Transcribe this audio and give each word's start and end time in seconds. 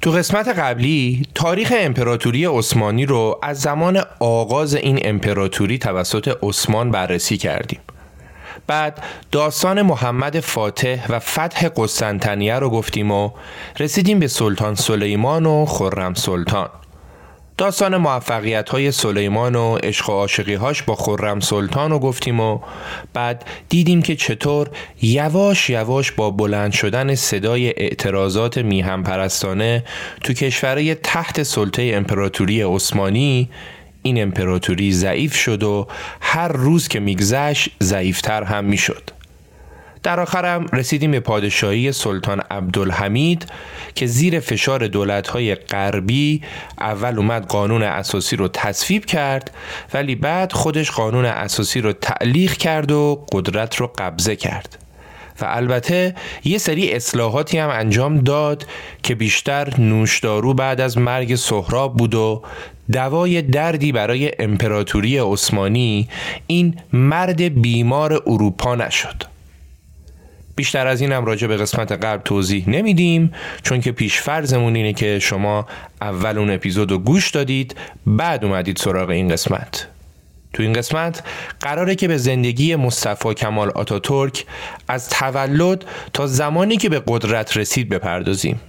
تو 0.00 0.10
قسمت 0.10 0.48
قبلی 0.48 1.22
تاریخ 1.34 1.72
امپراتوری 1.76 2.44
عثمانی 2.44 3.06
رو 3.06 3.38
از 3.42 3.60
زمان 3.60 4.02
آغاز 4.20 4.74
این 4.74 4.98
امپراتوری 5.04 5.78
توسط 5.78 6.38
عثمان 6.42 6.90
بررسی 6.90 7.36
کردیم. 7.36 7.80
بعد 8.66 9.02
داستان 9.32 9.82
محمد 9.82 10.40
فاتح 10.40 11.06
و 11.08 11.18
فتح 11.18 11.68
قسطنطنیه 11.76 12.58
رو 12.58 12.70
گفتیم 12.70 13.10
و 13.10 13.30
رسیدیم 13.78 14.18
به 14.18 14.28
سلطان 14.28 14.74
سلیمان 14.74 15.46
و 15.46 15.66
خرم 15.66 16.14
سلطان. 16.14 16.68
داستان 17.58 17.96
موفقیت 17.96 18.68
های 18.68 18.90
سلیمان 18.90 19.54
و 19.54 19.76
عشق 19.76 20.10
و 20.10 20.12
عاشقی 20.12 20.54
هاش 20.54 20.82
با 20.82 20.94
خرم 20.94 21.40
سلطان 21.40 21.90
رو 21.90 21.98
گفتیم 21.98 22.40
و 22.40 22.60
بعد 23.14 23.44
دیدیم 23.68 24.02
که 24.02 24.16
چطور 24.16 24.70
یواش 25.02 25.70
یواش 25.70 26.12
با 26.12 26.30
بلند 26.30 26.72
شدن 26.72 27.14
صدای 27.14 27.68
اعتراضات 27.68 28.58
میهم 28.58 29.02
پرستانه 29.02 29.84
تو 30.24 30.32
کشورهای 30.32 30.94
تحت 30.94 31.42
سلطه 31.42 31.90
امپراتوری 31.94 32.62
عثمانی 32.62 33.50
این 34.02 34.22
امپراتوری 34.22 34.92
ضعیف 34.92 35.34
شد 35.34 35.62
و 35.62 35.86
هر 36.20 36.48
روز 36.48 36.88
که 36.88 37.00
میگذشت 37.00 37.70
ضعیفتر 37.82 38.42
هم 38.42 38.64
می‌شد. 38.64 39.15
در 40.06 40.20
آخرم 40.20 40.66
رسیدیم 40.72 41.10
به 41.10 41.20
پادشاهی 41.20 41.92
سلطان 41.92 42.40
عبدالحمید 42.50 43.46
که 43.94 44.06
زیر 44.06 44.40
فشار 44.40 44.86
دولت‌های 44.86 45.54
غربی 45.54 46.42
اول 46.80 47.18
اومد 47.18 47.46
قانون 47.46 47.82
اساسی 47.82 48.36
رو 48.36 48.48
تصویب 48.48 49.04
کرد 49.04 49.50
ولی 49.94 50.14
بعد 50.14 50.52
خودش 50.52 50.90
قانون 50.90 51.24
اساسی 51.24 51.80
رو 51.80 51.92
تعلیق 51.92 52.52
کرد 52.52 52.92
و 52.92 53.26
قدرت 53.32 53.76
رو 53.76 53.92
قبضه 53.98 54.36
کرد. 54.36 54.78
و 55.40 55.44
البته 55.48 56.14
یه 56.44 56.58
سری 56.58 56.92
اصلاحاتی 56.92 57.58
هم 57.58 57.70
انجام 57.70 58.18
داد 58.18 58.66
که 59.02 59.14
بیشتر 59.14 59.80
نوشدارو 59.80 60.54
بعد 60.54 60.80
از 60.80 60.98
مرگ 60.98 61.34
سهراب 61.34 61.96
بود 61.96 62.14
و 62.14 62.42
دوای 62.92 63.42
دردی 63.42 63.92
برای 63.92 64.32
امپراتوری 64.38 65.18
عثمانی 65.18 66.08
این 66.46 66.74
مرد 66.92 67.62
بیمار 67.62 68.22
اروپا 68.26 68.74
نشد. 68.74 69.35
بیشتر 70.56 70.86
از 70.86 71.00
اینم 71.00 71.24
راجع 71.24 71.46
به 71.46 71.56
قسمت 71.56 71.92
قبل 71.92 72.22
توضیح 72.22 72.70
نمیدیم 72.70 73.32
چون 73.62 73.80
که 73.80 73.92
پیش 73.92 74.20
فرضمون 74.20 74.76
اینه 74.76 74.92
که 74.92 75.18
شما 75.18 75.66
اول 76.00 76.38
اون 76.38 76.50
اپیزود 76.50 76.90
رو 76.90 76.98
گوش 76.98 77.30
دادید 77.30 77.76
بعد 78.06 78.44
اومدید 78.44 78.76
سراغ 78.76 79.10
این 79.10 79.28
قسمت. 79.28 79.88
تو 80.52 80.62
این 80.62 80.72
قسمت 80.72 81.22
قراره 81.60 81.94
که 81.94 82.08
به 82.08 82.16
زندگی 82.16 82.76
مصطفی 82.76 83.34
کمال 83.34 83.70
آتاتورک 83.70 84.44
از 84.88 85.08
تولد 85.08 85.84
تا 86.12 86.26
زمانی 86.26 86.76
که 86.76 86.88
به 86.88 87.02
قدرت 87.06 87.56
رسید 87.56 87.88
بپردازیم. 87.88 88.60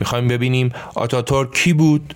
می‌خوایم 0.00 0.28
ببینیم 0.28 0.72
آتاتورک 0.94 1.52
کی 1.54 1.72
بود 1.72 2.14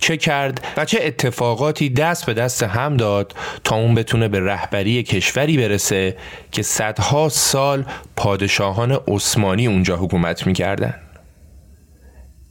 چه 0.00 0.16
کرد 0.16 0.64
و 0.76 0.84
چه 0.84 0.98
اتفاقاتی 1.02 1.88
دست 1.88 2.26
به 2.26 2.34
دست 2.34 2.62
هم 2.62 2.96
داد 2.96 3.34
تا 3.64 3.76
اون 3.76 3.94
بتونه 3.94 4.28
به 4.28 4.40
رهبری 4.40 5.02
کشوری 5.02 5.56
برسه 5.56 6.16
که 6.52 6.62
صدها 6.62 7.28
سال 7.28 7.84
پادشاهان 8.16 8.92
عثمانی 9.08 9.66
اونجا 9.66 9.96
حکومت 9.96 10.46
می‌کردن. 10.46 10.94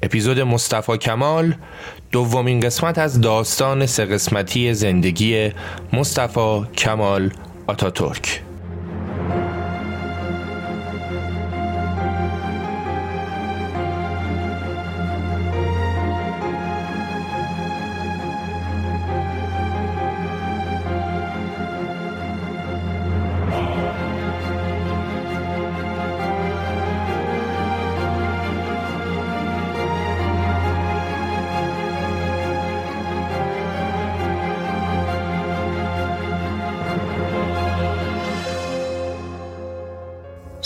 اپیزود 0.03 0.39
مصطفی 0.39 0.97
کمال 0.97 1.55
دومین 2.11 2.59
قسمت 2.59 2.97
از 2.97 3.21
داستان 3.21 3.85
سه 3.85 4.05
قسمتی 4.05 4.73
زندگی 4.73 5.51
مصطفی 5.93 6.61
کمال 6.77 7.33
آتاتورک. 7.67 8.48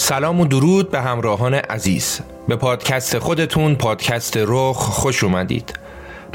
سلام 0.03 0.39
و 0.39 0.45
درود 0.45 0.91
به 0.91 1.01
همراهان 1.01 1.53
عزیز. 1.53 2.19
به 2.47 2.55
پادکست 2.55 3.19
خودتون 3.19 3.75
پادکست 3.75 4.37
رخ 4.37 4.77
خوش 4.77 5.23
اومدید. 5.23 5.73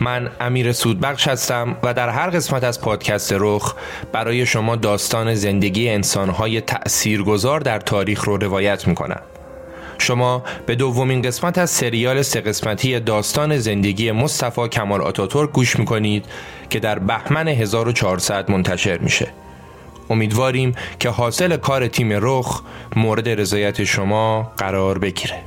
من 0.01 0.31
امیر 0.41 0.73
سودبخش 0.73 1.29
هستم 1.29 1.77
و 1.83 1.95
در 1.95 2.09
هر 2.09 2.31
قسمت 2.31 2.65
از 2.65 2.81
پادکست 2.81 3.35
رخ 3.39 3.75
برای 4.13 4.47
شما 4.47 4.77
داستان 4.77 5.35
زندگی 5.35 5.89
انسانهای 5.89 6.61
تأثیرگذار 6.61 7.61
در 7.61 7.79
تاریخ 7.79 8.25
رو 8.25 8.37
روایت 8.37 8.89
می‌کنم. 8.89 9.21
شما 9.99 10.43
به 10.67 10.75
دومین 10.75 11.23
قسمت 11.23 11.59
از 11.59 11.71
سریال 11.71 12.23
سه 12.23 12.41
قسمتی 12.41 13.01
داستان 13.01 13.59
زندگی 13.59 14.13
مصطفی 14.13 14.69
کمال 14.69 15.01
آتاتورک 15.01 15.51
گوش 15.53 15.79
می‌کنید 15.79 16.25
که 16.71 16.81
در 16.81 16.99
بهمن 16.99 17.49
1400 17.49 18.51
منتشر 18.51 18.99
میشه. 18.99 19.29
امیدواریم 20.11 20.75
که 21.01 21.09
حاصل 21.09 21.57
کار 21.57 21.89
تیم 21.89 22.09
رخ 22.13 22.63
مورد 22.97 23.29
رضایت 23.29 23.85
شما 23.85 24.53
قرار 24.57 24.99
بگیره. 24.99 25.43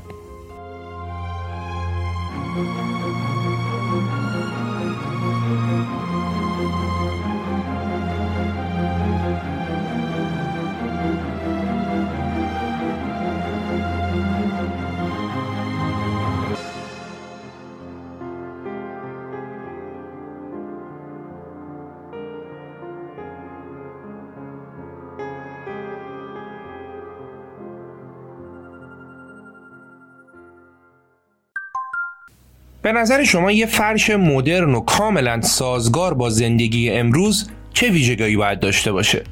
به 32.94 32.98
نظر 32.98 33.24
شما 33.24 33.52
یه 33.52 33.66
فرش 33.66 34.10
مدرن 34.10 34.74
و 34.76 34.80
کاملا 34.80 35.42
سازگار 35.42 36.14
با 36.14 36.30
زندگی 36.30 36.90
امروز 36.90 37.50
چه 37.74 37.90
ویژگی 37.90 38.36
باید 38.36 38.60
داشته 38.60 38.92
باشه؟ 38.92 39.24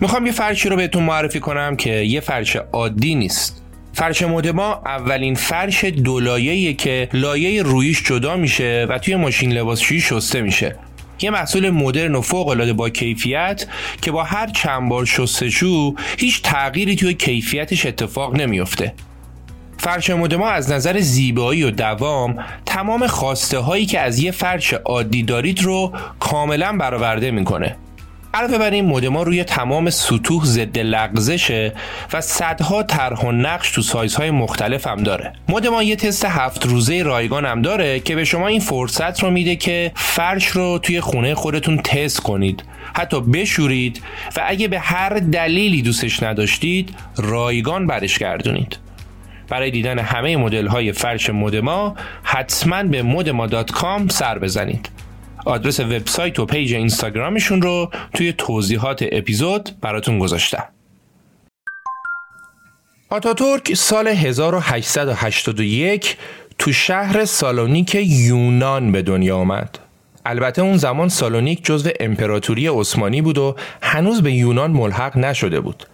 می‌خوام 0.00 0.26
یه 0.26 0.32
فرشی 0.32 0.68
رو 0.68 0.76
بهتون 0.76 1.02
معرفی 1.02 1.40
کنم 1.40 1.76
که 1.76 1.90
یه 1.90 2.20
فرش 2.20 2.56
عادی 2.56 3.14
نیست. 3.14 3.62
فرش 3.92 4.22
مدما 4.22 4.82
اولین 4.86 5.34
فرش 5.34 5.84
دولایه‌ایه 5.84 6.74
که 6.74 7.08
لایه 7.12 7.62
رویش 7.62 8.02
جدا 8.02 8.36
میشه 8.36 8.86
و 8.88 8.98
توی 8.98 9.16
ماشین 9.16 9.52
لباسشویی 9.52 10.00
شسته 10.00 10.40
میشه. 10.40 10.76
یه 11.20 11.30
محصول 11.30 11.70
مدرن 11.70 12.14
و 12.14 12.20
فوق 12.20 12.48
العاده 12.48 12.72
با 12.72 12.90
کیفیت 12.90 13.66
که 14.02 14.10
با 14.10 14.24
هر 14.24 14.46
چند 14.46 14.88
بار 14.88 15.04
شستشو 15.04 15.94
هیچ 16.18 16.42
تغییری 16.42 16.96
توی 16.96 17.14
کیفیتش 17.14 17.86
اتفاق 17.86 18.36
نمیافته. 18.36 18.92
فرش 19.78 20.10
مدما 20.10 20.48
از 20.48 20.72
نظر 20.72 21.00
زیبایی 21.00 21.62
و 21.62 21.70
دوام 21.70 22.44
تمام 22.66 23.06
خواسته 23.06 23.58
هایی 23.58 23.86
که 23.86 24.00
از 24.00 24.18
یه 24.18 24.30
فرش 24.30 24.72
عادی 24.72 25.22
دارید 25.22 25.62
رو 25.62 25.92
کاملا 26.20 26.76
برآورده 26.76 27.30
می‌کنه. 27.30 27.76
علاوه 28.34 28.58
بر 28.58 28.70
این 28.70 28.84
مودما 28.84 29.22
روی 29.22 29.44
تمام 29.44 29.90
سطوح 29.90 30.44
ضد 30.44 30.78
لغزشه 30.78 31.72
و 32.12 32.20
صدها 32.20 32.82
طرح 32.82 33.20
و 33.20 33.32
نقش 33.32 33.70
تو 33.70 33.82
سایزهای 33.82 34.30
مختلف 34.30 34.86
هم 34.86 35.02
داره. 35.02 35.32
مودما 35.48 35.82
یه 35.82 35.96
تست 35.96 36.24
هفت 36.24 36.66
روزه 36.66 37.02
رایگان 37.02 37.44
هم 37.44 37.62
داره 37.62 38.00
که 38.00 38.14
به 38.14 38.24
شما 38.24 38.46
این 38.48 38.60
فرصت 38.60 39.22
رو 39.22 39.30
میده 39.30 39.56
که 39.56 39.92
فرش 39.94 40.46
رو 40.46 40.78
توی 40.78 41.00
خونه 41.00 41.34
خودتون 41.34 41.76
تست 41.76 42.20
کنید. 42.20 42.64
حتی 42.94 43.20
بشورید 43.20 44.02
و 44.36 44.42
اگه 44.46 44.68
به 44.68 44.78
هر 44.78 45.08
دلیلی 45.08 45.82
دوستش 45.82 46.22
نداشتید 46.22 46.94
رایگان 47.16 47.86
برش 47.86 48.18
گردونید. 48.18 48.83
برای 49.48 49.70
دیدن 49.70 49.98
همه 49.98 50.36
مدل 50.36 50.66
های 50.66 50.92
فرش 50.92 51.30
مودما 51.30 51.94
حتما 52.22 52.82
به 52.82 53.02
مودما.com 53.02 54.10
سر 54.10 54.38
بزنید 54.38 54.88
آدرس 55.44 55.80
وبسایت 55.80 56.38
و 56.38 56.46
page 56.46 56.74
اینستاگرامشون 56.74 57.62
رو 57.62 57.90
توی 58.14 58.32
توضیحات 58.32 59.04
اپیزود 59.12 59.70
براتون 59.80 60.18
گذاشتم 60.18 60.64
آتاتورک 63.10 63.74
سال 63.74 64.08
1881 64.08 66.16
تو 66.58 66.72
شهر 66.72 67.24
سالونیک 67.24 67.94
یونان 67.94 68.92
به 68.92 69.02
دنیا 69.02 69.36
آمد. 69.36 69.78
البته 70.26 70.62
اون 70.62 70.76
زمان 70.76 71.08
سالونیک 71.08 71.64
جزو 71.64 71.90
امپراتوری 72.00 72.68
عثمانی 72.68 73.22
بود 73.22 73.38
و 73.38 73.56
هنوز 73.82 74.22
به 74.22 74.32
یونان 74.32 74.70
ملحق 74.70 75.16
نشده 75.16 75.60
بود. 75.60 75.86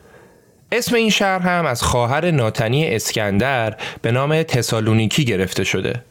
اسم 0.72 0.94
این 0.94 1.10
شهر 1.10 1.38
هم 1.38 1.66
از 1.66 1.82
خواهر 1.82 2.30
ناتنی 2.30 2.88
اسکندر 2.88 3.76
به 4.02 4.12
نام 4.12 4.42
تسالونیکی 4.42 5.24
گرفته 5.24 5.64
شده. 5.64 6.02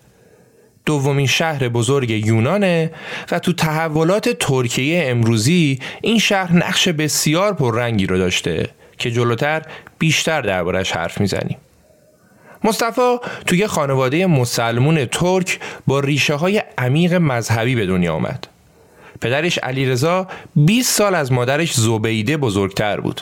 دومین 0.85 1.27
شهر 1.27 1.69
بزرگ 1.69 2.09
یونانه 2.09 2.91
و 3.31 3.39
تو 3.39 3.53
تحولات 3.53 4.29
ترکیه 4.29 5.03
امروزی 5.05 5.79
این 6.01 6.19
شهر 6.19 6.53
نقش 6.53 6.87
بسیار 6.87 7.53
پررنگی 7.53 8.05
رو 8.05 8.17
داشته 8.17 8.69
که 8.97 9.11
جلوتر 9.11 9.61
بیشتر 9.99 10.41
دربارش 10.41 10.91
حرف 10.91 11.21
می‌زنیم. 11.21 11.57
مصطفی 12.63 13.17
توی 13.45 13.67
خانواده 13.67 14.25
مسلمون 14.25 15.05
ترک 15.05 15.59
با 15.87 15.99
ریشه 15.99 16.33
های 16.33 16.63
عمیق 16.77 17.13
مذهبی 17.13 17.75
به 17.75 17.85
دنیا 17.85 18.13
آمد. 18.13 18.47
پدرش 19.21 19.57
علیرضا 19.57 20.27
20 20.55 20.95
سال 20.95 21.15
از 21.15 21.31
مادرش 21.31 21.73
زبیده 21.73 22.37
بزرگتر 22.37 22.99
بود. 22.99 23.21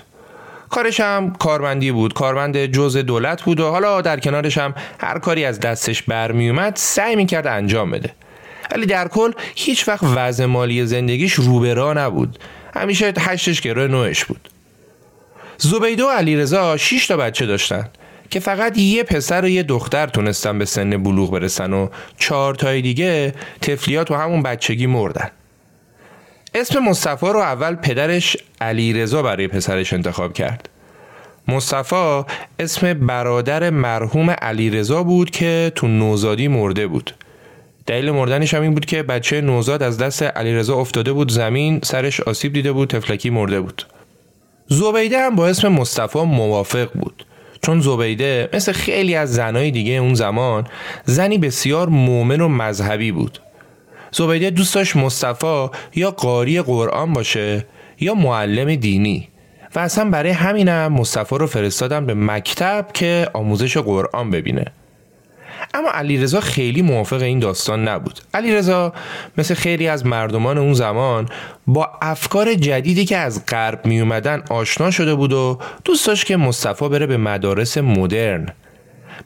کارش 0.69 0.99
هم 0.99 1.33
کارمندی 1.33 1.91
بود 1.91 2.13
کارمند 2.13 2.65
جز 2.65 2.97
دولت 2.97 3.41
بود 3.43 3.59
و 3.59 3.69
حالا 3.69 4.01
در 4.01 4.19
کنارش 4.19 4.57
هم 4.57 4.73
هر 4.99 5.19
کاری 5.19 5.45
از 5.45 5.59
دستش 5.59 6.03
برمیومد 6.03 6.73
سعی 6.75 7.15
می‌کرد 7.15 7.47
انجام 7.47 7.91
بده. 7.91 8.13
ولی 8.71 8.85
در 8.85 9.07
کل 9.07 9.31
هیچ 9.55 9.87
وقت 9.87 10.03
وضع 10.03 10.45
مالی 10.45 10.85
زندگیش 10.85 11.33
روبرا 11.33 11.93
نبود. 11.93 12.39
همیشه 12.75 13.13
هشتش 13.19 13.61
گروه 13.61 13.87
نوش 13.87 14.25
بود. 14.25 14.49
زبیده 15.57 16.03
و 16.03 16.09
علیرضا 16.09 16.77
6 16.77 17.07
تا 17.07 17.17
بچه 17.17 17.45
داشتن 17.45 17.89
که 18.29 18.39
فقط 18.39 18.77
یه 18.77 19.03
پسر 19.03 19.41
و 19.41 19.47
یه 19.47 19.63
دختر 19.63 20.07
تونستن 20.07 20.59
به 20.59 20.65
سن 20.65 21.03
بلوغ 21.03 21.31
برسن 21.31 21.73
و 21.73 21.87
چهار 22.17 22.55
تای 22.55 22.81
دیگه 22.81 23.33
تفلیات 23.61 24.11
و 24.11 24.15
همون 24.15 24.43
بچگی 24.43 24.87
مردن. 24.87 25.31
اسم 26.55 26.79
مصطفی 26.79 27.25
رو 27.25 27.39
اول 27.39 27.75
پدرش 27.75 28.37
علیرضا 28.61 29.21
برای 29.21 29.47
پسرش 29.47 29.93
انتخاب 29.93 30.33
کرد. 30.33 30.69
مصطفی 31.47 32.23
اسم 32.59 32.93
برادر 32.93 33.69
مرحوم 33.69 34.29
علیرضا 34.29 35.03
بود 35.03 35.29
که 35.29 35.71
تو 35.75 35.87
نوزادی 35.87 36.47
مرده 36.47 36.87
بود. 36.87 37.15
دلیل 37.85 38.11
مردنش 38.11 38.53
هم 38.53 38.61
این 38.61 38.73
بود 38.73 38.85
که 38.85 39.03
بچه 39.03 39.41
نوزاد 39.41 39.83
از 39.83 39.97
دست 39.97 40.23
علیرضا 40.23 40.75
افتاده 40.75 41.13
بود 41.13 41.31
زمین 41.31 41.79
سرش 41.83 42.19
آسیب 42.21 42.53
دیده 42.53 42.71
بود 42.71 42.89
تفلکی 42.89 43.29
مرده 43.29 43.61
بود. 43.61 43.85
زبیده 44.67 45.19
هم 45.19 45.35
با 45.35 45.47
اسم 45.47 45.67
مصطفی 45.67 46.19
موافق 46.19 46.89
بود. 46.93 47.25
چون 47.61 47.81
زبیده 47.81 48.49
مثل 48.53 48.71
خیلی 48.71 49.15
از 49.15 49.33
زنای 49.33 49.71
دیگه 49.71 49.93
اون 49.93 50.13
زمان 50.13 50.67
زنی 51.05 51.37
بسیار 51.37 51.89
مؤمن 51.89 52.41
و 52.41 52.47
مذهبی 52.47 53.11
بود 53.11 53.39
زبیده 54.17 54.49
دوست 54.49 54.75
داشت 54.75 54.95
مصطفی 54.95 55.67
یا 55.95 56.11
قاری 56.11 56.61
قرآن 56.61 57.13
باشه 57.13 57.65
یا 57.99 58.13
معلم 58.13 58.75
دینی. 58.75 59.27
و 59.75 59.79
اصلا 59.79 60.09
برای 60.09 60.31
همینم 60.31 60.93
مصطفی 60.93 61.37
رو 61.37 61.47
فرستادن 61.47 62.05
به 62.05 62.13
مکتب 62.13 62.85
که 62.93 63.29
آموزش 63.33 63.77
قرآن 63.77 64.31
ببینه. 64.31 64.65
اما 65.73 65.89
علیرضا 65.89 66.39
خیلی 66.39 66.81
موافق 66.81 67.21
این 67.21 67.39
داستان 67.39 67.87
نبود. 67.87 68.19
علیرضا 68.33 68.93
مثل 69.37 69.53
خیلی 69.53 69.87
از 69.87 70.05
مردمان 70.05 70.57
اون 70.57 70.73
زمان 70.73 71.29
با 71.67 71.89
افکار 72.01 72.53
جدیدی 72.53 73.05
که 73.05 73.17
از 73.17 73.45
غرب 73.45 73.85
می 73.85 73.99
اومدن 73.99 74.43
آشنا 74.49 74.91
شده 74.91 75.15
بود 75.15 75.33
و 75.33 75.59
دوست 75.85 76.07
داشت 76.07 76.25
که 76.25 76.37
مصطفی 76.37 76.89
بره 76.89 77.05
به 77.05 77.17
مدارس 77.17 77.77
مدرن. 77.77 78.49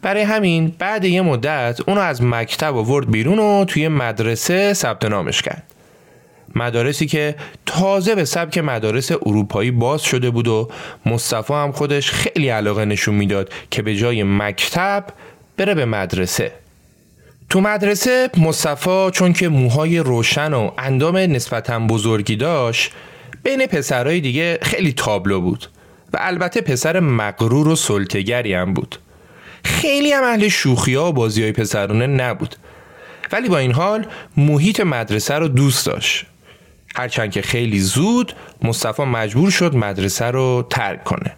برای 0.01 0.21
همین 0.21 0.75
بعد 0.79 1.05
یه 1.05 1.21
مدت 1.21 1.79
اونو 1.87 2.01
از 2.01 2.23
مکتب 2.23 2.77
آورد 2.77 3.11
بیرون 3.11 3.39
و 3.39 3.65
توی 3.65 3.87
مدرسه 3.87 4.73
ثبت 4.73 5.05
نامش 5.05 5.41
کرد. 5.41 5.63
مدارسی 6.55 7.05
که 7.05 7.35
تازه 7.65 8.15
به 8.15 8.25
سبک 8.25 8.57
مدارس 8.57 9.11
اروپایی 9.11 9.71
باز 9.71 10.01
شده 10.01 10.29
بود 10.29 10.47
و 10.47 10.69
مصطفی 11.05 11.53
هم 11.53 11.71
خودش 11.71 12.11
خیلی 12.11 12.49
علاقه 12.49 12.85
نشون 12.85 13.15
می‌داد 13.15 13.49
که 13.71 13.81
به 13.81 13.95
جای 13.95 14.23
مکتب 14.23 15.05
بره 15.57 15.73
به 15.73 15.85
مدرسه. 15.85 16.51
تو 17.49 17.61
مدرسه 17.61 18.29
مصطفی 18.37 19.09
چون 19.13 19.33
که 19.33 19.49
موهای 19.49 19.99
روشن 19.99 20.53
و 20.53 20.71
اندام 20.77 21.17
نسبتا 21.17 21.79
بزرگی 21.79 22.35
داشت 22.35 22.91
بین 23.43 23.65
پسرهای 23.65 24.19
دیگه 24.19 24.59
خیلی 24.61 24.93
تابلو 24.93 25.41
بود 25.41 25.67
و 26.13 26.17
البته 26.21 26.61
پسر 26.61 26.99
مغرور 26.99 27.67
و 27.67 27.75
سلطگری 27.75 28.53
هم 28.53 28.73
بود. 28.73 28.99
خیلی 29.63 30.11
هم 30.11 30.23
اهل 30.23 30.47
شوخی 30.47 30.95
ها 30.95 31.09
و 31.09 31.13
بازی 31.13 31.41
های 31.41 31.51
پسرانه 31.51 32.07
نبود. 32.07 32.55
ولی 33.31 33.49
با 33.49 33.57
این 33.57 33.71
حال 33.71 34.05
محیط 34.37 34.79
مدرسه 34.79 35.35
رو 35.35 35.47
دوست 35.47 35.85
داشت. 35.85 36.25
هرچند 36.95 37.31
که 37.31 37.41
خیلی 37.41 37.79
زود 37.79 38.33
مصطفی 38.61 39.03
مجبور 39.03 39.51
شد 39.51 39.75
مدرسه 39.75 40.25
رو 40.25 40.67
ترک 40.69 41.03
کنه. 41.03 41.35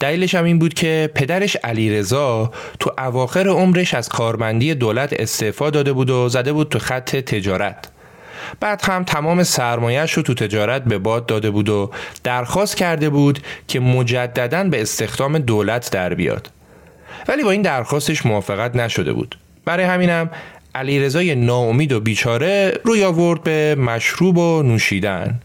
دلیلش 0.00 0.34
هم 0.34 0.44
این 0.44 0.58
بود 0.58 0.74
که 0.74 1.10
پدرش 1.14 1.56
علیرضا 1.56 2.52
تو 2.80 2.92
اواخر 2.98 3.48
عمرش 3.48 3.94
از 3.94 4.08
کارمندی 4.08 4.74
دولت 4.74 5.12
استعفا 5.12 5.70
داده 5.70 5.92
بود 5.92 6.10
و 6.10 6.28
زده 6.28 6.52
بود 6.52 6.68
تو 6.68 6.78
خط 6.78 7.16
تجارت. 7.16 7.88
بعد 8.60 8.82
هم 8.84 9.04
تمام 9.04 9.42
سرمایهش 9.42 10.12
رو 10.12 10.22
تو 10.22 10.34
تجارت 10.34 10.84
به 10.84 10.98
باد 10.98 11.26
داده 11.26 11.50
بود 11.50 11.68
و 11.68 11.90
درخواست 12.24 12.76
کرده 12.76 13.10
بود 13.10 13.38
که 13.68 13.80
مجددا 13.80 14.64
به 14.64 14.82
استخدام 14.82 15.38
دولت 15.38 15.90
در 15.90 16.14
بیاد. 16.14 16.50
ولی 17.28 17.44
با 17.44 17.50
این 17.50 17.62
درخواستش 17.62 18.26
موافقت 18.26 18.76
نشده 18.76 19.12
بود. 19.12 19.38
برای 19.64 19.84
همینم 19.84 20.30
علیرضای 20.74 21.34
ناامید 21.34 21.92
و 21.92 22.00
بیچاره 22.00 22.78
روی 22.84 23.04
آورد 23.04 23.42
به 23.42 23.74
مشروب 23.74 24.38
و 24.38 24.62
نوشیدن. 24.62 25.40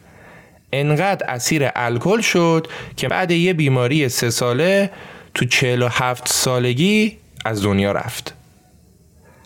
انقدر 0.73 1.25
اسیر 1.29 1.69
الکل 1.75 2.21
شد 2.21 2.67
که 2.97 3.07
بعد 3.07 3.31
یه 3.31 3.53
بیماری 3.53 4.09
سه 4.09 4.29
ساله 4.29 4.89
تو 5.33 5.45
هفت 5.91 6.27
سالگی 6.27 7.17
از 7.45 7.63
دنیا 7.63 7.91
رفت. 7.91 8.33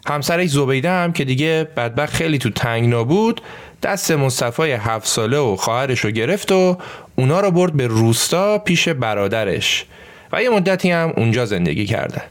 همسرش 0.08 0.50
زبیده 0.50 0.90
هم 0.92 1.14
که 1.14 1.26
دیگه 1.26 1.68
بدبخت 1.78 2.14
خیلی 2.14 2.38
تو 2.38 2.50
تنگنا 2.50 3.04
بود 3.04 3.42
دست 3.84 4.12
مصطفی 4.12 4.72
هفت 4.72 5.08
ساله 5.08 5.38
و 5.38 5.56
خواهرش 5.56 6.00
رو 6.00 6.12
گرفت 6.12 6.52
و 6.52 6.78
اونا 7.16 7.40
رو 7.40 7.52
برد 7.52 7.74
به 7.74 7.88
روستا 7.88 8.58
پیش 8.58 8.90
برادرش. 8.90 9.86
و 10.32 10.44
یه 10.44 10.50
مدتی 10.50 10.92
هم 10.92 11.14
اونجا 11.18 11.46
زندگی 11.46 11.86
کردن 11.86 12.24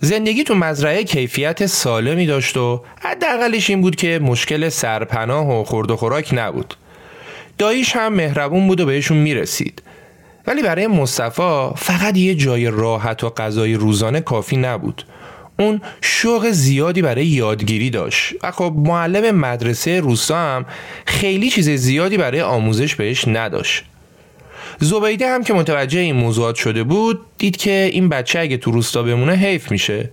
زندگی 0.00 0.44
تو 0.44 0.54
مزرعه 0.54 1.04
کیفیت 1.04 1.66
سالمی 1.66 2.26
داشت 2.26 2.56
و 2.56 2.82
حداقلش 3.00 3.70
این 3.70 3.80
بود 3.80 3.96
که 3.96 4.18
مشکل 4.22 4.68
سرپناه 4.68 5.60
و 5.60 5.64
خورد 5.64 5.90
و 5.90 5.96
خوراک 5.96 6.30
نبود. 6.32 6.74
داییش 7.58 7.96
هم 7.96 8.12
مهربون 8.12 8.66
بود 8.66 8.80
و 8.80 8.86
بهشون 8.86 9.16
می‌رسید. 9.16 9.82
ولی 10.46 10.62
برای 10.62 10.86
مصطفی 10.86 11.68
فقط 11.76 12.16
یه 12.16 12.34
جای 12.34 12.66
راحت 12.66 13.24
و 13.24 13.30
غذای 13.30 13.74
روزانه 13.74 14.20
کافی 14.20 14.56
نبود. 14.56 15.04
اون 15.58 15.80
شوق 16.00 16.50
زیادی 16.50 17.02
برای 17.02 17.26
یادگیری 17.26 17.90
داشت. 17.90 18.34
و 18.42 18.50
خب 18.50 18.74
معلم 18.76 19.36
مدرسه 19.36 20.00
روستا 20.00 20.36
هم 20.36 20.66
خیلی 21.06 21.50
چیز 21.50 21.70
زیادی 21.70 22.16
برای 22.16 22.40
آموزش 22.40 22.94
بهش 22.94 23.28
نداشت. 23.28 23.84
زبیده 24.80 25.28
هم 25.28 25.44
که 25.44 25.54
متوجه 25.54 26.00
این 26.00 26.16
موضوعات 26.16 26.54
شده 26.54 26.82
بود 26.82 27.20
دید 27.38 27.56
که 27.56 27.90
این 27.92 28.08
بچه 28.08 28.40
اگه 28.40 28.56
تو 28.56 28.70
روستا 28.70 29.02
بمونه 29.02 29.32
حیف 29.32 29.70
میشه. 29.70 30.10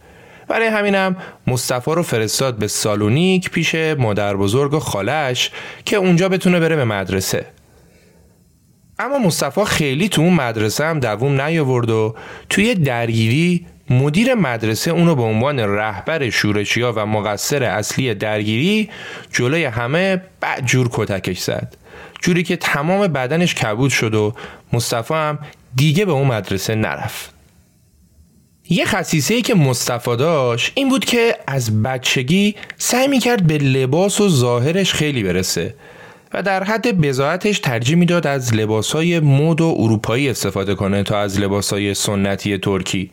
برای 0.48 0.68
همینم 0.68 1.16
مصطفی 1.48 1.92
رو 1.92 2.04
فرستاد 2.04 2.58
به 2.58 2.68
سالونیک 2.68 3.50
پیش 3.50 3.76
مادر 3.76 4.36
بزرگ 4.36 4.74
و 4.74 4.80
خالش 4.80 5.52
که 5.86 5.98
اونجا 5.98 6.30
بتونه 6.30 6.60
بره 6.60 6.76
به 6.76 6.86
مدرسه. 6.86 7.46
اما 9.00 9.18
مصطفی 9.18 9.66
خیلی 9.66 10.10
تو 10.10 10.22
اون 10.22 10.34
مدرسه 10.34 10.86
هم 10.86 11.00
دووم 11.00 11.42
نیاورد 11.42 11.90
و 11.90 12.16
توی 12.50 12.76
درگیری 12.76 13.66
مدیر 13.90 14.34
مدرسه 14.34 14.92
اونو 14.92 15.16
به 15.16 15.22
عنوان 15.22 15.60
رهبر 15.60 16.30
شورشیا 16.30 16.94
و 16.96 17.06
مقصر 17.06 17.64
اصلی 17.64 18.14
درگیری 18.14 18.90
جلوی 19.32 19.66
همه 19.66 20.22
بعد 20.40 20.66
جور 20.66 20.90
کتکش 20.92 21.40
زد. 21.40 21.78
جوری 22.26 22.44
که 22.44 22.56
تمام 22.56 23.08
بدنش 23.08 23.56
کبود 23.56 23.92
شد 23.92 24.16
و 24.16 24.34
مصطفی 24.74 25.14
هم 25.14 25.40
دیگه 25.76 26.06
به 26.06 26.12
اون 26.12 26.28
مدرسه 26.28 26.76
نرفت. 26.76 27.34
یه 28.70 28.86
خصیصه 28.86 29.34
ای 29.34 29.42
که 29.42 29.56
مصطفی 29.56 30.16
داشت 30.16 30.72
این 30.76 30.90
بود 30.90 31.06
که 31.06 31.36
از 31.48 31.84
بچگی 31.84 32.56
سعی 32.78 33.08
می‌کرد 33.08 33.48
به 33.48 33.58
لباس 33.58 34.22
و 34.22 34.30
ظاهرش 34.30 34.94
خیلی 34.94 35.24
برسه 35.24 35.76
و 36.34 36.44
در 36.44 36.64
حد 36.64 37.02
بزاعتش 37.02 37.60
ترجیح 37.60 37.96
می‌داد 37.96 38.28
از 38.28 38.54
لباسهای 38.54 39.20
مد 39.20 39.62
و 39.62 39.76
اروپایی 39.80 40.30
استفاده 40.30 40.76
کنه 40.76 41.04
تا 41.04 41.20
از 41.20 41.40
لباسهای 41.40 41.94
سنتی 41.94 42.58
ترکی. 42.58 43.12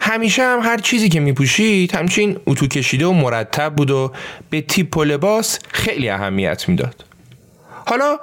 همیشه 0.00 0.42
هم 0.42 0.60
هر 0.62 0.78
چیزی 0.78 1.08
که 1.08 1.20
میپوشید 1.20 1.94
همچین 1.94 2.36
اتو 2.46 2.66
کشیده 2.66 3.06
و 3.06 3.12
مرتب 3.12 3.74
بود 3.74 3.90
و 3.90 4.12
به 4.50 4.60
تیپ 4.60 4.96
و 4.96 5.04
لباس 5.04 5.58
خیلی 5.68 6.08
اهمیت 6.08 6.68
می‌داد. 6.68 7.05
حالا 7.88 8.18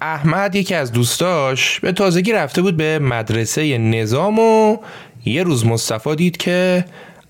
احمد 0.00 0.54
یکی 0.54 0.74
از 0.74 0.92
دوستاش 0.92 1.80
به 1.80 1.92
تازگی 1.92 2.32
رفته 2.32 2.62
بود 2.62 2.76
به 2.76 2.98
مدرسه 2.98 3.78
نظام 3.78 4.38
و 4.38 4.76
یه 5.24 5.42
روز 5.42 5.66
مصطفی 5.66 6.16
دید 6.16 6.36
که 6.36 6.84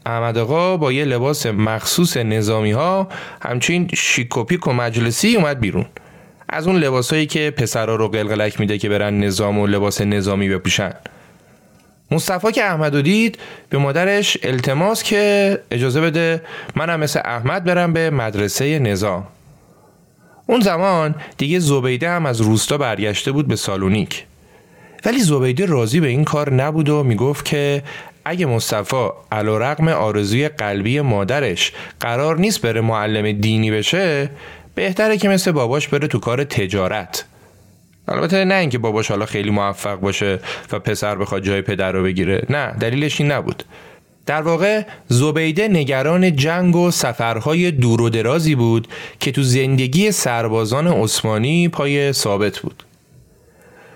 احمد 0.07 0.39
آقا 0.39 0.77
با 0.77 0.93
یه 0.93 1.05
لباس 1.05 1.47
مخصوص 1.47 2.17
نظامی 2.17 2.71
ها 2.71 3.09
همچین 3.43 3.91
شیکوپیک 3.95 4.67
و 4.67 4.73
مجلسی 4.73 5.37
اومد 5.37 5.61
بیرون. 5.61 5.87
از 6.49 6.67
اون 6.67 6.77
لباسایی 6.77 7.27
که 7.27 7.51
پسرا 7.51 7.97
رو 7.97 8.09
قلقلک 8.09 8.61
میده 8.61 8.79
که 8.79 8.89
برن 8.89 9.19
نظام 9.25 9.59
و 9.59 9.67
لباس 9.67 10.01
نظامی 10.01 10.49
بپوشن. 10.49 10.93
مصطفی 12.11 12.53
که 12.53 12.65
احمد 12.65 13.01
دید 13.01 13.39
به 13.71 13.79
مادرش 13.79 14.39
التماس 14.43 15.03
که 15.03 15.63
اجازه 15.71 16.01
بده 16.01 16.43
منم 16.77 17.01
مثل 17.01 17.21
احمد 17.25 17.65
برم 17.65 17.93
به 17.93 18.11
مدرسه 18.11 18.79
نظام. 18.79 19.27
اون 20.51 20.61
زمان 20.61 21.15
دیگه 21.37 21.59
زبیده 21.59 22.11
هم 22.11 22.27
از 22.27 22.41
روستا 22.41 22.79
برگشته 22.79 23.33
بود 23.33 23.49
به 23.49 23.57
سالونیک. 23.57 24.25
ولی 25.05 25.19
زبیده 25.19 25.67
راضی 25.67 26.01
به 26.01 26.09
این 26.09 26.25
کار 26.25 26.53
نبود 26.53 26.89
و 26.89 27.03
می‌گفت 27.03 27.45
که 27.45 27.83
اگه 28.25 28.47
مصطفی 28.47 29.09
علا 29.33 29.59
رقم 29.59 29.89
آرزوی 29.89 30.49
قلبی 30.49 31.01
مادرش 31.01 31.73
قرار 32.01 32.39
نیست 32.39 32.63
بره 32.63 32.81
معلم 32.81 33.33
دینی 33.33 33.71
بشه 33.71 34.31
بهتره 34.75 35.17
که 35.17 35.29
مثل 35.29 35.53
باباش 35.53 35.89
بره 35.89 36.09
تو 36.09 36.19
کار 36.19 36.45
تجارت. 36.45 37.25
البته 38.09 38.45
نه 38.45 38.55
اینکه 38.55 38.79
باباش 38.79 39.09
حالا 39.09 39.27
خیلی 39.27 39.51
موفق 39.51 40.01
باشه 40.01 40.39
و 40.73 40.79
پسر 40.79 41.15
بخواد 41.15 41.43
جای 41.43 41.63
پدر 41.63 41.93
رو 41.93 42.03
بگیره 42.03 42.43
نه 42.51 42.73
دلیلش 42.81 43.21
این 43.21 43.33
نبود. 43.33 43.65
در 44.29 44.43
واقع 44.43 44.83
زبیده 45.07 45.69
نگران 45.69 46.37
جنگ 46.37 46.77
و 46.77 46.91
سفرهای 46.91 47.71
دور 47.71 48.03
و 48.03 48.09
درازی 48.11 48.55
بود 48.55 48.89
که 49.21 49.33
تو 49.33 49.43
زندگی 49.43 50.13
سربازان 50.13 50.87
عثمانی 50.87 51.69
پای 51.69 52.13
ثابت 52.13 52.59
بود. 52.59 52.83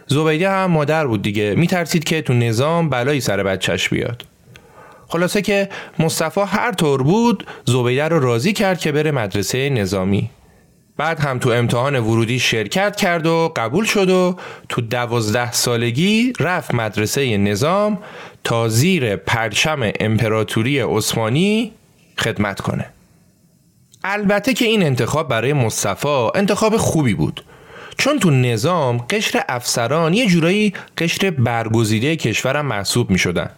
زبیده 0.06 0.50
هم 0.50 0.70
مادر 0.70 1.06
بود 1.06 1.22
دیگه. 1.22 1.54
میترسید 1.54 2.04
که 2.04 2.22
تو 2.22 2.32
نظام 2.32 2.88
بلایی 2.88 3.20
سر 3.20 3.42
بچهش 3.42 3.88
بیاد. 3.88 4.24
خلاصه 5.08 5.42
که 5.42 5.68
مصطفی 5.98 6.40
هر 6.40 6.72
طور 6.72 7.02
بود 7.02 7.46
زبیده 7.64 8.04
رو 8.04 8.20
راضی 8.20 8.52
کرد 8.52 8.78
که 8.78 8.92
بره 8.92 9.10
مدرسه 9.10 9.70
نظامی. 9.70 10.30
بعد 10.96 11.20
هم 11.20 11.38
تو 11.38 11.50
امتحان 11.50 12.00
ورودی 12.00 12.38
شرکت 12.38 12.96
کرد 12.96 13.26
و 13.26 13.52
قبول 13.56 13.84
شد 13.84 14.10
و 14.10 14.36
تو 14.68 14.80
دوازده 14.80 15.52
سالگی 15.52 16.32
رفت 16.40 16.74
مدرسه 16.74 17.36
نظام 17.36 17.98
تا 18.44 18.68
زیر 18.68 19.16
پرچم 19.16 19.92
امپراتوری 20.00 20.78
عثمانی 20.78 21.72
خدمت 22.18 22.60
کنه 22.60 22.86
البته 24.04 24.54
که 24.54 24.64
این 24.64 24.82
انتخاب 24.82 25.28
برای 25.28 25.52
مصطفی 25.52 26.28
انتخاب 26.34 26.76
خوبی 26.76 27.14
بود 27.14 27.44
چون 27.98 28.18
تو 28.18 28.30
نظام 28.30 28.98
قشر 28.98 29.44
افسران 29.48 30.14
یه 30.14 30.26
جورایی 30.26 30.72
قشر 30.98 31.30
برگزیده 31.30 32.16
کشورم 32.16 32.66
محسوب 32.66 33.10
می 33.10 33.18
شدن. 33.18 33.50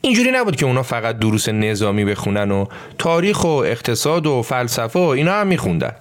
اینجوری 0.00 0.30
نبود 0.30 0.56
که 0.56 0.66
اونا 0.66 0.82
فقط 0.82 1.18
دروس 1.18 1.48
نظامی 1.48 2.04
بخونن 2.04 2.50
و 2.50 2.66
تاریخ 2.98 3.44
و 3.44 3.48
اقتصاد 3.48 4.26
و 4.26 4.42
فلسفه 4.42 4.98
و 4.98 5.02
اینا 5.02 5.32
هم 5.32 5.46
میخوندن. 5.46 5.92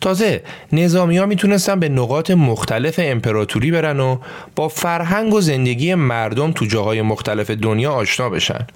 تازه 0.00 0.42
نظامی 0.72 1.18
ها 1.18 1.26
می‌تونستن 1.26 1.80
به 1.80 1.88
نقاط 1.88 2.30
مختلف 2.30 3.00
امپراتوری 3.02 3.70
برن 3.70 4.00
و 4.00 4.18
با 4.56 4.68
فرهنگ 4.68 5.34
و 5.34 5.40
زندگی 5.40 5.94
مردم 5.94 6.52
تو 6.52 6.64
جاهای 6.64 7.02
مختلف 7.02 7.50
دنیا 7.50 7.92
آشنا 7.92 8.30
بشن. 8.30 8.66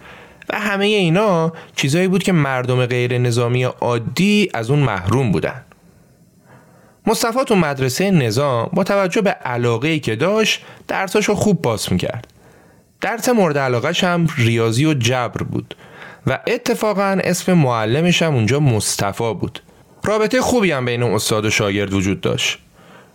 و 0.50 0.60
همه 0.60 0.84
اینا 0.84 1.52
چیزایی 1.76 2.08
بود 2.08 2.22
که 2.22 2.32
مردم 2.32 2.86
غیر 2.86 3.18
نظامی 3.18 3.64
عادی 3.64 4.50
از 4.54 4.70
اون 4.70 4.78
محروم 4.78 5.32
بودن. 5.32 5.62
مصطفی 7.06 7.44
تو 7.46 7.56
مدرسه 7.56 8.10
نظام 8.10 8.70
با 8.72 8.84
توجه 8.84 9.20
به 9.20 9.30
علاقه 9.30 9.98
که 9.98 10.16
داشت 10.16 10.62
درساشو 10.88 11.34
خوب 11.34 11.62
باز 11.62 11.92
می‌کرد. 11.92 12.26
درس 13.00 13.28
مورد 13.28 13.58
علاقهش 13.58 14.04
هم 14.04 14.26
ریاضی 14.36 14.84
و 14.86 14.94
جبر 14.94 15.42
بود 15.42 15.74
و 16.26 16.38
اتفاقا 16.46 17.18
اسم 17.24 17.52
معلمش 17.52 18.22
هم 18.22 18.34
اونجا 18.34 18.60
مصطفی 18.60 19.34
بود. 19.34 19.62
رابطه 20.04 20.40
خوبی 20.40 20.72
هم 20.72 20.84
بین 20.84 21.02
استاد 21.02 21.44
و 21.44 21.50
شاگرد 21.50 21.92
وجود 21.92 22.20
داشت. 22.20 22.58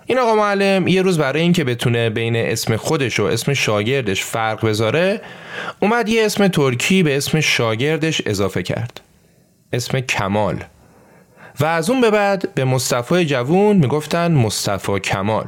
این 0.06 0.20
آقا 0.20 0.36
معلم 0.36 0.88
یه 0.88 1.02
روز 1.02 1.18
برای 1.18 1.42
اینکه 1.42 1.64
بتونه 1.64 2.10
بین 2.10 2.36
اسم 2.36 2.76
خودش 2.76 3.20
و 3.20 3.24
اسم 3.24 3.54
شاگردش 3.54 4.24
فرق 4.24 4.66
بذاره 4.66 5.22
اومد 5.80 6.10
یه 6.10 6.26
اسم 6.26 6.48
ترکی 6.48 7.04
به 7.04 7.18
اسم 7.18 7.40
شاگردش 7.40 8.22
اضافه 8.26 8.64
کرد. 8.64 9.02
اسم 9.74 10.00
کمال. 10.00 10.64
و 11.60 11.66
از 11.66 11.90
اون 11.90 12.02
به 12.02 12.12
بعد 12.12 12.54
به 12.56 12.66
مصطفی 12.66 13.26
جوون 13.26 13.78
می‌گفتن 13.78 14.32
مصطفی 14.32 15.00
کمال. 15.00 15.48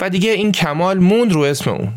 و 0.00 0.10
دیگه 0.10 0.30
این 0.30 0.52
کمال 0.52 0.98
موند 0.98 1.32
رو 1.32 1.40
اسم 1.40 1.70
اون. 1.70 1.92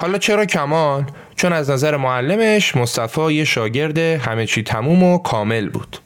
حالا 0.00 0.18
چرا 0.18 0.44
کمال؟ 0.44 1.04
چون 1.36 1.52
از 1.52 1.70
نظر 1.70 1.96
معلمش 1.96 2.76
مصطفی 2.76 3.32
یه 3.32 3.44
شاگرد 3.44 3.98
همه 3.98 4.46
چی 4.46 4.62
تموم 4.62 5.02
و 5.02 5.18
کامل 5.18 5.68
بود. 5.68 5.98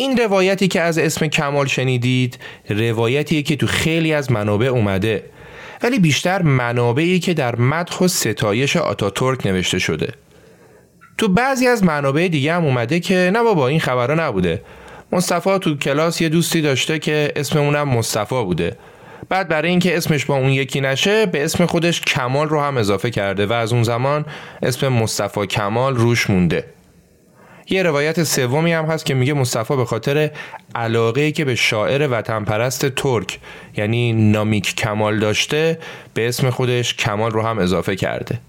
این 0.00 0.16
روایتی 0.16 0.68
که 0.68 0.80
از 0.80 0.98
اسم 0.98 1.26
کمال 1.26 1.66
شنیدید 1.66 2.38
روایتیه 2.68 3.42
که 3.42 3.56
تو 3.56 3.66
خیلی 3.66 4.12
از 4.12 4.32
منابع 4.32 4.66
اومده. 4.66 5.24
ولی 5.82 5.98
بیشتر 5.98 6.42
منابعی 6.42 7.20
که 7.20 7.34
در 7.34 7.56
مدح 7.56 7.98
و 7.98 8.08
ستایش 8.08 8.76
آتاتورک 8.76 9.46
نوشته 9.46 9.78
شده. 9.78 10.12
تو 11.18 11.28
بعضی 11.28 11.66
از 11.66 11.84
منابع 11.84 12.28
دیگه 12.28 12.54
هم 12.54 12.64
اومده 12.64 13.00
که 13.00 13.30
نه 13.34 13.42
بابا 13.42 13.68
این 13.68 13.80
خبرها 13.80 14.28
نبوده. 14.28 14.62
مصطفی 15.12 15.58
تو 15.58 15.76
کلاس 15.76 16.20
یه 16.20 16.28
دوستی 16.28 16.60
داشته 16.60 16.98
که 16.98 17.32
اسم 17.36 17.58
اونم 17.58 17.88
مصطفی 17.88 18.44
بوده. 18.44 18.76
بعد 19.28 19.48
برای 19.48 19.70
اینکه 19.70 19.96
اسمش 19.96 20.24
با 20.24 20.36
اون 20.36 20.50
یکی 20.50 20.80
نشه 20.80 21.26
به 21.26 21.44
اسم 21.44 21.66
خودش 21.66 22.00
کمال 22.00 22.48
رو 22.48 22.60
هم 22.60 22.76
اضافه 22.76 23.10
کرده 23.10 23.46
و 23.46 23.52
از 23.52 23.72
اون 23.72 23.82
زمان 23.82 24.24
اسم 24.62 24.88
مصطفی 24.88 25.46
کمال 25.46 25.96
روش 25.96 26.30
مونده. 26.30 26.64
یه 27.70 27.82
روایت 27.82 28.22
سومی 28.22 28.72
هم 28.72 28.84
هست 28.84 29.06
که 29.06 29.14
میگه 29.14 29.32
مصطفی 29.32 29.76
به 29.76 29.84
خاطر 29.84 30.30
علاقه 30.74 31.32
که 31.32 31.44
به 31.44 31.54
شاعر 31.54 32.08
وطن 32.10 32.44
پرست 32.44 32.86
ترک 32.86 33.38
یعنی 33.76 34.12
نامیک 34.12 34.74
کمال 34.74 35.18
داشته 35.18 35.78
به 36.14 36.28
اسم 36.28 36.50
خودش 36.50 36.94
کمال 36.94 37.30
رو 37.30 37.42
هم 37.42 37.58
اضافه 37.58 37.96
کرده. 37.96 38.40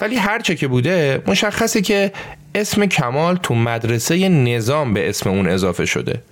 ولی 0.00 0.16
هرچه 0.16 0.54
که 0.54 0.68
بوده 0.68 1.22
مشخصه 1.26 1.80
که 1.82 2.12
اسم 2.54 2.86
کمال 2.86 3.36
تو 3.36 3.54
مدرسه 3.54 4.28
نظام 4.28 4.94
به 4.94 5.08
اسم 5.08 5.30
اون 5.30 5.48
اضافه 5.48 5.86
شده. 5.86 6.22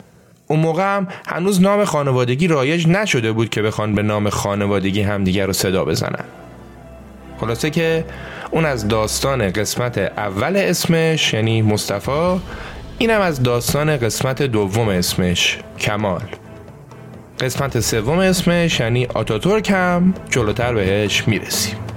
اون 0.47 0.61
موقع 0.61 0.97
هم 0.97 1.09
هنوز 1.27 1.63
نام 1.63 1.85
خانوادگی 1.85 2.49
رایج 2.49 2.89
نشده 2.89 3.33
بود 3.33 3.49
که 3.49 3.63
بخوان 3.63 3.95
به 3.95 4.03
نام 4.03 4.31
خانوادگی 4.31 5.03
همدیگر 5.03 5.47
رو 5.47 5.53
صدا 5.53 5.85
بزنن. 5.85 6.25
خلاصه 7.41 7.71
که 7.71 8.05
اون 8.51 8.65
از 8.65 8.89
داستان 8.89 9.51
قسمت 9.51 9.99
اول 9.99 10.57
اسمش 10.57 11.35
یعنی 11.35 11.63
مصطفی 11.63 12.41
اینم 12.99 13.21
از 13.21 13.43
داستان 13.43 13.97
قسمت 13.97 14.43
دوم 14.43 14.89
اسمش 14.89 15.59
کمال. 15.79 16.23
قسمت 17.41 17.81
سوم 17.81 18.19
اسمش 18.19 18.81
یعنی 18.81 19.07
آتاتورک 19.07 19.71
هم 19.71 20.15
جلوتر 20.31 20.75
بهش 20.75 21.29
می‌رسیم. 21.29 21.88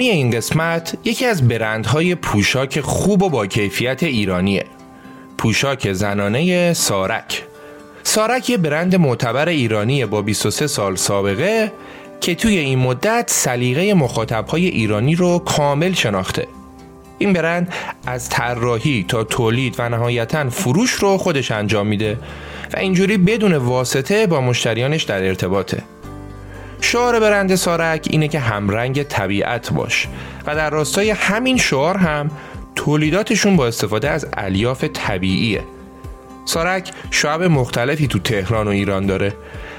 حامی 0.00 0.10
این 0.10 0.30
قسمت 0.30 0.94
یکی 1.04 1.26
از 1.26 1.48
برندهای 1.48 2.14
پوشاک 2.14 2.80
خوب 2.80 3.22
و 3.22 3.28
با 3.28 3.46
کیفیت 3.46 4.02
ایرانیه. 4.02 4.64
پوشاک 5.38 5.92
زنانه 5.92 6.72
سارک. 6.72 7.42
سارک 8.02 8.50
یه 8.50 8.56
برند 8.56 8.96
معتبر 8.96 9.48
ایرانی 9.48 10.06
با 10.06 10.22
23 10.22 10.66
سال 10.66 10.96
سابقه 10.96 11.72
که 12.20 12.34
توی 12.34 12.58
این 12.58 12.78
مدت 12.78 13.30
سلیقه 13.30 13.94
مخاطبهای 13.94 14.66
ایرانی 14.66 15.14
رو 15.14 15.38
کامل 15.38 15.92
شناخته. 15.92 16.46
این 17.18 17.32
برند 17.32 17.72
از 18.06 18.28
طراحی 18.28 19.04
تا 19.08 19.24
تولید 19.24 19.74
و 19.78 19.88
نهایتا 19.88 20.50
فروش 20.50 20.90
رو 20.90 21.18
خودش 21.18 21.50
انجام 21.50 21.86
میده 21.86 22.18
و 22.74 22.78
اینجوری 22.78 23.16
بدون 23.16 23.54
واسطه 23.54 24.26
با 24.26 24.40
مشتریانش 24.40 25.02
در 25.02 25.22
ارتباطه. 25.24 25.82
شعار 26.80 27.20
برند 27.20 27.54
سارک 27.54 28.06
اینه 28.10 28.28
که 28.28 28.38
همرنگ 28.38 29.02
طبیعت 29.02 29.72
باش 29.72 30.08
و 30.46 30.54
در 30.54 30.70
راستای 30.70 31.10
همین 31.10 31.56
شعار 31.56 31.96
هم 31.96 32.30
تولیداتشون 32.74 33.56
با 33.56 33.66
استفاده 33.66 34.10
از 34.10 34.26
الیاف 34.36 34.84
طبیعیه. 34.84 35.62
سارک 36.44 36.92
شعب 37.10 37.42
مختلفی 37.42 38.06
تو 38.06 38.18
تهران 38.18 38.66
و 38.66 38.70
ایران 38.70 39.06
داره 39.06 39.34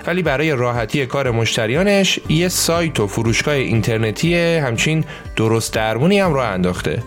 ولی 0.07 0.23
برای 0.23 0.51
راحتی 0.51 1.05
کار 1.05 1.31
مشتریانش 1.31 2.19
یه 2.29 2.47
سایت 2.47 2.99
و 2.99 3.07
فروشگاه 3.07 3.53
اینترنتی 3.53 4.35
همچین 4.35 5.05
درست 5.35 5.73
درمونی 5.73 6.19
هم 6.19 6.33
راه 6.33 6.47
انداخته. 6.47 7.03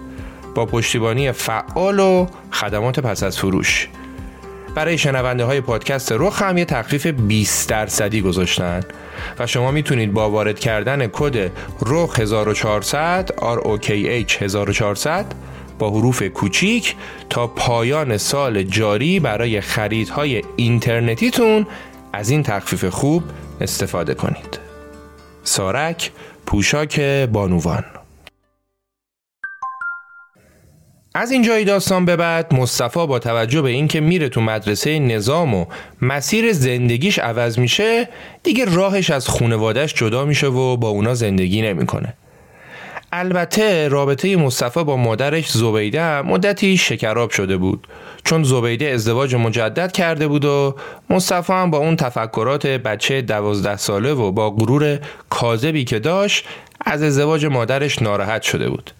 با 0.54 0.66
پشتیبانی 0.66 1.32
فعال 1.32 2.00
و 2.00 2.26
خدمات 2.50 3.00
پس 3.00 3.22
از 3.22 3.38
فروش. 3.38 3.88
برای 4.74 4.98
شنونده 4.98 5.44
های 5.44 5.60
پادکست 5.60 6.12
رخ 6.12 6.42
هم 6.42 6.58
یه 6.58 6.64
تخفیف 6.64 7.06
20 7.06 7.68
درصدی 7.68 8.20
گذاشتن. 8.20 8.80
و 9.38 9.46
شما 9.46 9.70
می‌تونید 9.70 10.12
با 10.12 10.30
وارد 10.30 10.58
کردن 10.58 11.06
کد 11.06 11.50
رخ 11.86 12.20
1400 12.20 13.30
ROKH 13.36 14.42
1400 14.42 15.26
با 15.78 15.90
حروف 15.90 16.22
کوچیک 16.22 16.94
تا 17.30 17.46
پایان 17.46 18.16
سال 18.16 18.62
جاری 18.62 19.20
برای 19.20 19.60
خریدهای 19.60 20.42
اینترنتیتون 20.56 21.66
از 22.12 22.30
این 22.30 22.42
تخفیف 22.42 22.84
خوب 22.84 23.22
استفاده 23.60 24.14
کنید. 24.14 24.58
سارک 25.44 26.10
پوشاک 26.46 27.00
بانوان 27.00 27.84
از 31.16 31.30
اینجای 31.30 31.64
داستان 31.64 32.04
به 32.04 32.16
بعد 32.16 32.54
مصطفی 32.54 33.06
با 33.06 33.18
توجه 33.18 33.62
به 33.62 33.70
اینکه 33.70 34.00
میره 34.00 34.28
تو 34.28 34.40
مدرسه 34.40 34.98
نظام 34.98 35.54
و 35.54 35.66
مسیر 36.02 36.52
زندگیش 36.52 37.18
عوض 37.18 37.58
میشه 37.58 38.08
دیگه 38.42 38.64
راهش 38.64 39.10
از 39.10 39.28
خونوادش 39.28 39.94
جدا 39.94 40.24
میشه 40.24 40.46
و 40.46 40.76
با 40.76 40.88
اونا 40.88 41.14
زندگی 41.14 41.62
نمی‌کنه. 41.62 42.14
البته 43.12 43.88
رابطه 43.88 44.36
مصطفی 44.36 44.84
با 44.84 44.96
مادرش 44.96 45.50
زبیده 45.50 46.22
مدتی 46.22 46.76
شکراب 46.76 47.30
شده 47.30 47.56
بود 47.56 47.88
چون 48.24 48.42
زبیده 48.42 48.86
ازدواج 48.86 49.34
مجدد 49.34 49.92
کرده 49.92 50.28
بود 50.28 50.44
و 50.44 50.74
مصطفی 51.10 51.52
هم 51.52 51.70
با 51.70 51.78
اون 51.78 51.96
تفکرات 51.96 52.66
بچه 52.66 53.22
دوازده 53.22 53.76
ساله 53.76 54.12
و 54.12 54.32
با 54.32 54.50
غرور 54.50 54.98
کاذبی 55.30 55.84
که 55.84 55.98
داشت 55.98 56.44
از 56.80 57.02
ازدواج 57.02 57.46
مادرش 57.46 58.02
ناراحت 58.02 58.42
شده 58.42 58.68
بود 58.68 58.90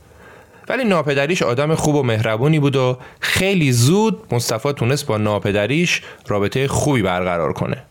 ولی 0.68 0.84
ناپدریش 0.84 1.42
آدم 1.42 1.74
خوب 1.74 1.94
و 1.94 2.02
مهربونی 2.02 2.58
بود 2.58 2.76
و 2.76 2.98
خیلی 3.20 3.72
زود 3.72 4.34
مصطفی 4.34 4.72
تونست 4.72 5.06
با 5.06 5.18
ناپدریش 5.18 6.02
رابطه 6.26 6.68
خوبی 6.68 7.02
برقرار 7.02 7.52
کنه. 7.52 7.84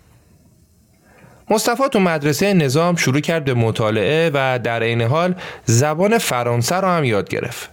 مصطفی 1.50 1.84
تو 1.92 2.00
مدرسه 2.00 2.54
نظام 2.54 2.96
شروع 2.96 3.20
کرد 3.20 3.46
به 3.46 3.54
مطالعه 3.54 4.32
و 4.34 4.60
در 4.60 4.84
عین 4.84 5.02
حال 5.02 5.36
زبان 5.66 6.18
فرانسه 6.18 6.76
رو 6.76 6.88
هم 6.88 7.04
یاد 7.04 7.30
گرفت. 7.30 7.70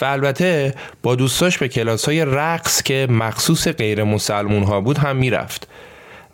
و 0.00 0.04
البته 0.04 0.74
با 1.02 1.14
دوستاش 1.14 1.58
به 1.58 1.68
کلاس 1.68 2.04
های 2.04 2.24
رقص 2.24 2.82
که 2.82 3.06
مخصوص 3.10 3.68
غیر 3.68 4.04
مسلمون 4.04 4.62
ها 4.62 4.80
بود 4.80 4.98
هم 4.98 5.16
می‌رفت. 5.16 5.68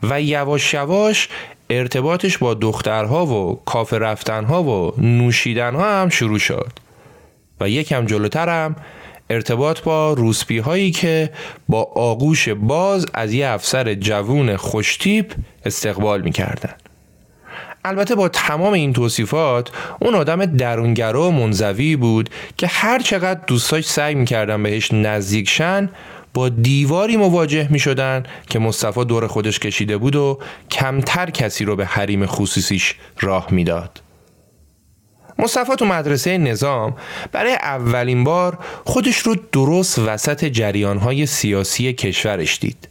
و 0.03 0.21
یواش 0.21 0.75
یواش 0.75 1.29
ارتباطش 1.71 2.39
با 2.39 2.55
دخترها 2.55 3.27
و 3.27 3.61
کافه 3.65 3.99
رفتنها 3.99 4.63
و 4.63 5.01
نوشیدنها 5.01 6.03
هم 6.03 6.09
شروع 6.09 6.39
شد. 6.39 6.86
و 7.61 7.69
یکم 7.69 8.07
جلوترم 8.07 8.77
ارتباط 9.31 9.81
با 9.81 10.13
روسپی 10.13 10.59
هایی 10.59 10.91
که 10.91 11.31
با 11.69 11.83
آغوش 11.95 12.49
باز 12.49 13.07
از 13.15 13.33
یه 13.33 13.49
افسر 13.49 13.95
جوون 13.95 14.57
خوشتیپ 14.57 15.33
استقبال 15.65 16.23
می‌کردن 16.23 16.75
البته 17.85 18.15
با 18.15 18.29
تمام 18.29 18.73
این 18.73 18.93
توصیفات 18.93 19.71
اون 20.01 20.15
آدم 20.15 20.47
درونگرا 20.47 21.29
و 21.29 21.33
منزوی 21.33 21.97
بود 21.97 22.31
که 22.57 22.67
هر 22.67 22.99
چقدر 22.99 23.41
دوستاش 23.47 23.85
سعی 23.85 24.15
می‌کردن 24.15 24.63
بهش 24.63 24.93
نزدیک 24.93 25.49
شن 25.49 25.91
با 26.35 26.49
دیواری 26.49 27.17
مواجه 27.17 27.69
می 27.71 27.79
شدن 27.79 28.23
که 28.51 28.59
مصطفی 28.59 29.05
دور 29.05 29.27
خودش 29.27 29.59
کشیده 29.59 29.97
بود 29.97 30.17
و 30.17 30.39
کمتر 30.71 31.31
کسی 31.31 31.65
رو 31.65 31.77
به 31.77 31.87
حریم 31.87 32.27
خصوصیش 32.27 32.95
راه 33.21 33.49
می‌داد. 33.51 34.06
مصطفی 35.39 35.77
تو 35.77 35.85
مدرسه 35.85 36.39
نظام 36.39 36.97
برای 37.33 37.53
اولین 37.53 38.25
بار 38.25 38.59
خودش 38.85 39.19
رو 39.19 39.37
درست 39.53 39.99
وسط 39.99 40.45
جریانهای 40.45 41.27
سیاسی 41.27 41.93
کشورش 41.93 42.59
دید. 42.61 42.89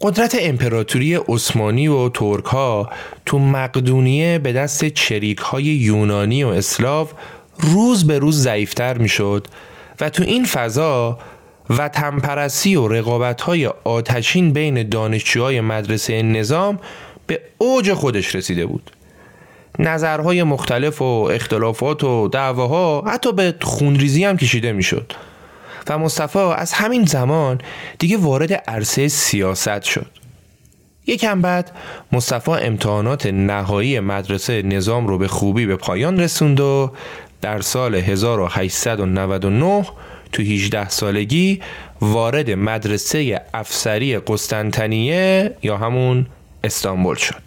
قدرت 0.00 0.36
امپراتوری 0.40 1.14
عثمانی 1.14 1.88
و 1.88 2.08
ترک 2.08 2.44
ها 2.44 2.90
تو 3.26 3.38
مقدونیه 3.38 4.38
به 4.38 4.52
دست 4.52 4.84
چریک 4.84 5.38
های 5.38 5.64
یونانی 5.64 6.44
و 6.44 6.48
اسلاو 6.48 7.08
روز 7.58 8.06
به 8.06 8.18
روز 8.18 8.42
ضعیفتر 8.42 8.98
می‌شد 8.98 9.46
و 10.00 10.10
تو 10.10 10.22
این 10.22 10.44
فضا 10.44 11.18
و 11.70 11.88
تنپرسی 11.88 12.76
و 12.76 12.88
رقابت 12.88 13.40
های 13.40 13.66
آتشین 13.84 14.52
بین 14.52 14.88
دانشجوهای 14.88 15.60
مدرسه 15.60 16.22
نظام 16.22 16.78
به 17.26 17.40
اوج 17.58 17.92
خودش 17.92 18.34
رسیده 18.34 18.66
بود. 18.66 18.90
نظرهای 19.78 20.42
مختلف 20.42 21.02
و 21.02 21.04
اختلافات 21.04 22.04
و 22.04 22.28
دعواها 22.28 23.04
حتی 23.06 23.32
به 23.32 23.54
خونریزی 23.60 24.24
هم 24.24 24.36
کشیده 24.36 24.72
می‌شد. 24.72 25.12
و 25.88 25.98
مصطفی 25.98 26.38
از 26.38 26.72
همین 26.72 27.04
زمان 27.04 27.60
دیگه 27.98 28.16
وارد 28.16 28.52
عرصه 28.52 29.08
سیاست 29.08 29.82
شد. 29.82 30.06
یکم 31.06 31.40
بعد 31.40 31.70
مصطفی 32.12 32.50
امتحانات 32.50 33.26
نهایی 33.26 34.00
مدرسه 34.00 34.62
نظام 34.62 35.06
رو 35.06 35.18
به 35.18 35.28
خوبی 35.28 35.66
به 35.66 35.76
پایان 35.76 36.20
رسوند 36.20 36.60
و 36.60 36.92
در 37.40 37.60
سال 37.60 37.94
1899 37.94 39.86
تو 40.32 40.42
18 40.42 40.88
سالگی 40.88 41.60
وارد 42.00 42.50
مدرسه 42.50 43.42
افسری 43.54 44.18
قسطنطنیه 44.18 45.56
یا 45.62 45.76
همون 45.76 46.26
استانبول 46.64 47.16
شد. 47.16 47.42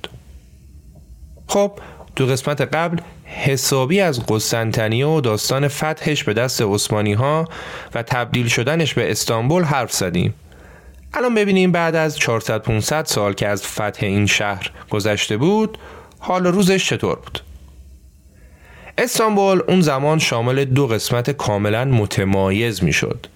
خب 1.48 1.72
تو 2.16 2.26
قسمت 2.26 2.62
قبل 2.62 2.98
حسابی 3.26 4.02
از 4.02 4.26
قسطنطنیه 4.26 5.06
و 5.06 5.22
داستان 5.22 5.68
فتحش 5.68 6.24
به 6.24 6.34
دست 6.34 6.62
عثمانی 6.62 7.14
ها 7.14 7.48
و 7.96 8.04
تبدیل 8.04 8.48
شدنش 8.48 8.94
به 8.94 9.12
استانبول 9.12 9.64
حرف 9.64 9.92
زدیم 9.92 10.34
الان 11.14 11.36
ببینیم 11.36 11.72
بعد 11.72 11.96
از 11.96 12.18
400 12.18 12.62
500 12.62 13.06
سال 13.06 13.34
که 13.34 13.48
از 13.48 13.64
فتح 13.64 14.06
این 14.06 14.26
شهر 14.26 14.72
گذشته 14.90 15.38
بود 15.38 15.78
حال 16.20 16.48
روزش 16.48 16.90
چطور 16.90 17.16
بود 17.16 17.40
استانبول 18.98 19.62
اون 19.68 19.82
زمان 19.82 20.20
شامل 20.20 20.66
دو 20.66 20.88
قسمت 20.88 21.30
کاملا 21.30 21.86
متمایز 21.86 22.84
می‌شد. 22.84 23.28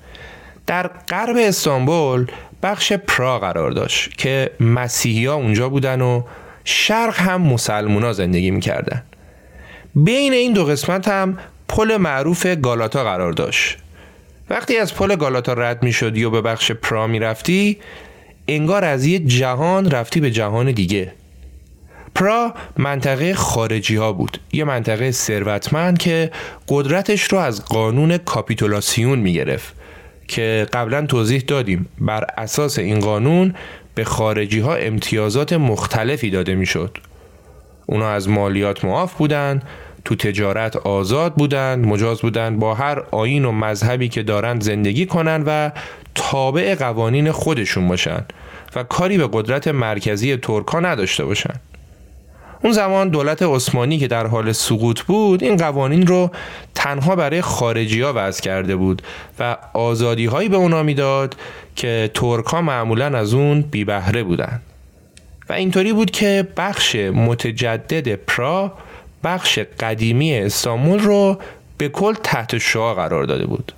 در 0.68 0.88
غرب 0.88 1.36
استانبول 1.40 2.28
بخش 2.64 2.94
پرا 2.94 3.40
قرار 3.40 3.72
داشت 3.72 4.18
که 4.18 4.52
مسیحی 4.60 5.26
ها 5.26 5.34
اونجا 5.34 5.70
بودن 5.70 6.02
و 6.02 6.24
شرق 6.66 7.20
هم 7.20 7.42
مسلمونا 7.42 8.14
زندگی 8.14 8.52
می‌کردن. 8.52 9.04
بین 9.96 10.34
این 10.34 10.54
دو 10.54 10.66
قسمت 10.66 11.08
هم 11.08 11.38
پل 11.68 11.98
معروف 11.98 12.46
گالاتا 12.46 13.04
قرار 13.04 13.34
داشت. 13.34 13.78
وقتی 14.50 14.78
از 14.78 14.96
پل 14.96 15.16
گالاتا 15.16 15.54
رد 15.54 15.84
می 15.84 15.94
شدی 15.94 16.24
و 16.24 16.30
به 16.30 16.42
بخش 16.42 16.72
پرا 16.72 17.08
می 17.08 17.20
رفتی 17.20 17.78
انگار 18.48 18.86
از 18.86 19.06
یه 19.06 19.20
جهان 19.20 19.92
رفتی 19.92 20.20
به 20.20 20.32
جهان 20.32 20.72
دیگه. 20.72 21.12
پرا 22.16 22.54
منطقه 22.78 23.34
خارجی 23.34 23.96
ها 23.96 24.14
بود. 24.14 24.38
یه 24.52 24.64
منطقه 24.64 25.12
ثروتمند 25.12 25.98
که 25.98 26.32
قدرتش 26.68 27.24
رو 27.24 27.38
از 27.38 27.66
قانون 27.66 28.18
کاپیتولاسیون 28.18 29.20
می 29.20 29.34
گرفت 29.34 29.74
که 30.28 30.68
قبلا 30.74 31.06
توضیح 31.06 31.44
دادیم. 31.48 31.90
بر 32.00 32.26
اساس 32.38 32.80
این 32.80 33.00
قانون 33.00 33.56
به 33.96 34.04
خارجی 34.04 34.60
ها 34.60 34.76
امتیازات 34.76 35.54
مختلفی 35.54 36.30
داده 36.30 36.56
می‌شد. 36.56 36.98
اونا 37.86 38.10
از 38.10 38.30
مالیات 38.30 38.86
معاف 38.86 39.14
بودند، 39.14 39.64
تو 40.06 40.16
تجارت 40.16 40.76
آزاد 40.76 41.34
بودند، 41.34 41.86
مجاز 41.86 42.22
بودند 42.22 42.60
با 42.60 42.74
هر 42.74 43.04
آین 43.12 43.46
و 43.46 43.52
مذهبی 43.52 44.10
که 44.10 44.24
دارند 44.24 44.64
زندگی 44.64 45.06
کنند 45.06 45.44
و 45.48 45.72
تابع 46.16 46.76
قوانین 46.76 47.32
خودشون 47.32 47.88
باشند 47.88 48.34
و 48.76 48.84
کاری 48.84 49.18
به 49.18 49.30
قدرت 49.34 49.68
مرکزی 49.68 50.38
ترکا 50.38 50.80
نداشته 50.80 51.26
باشند. 51.26 51.60
اون 52.64 52.74
زمان 52.74 53.10
دولت 53.10 53.44
عثمانی 53.44 53.98
که 53.98 54.08
در 54.08 54.28
حال 54.28 54.52
سقوط 54.52 55.02
بود 55.02 55.44
این 55.44 55.58
قوانین 55.58 56.08
رو 56.08 56.32
تنها 56.76 57.16
برای 57.16 57.42
خارجی 57.42 58.02
ها 58.02 58.14
وضع 58.16 58.42
کرده 58.42 58.76
بود 58.76 59.02
و 59.40 59.58
آزادی 59.74 60.26
هایی 60.26 60.50
به 60.50 60.58
اونا 60.58 60.84
می‌داد 60.84 61.36
که 61.76 62.12
ترک 62.14 62.46
ها 62.46 62.62
معمولا 62.62 63.18
از 63.18 63.34
اون 63.34 63.62
بی 63.62 63.84
بهره 63.84 64.24
بودن. 64.24 64.62
و 65.50 65.54
اینطوری 65.54 65.94
بود 65.94 66.12
که 66.12 66.48
بخش 66.58 66.96
متجدد 66.96 68.16
پرا 68.16 68.74
بخش 69.24 69.60
قدیمی 69.60 70.38
استانبول 70.38 71.00
رو 71.00 71.38
به 71.78 71.90
کل 71.90 72.14
تحت 72.14 72.58
شعا 72.58 72.94
قرار 72.94 73.24
داده 73.24 73.46
بود. 73.46 73.72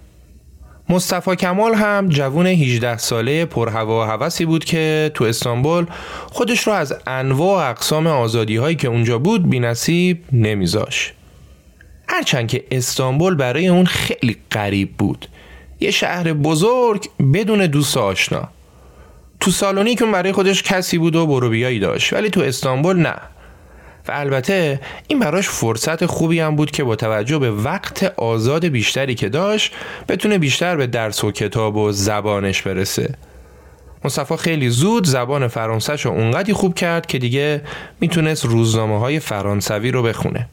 مصطفی 0.89 1.35
کمال 1.35 1.73
هم 1.73 2.09
جوون 2.09 2.47
18 2.47 2.97
ساله 2.97 3.45
پرهوا 3.45 4.03
و 4.03 4.09
هوسی 4.09 4.45
بود 4.45 4.65
که 4.65 5.11
تو 5.13 5.23
استانبول 5.23 5.85
خودش 6.31 6.67
رو 6.67 6.73
از 6.73 6.95
انواع 7.07 7.69
اقسام 7.69 8.07
آزادی 8.07 8.55
هایی 8.55 8.75
که 8.75 8.87
اونجا 8.87 9.19
بود 9.19 9.49
بینصیب 9.49 10.23
نمیذاش. 10.31 11.13
هرچند 12.09 12.47
که 12.47 12.63
استانبول 12.71 13.35
برای 13.35 13.67
اون 13.67 13.85
خیلی 13.85 14.37
غریب 14.51 14.97
بود. 14.97 15.27
یه 15.79 15.91
شهر 15.91 16.33
بزرگ 16.33 17.09
بدون 17.33 17.67
دوست 17.67 17.97
آشنا. 17.97 18.49
تو 19.39 19.51
سالونیک 19.51 20.01
اون 20.01 20.11
برای 20.11 20.31
خودش 20.31 20.63
کسی 20.63 20.97
بود 20.97 21.15
و 21.15 21.27
بروبیایی 21.27 21.79
داشت. 21.79 22.13
ولی 22.13 22.29
تو 22.29 22.41
استانبول 22.41 22.97
نه. 22.97 23.15
و 24.07 24.11
البته 24.13 24.79
این 25.07 25.19
براش 25.19 25.49
فرصت 25.49 26.05
خوبی 26.05 26.39
هم 26.39 26.55
بود 26.55 26.71
که 26.71 26.83
با 26.83 26.95
توجه 26.95 27.39
به 27.39 27.51
وقت 27.51 28.13
آزاد 28.17 28.65
بیشتری 28.65 29.15
که 29.15 29.29
داشت 29.29 29.73
بتونه 30.09 30.37
بیشتر 30.37 30.75
به 30.75 30.87
درس 30.87 31.23
و 31.23 31.31
کتاب 31.31 31.75
و 31.75 31.91
زبانش 31.91 32.61
برسه. 32.61 33.13
مصطفی 34.05 34.37
خیلی 34.37 34.69
زود 34.69 35.07
زبان 35.07 35.47
فرانسهش 35.47 36.05
رو 36.05 36.11
اونقدی 36.11 36.53
خوب 36.53 36.73
کرد 36.75 37.05
که 37.05 37.17
دیگه 37.17 37.61
می‌تونست 37.99 38.45
روزنامه 38.45 38.99
های 38.99 39.19
فرانسوی 39.19 39.91
رو 39.91 40.03
بخونه. 40.03 40.47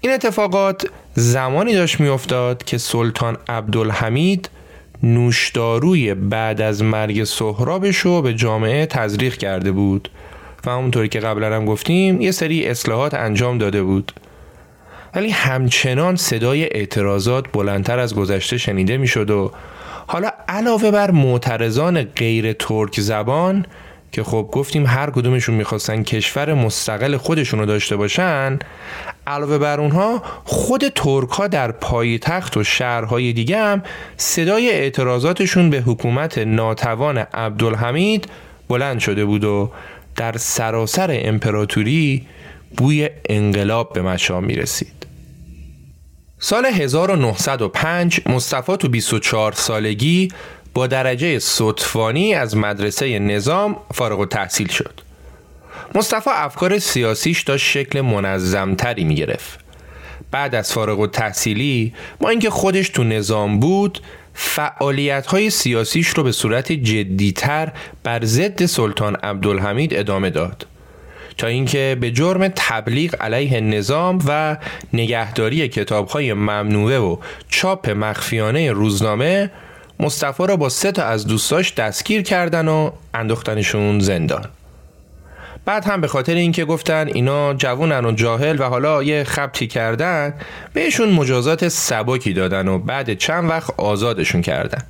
این 0.00 0.12
اتفاقات 0.12 0.86
زمانی 1.14 1.74
داشت 1.74 2.00
میافتاد 2.00 2.64
که 2.64 2.78
سلطان 2.78 3.36
عبدالحمید 3.48 4.50
نوشداروی 5.02 6.14
بعد 6.14 6.60
از 6.60 6.82
مرگ 6.82 7.24
سهرابش 7.24 7.96
رو 7.96 8.22
به 8.22 8.34
جامعه 8.34 8.86
تزریق 8.86 9.36
کرده 9.36 9.72
بود. 9.72 10.10
و 10.66 10.70
همونطوری 10.70 11.08
که 11.08 11.20
قبلا 11.20 11.56
هم 11.56 11.64
گفتیم 11.64 12.20
یه 12.20 12.30
سری 12.30 12.66
اصلاحات 12.66 13.14
انجام 13.14 13.58
داده 13.58 13.82
بود. 13.82 14.12
ولی 15.14 15.30
همچنان 15.30 16.16
صدای 16.16 16.64
اعتراضات 16.64 17.44
بلندتر 17.52 17.98
از 17.98 18.14
گذشته 18.14 18.58
شنیده 18.58 18.96
می‌شد 18.96 19.30
و 19.30 19.52
حالا 20.06 20.30
علاوه 20.48 20.90
بر 20.90 21.10
معترضان 21.10 22.02
غیر 22.02 22.52
ترک 22.52 23.00
زبان 23.00 23.66
که 24.12 24.22
خب 24.22 24.48
گفتیم 24.52 24.86
هر 24.86 25.10
کدومشون 25.10 25.54
می‌خواستن 25.54 26.02
کشور 26.02 26.54
مستقل 26.54 27.16
خودشون 27.16 27.60
رو 27.60 27.66
داشته 27.66 27.96
باشن 27.96 28.58
علاوه 29.26 29.58
بر 29.58 29.80
اونها 29.80 30.22
خود 30.44 30.88
ترک 30.88 31.28
ها 31.28 31.46
در 31.46 31.72
پایتخت 31.72 32.56
و 32.56 32.64
شهرهای 32.64 33.32
دیگه 33.32 33.58
هم 33.58 33.82
صدای 34.16 34.70
اعتراضاتشون 34.70 35.70
به 35.70 35.80
حکومت 35.80 36.38
ناتوان 36.38 37.18
عبدالحمید 37.18 38.28
بلند 38.68 38.98
شده 38.98 39.24
بود 39.24 39.44
و 39.44 39.70
در 40.16 40.36
سراسر 40.36 41.20
امپراتوری 41.24 42.26
بوی 42.76 43.10
انقلاب 43.28 43.92
به 43.92 44.02
مشام 44.02 44.44
می 44.44 44.54
رسید. 44.54 45.06
سال 46.38 46.66
1905 46.66 48.20
مصطفی 48.26 48.76
تو 48.76 48.88
24 48.88 49.52
سالگی 49.52 50.28
با 50.74 50.86
درجه 50.86 51.38
صدفانی 51.38 52.34
از 52.34 52.56
مدرسه 52.56 53.18
نظام 53.18 53.76
فارغ 53.94 54.20
و 54.20 54.26
تحصیل 54.26 54.68
شد. 54.68 55.00
مصطفی 55.94 56.30
افکار 56.32 56.78
سیاسیش 56.78 57.42
داشت 57.42 57.66
شکل 57.66 58.00
منظمتری 58.00 59.04
می 59.04 59.14
گرفت. 59.14 59.58
بعد 60.30 60.54
از 60.54 60.72
فارغ 60.72 60.98
و 60.98 61.06
تحصیلی 61.06 61.94
با 62.20 62.28
اینکه 62.28 62.50
خودش 62.50 62.88
تو 62.88 63.04
نظام 63.04 63.60
بود 63.60 64.00
فعالیت 64.34 65.26
های 65.26 65.50
سیاسیش 65.50 66.08
رو 66.08 66.22
به 66.22 66.32
صورت 66.32 66.72
جدیتر 66.72 67.72
بر 68.02 68.24
ضد 68.24 68.66
سلطان 68.66 69.16
عبدالحمید 69.16 69.94
ادامه 69.94 70.30
داد. 70.30 70.66
تا 71.38 71.46
اینکه 71.46 71.96
به 72.00 72.10
جرم 72.10 72.48
تبلیغ 72.56 73.22
علیه 73.22 73.60
نظام 73.60 74.18
و 74.26 74.56
نگهداری 74.92 75.68
کتاب 75.68 76.08
های 76.08 76.32
ممنوعه 76.32 76.98
و 76.98 77.16
چاپ 77.48 77.90
مخفیانه 77.90 78.72
روزنامه 78.72 79.50
مصطفی 80.00 80.46
را 80.46 80.56
با 80.56 80.68
سه 80.68 80.92
تا 80.92 81.04
از 81.04 81.26
دوستاش 81.26 81.74
دستگیر 81.74 82.22
کردن 82.22 82.68
و 82.68 82.90
انداختنشون 83.14 84.00
زندان. 84.00 84.44
بعد 85.64 85.84
هم 85.84 86.00
به 86.00 86.08
خاطر 86.08 86.34
اینکه 86.34 86.64
گفتن 86.64 87.08
اینا 87.08 87.54
جوونن 87.54 88.04
و 88.04 88.12
جاهل 88.12 88.60
و 88.60 88.64
حالا 88.64 89.02
یه 89.02 89.24
خبتی 89.24 89.66
کردن 89.66 90.34
بهشون 90.72 91.10
مجازات 91.10 91.68
سبکی 91.68 92.32
دادن 92.32 92.68
و 92.68 92.78
بعد 92.78 93.14
چند 93.14 93.50
وقت 93.50 93.70
آزادشون 93.76 94.42
کردن. 94.42 94.82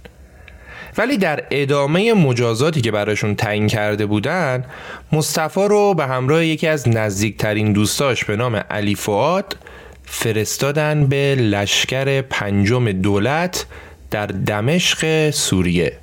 ولی 0.99 1.19
در 1.19 1.45
ادامه 1.51 2.15
مجازاتی 2.15 2.81
که 2.81 2.91
براشون 2.91 3.35
تعیین 3.35 3.67
کرده 3.67 4.07
بودن 4.07 4.65
مصطفی 5.13 5.69
رو 5.69 5.95
به 5.95 6.07
همراه 6.07 6.45
یکی 6.45 6.67
از 6.67 6.89
نزدیکترین 6.89 7.73
دوستاش 7.73 8.25
به 8.25 8.37
نام 8.37 8.57
علی 8.57 8.95
فعاد 8.95 9.57
فرستادن 10.05 11.07
به 11.07 11.35
لشکر 11.35 12.21
پنجم 12.21 12.93
دولت 12.93 13.67
در 14.11 14.27
دمشق 14.27 15.31
سوریه. 15.31 15.99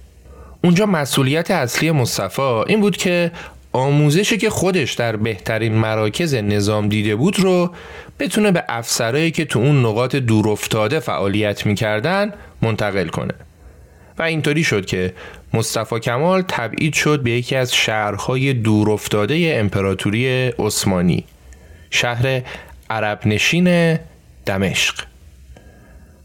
اونجا 0.63 0.85
مسئولیت 0.85 1.51
اصلی 1.51 1.91
مصطفی 1.91 2.41
این 2.41 2.81
بود 2.81 2.97
که 2.97 3.31
آموزشی 3.71 4.37
که 4.37 4.49
خودش 4.49 4.93
در 4.93 5.15
بهترین 5.15 5.73
مراکز 5.75 6.35
نظام 6.35 6.89
دیده 6.89 7.15
بود 7.15 7.39
رو 7.39 7.71
بتونه 8.19 8.51
به 8.51 8.63
افسرهایی 8.69 9.31
که 9.31 9.45
تو 9.45 9.59
اون 9.59 9.85
نقاط 9.85 10.15
دورافتاده 10.15 10.99
فعالیت 10.99 11.65
می‌کردن 11.65 12.33
منتقل 12.61 13.07
کنه. 13.07 13.33
و 14.19 14.23
اینطوری 14.23 14.63
شد 14.63 14.85
که 14.85 15.13
مصطفی 15.53 15.99
کمال 15.99 16.41
تبعید 16.47 16.93
شد 16.93 17.23
به 17.23 17.31
یکی 17.31 17.55
از 17.55 17.75
شهرهای 17.75 18.53
دورافتاده 18.53 19.53
امپراتوری 19.59 20.47
عثمانی 20.47 21.23
شهر 21.89 22.41
عرب 22.89 23.19
نشین 23.25 23.99
دمشق. 24.45 25.10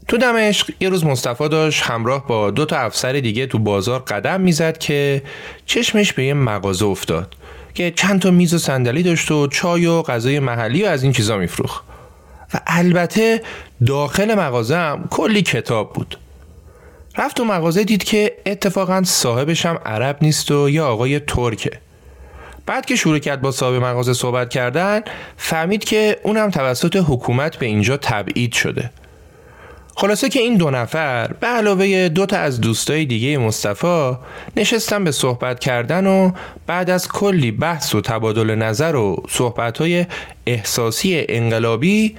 تو 0.07 0.17
دمشق 0.17 0.69
یه 0.79 0.89
روز 0.89 1.05
مصطفی 1.05 1.49
داشت 1.49 1.83
همراه 1.83 2.27
با 2.27 2.51
دو 2.51 2.65
تا 2.65 2.77
افسر 2.77 3.13
دیگه 3.13 3.45
تو 3.47 3.59
بازار 3.59 3.99
قدم 3.99 4.41
می‌زد 4.41 4.77
که 4.77 5.21
چشمش 5.65 6.13
به 6.13 6.23
یه 6.23 6.33
مغازه 6.33 6.85
افتاد 6.85 7.35
که 7.73 7.91
چند 7.91 8.21
تا 8.21 8.31
میز 8.31 8.53
و 8.53 8.57
صندلی 8.57 9.03
داشت 9.03 9.31
و 9.31 9.47
چای 9.47 9.85
و 9.85 10.01
غذای 10.01 10.39
محلی 10.39 10.83
و 10.83 10.87
از 10.87 11.03
این 11.03 11.11
چیزا 11.11 11.37
میفروخت. 11.37 11.83
و 12.53 12.59
البته 12.67 13.41
داخل 13.85 14.35
مغازه 14.35 14.75
هم 14.75 15.07
کلی 15.09 15.41
کتاب 15.41 15.93
بود. 15.93 16.17
رفت 17.17 17.37
تو 17.37 17.45
مغازه 17.45 17.83
دید 17.83 18.03
که 18.03 18.37
اتفاقا 18.45 19.03
صاحبش 19.03 19.65
هم 19.65 19.79
عرب 19.85 20.17
نیست 20.21 20.51
و 20.51 20.69
یه 20.69 20.81
آقای 20.81 21.19
ترکه. 21.19 21.71
بعد 22.65 22.85
که 22.85 22.95
شروع 22.95 23.19
کرد 23.19 23.41
با 23.41 23.51
صاحب 23.51 23.83
مغازه 23.83 24.13
صحبت 24.13 24.49
کردن 24.49 25.01
فهمید 25.37 25.83
که 25.83 26.19
اونم 26.23 26.49
توسط 26.49 27.03
حکومت 27.07 27.57
به 27.57 27.65
اینجا 27.65 27.97
تبعید 27.97 28.53
شده. 28.53 28.89
خلاصه 29.99 30.29
که 30.29 30.39
این 30.39 30.57
دو 30.57 30.69
نفر 30.69 31.27
به 31.39 31.47
علاوه 31.47 32.09
دو 32.09 32.25
تا 32.25 32.37
از 32.37 32.61
دوستای 32.61 33.05
دیگه 33.05 33.37
مصطفی 33.37 34.17
نشستن 34.57 35.03
به 35.03 35.11
صحبت 35.11 35.59
کردن 35.59 36.07
و 36.07 36.31
بعد 36.67 36.89
از 36.89 37.07
کلی 37.07 37.51
بحث 37.51 37.95
و 37.95 38.01
تبادل 38.01 38.55
نظر 38.55 38.95
و 38.95 39.23
صحبتهای 39.29 40.05
احساسی 40.47 41.25
انقلابی 41.29 42.15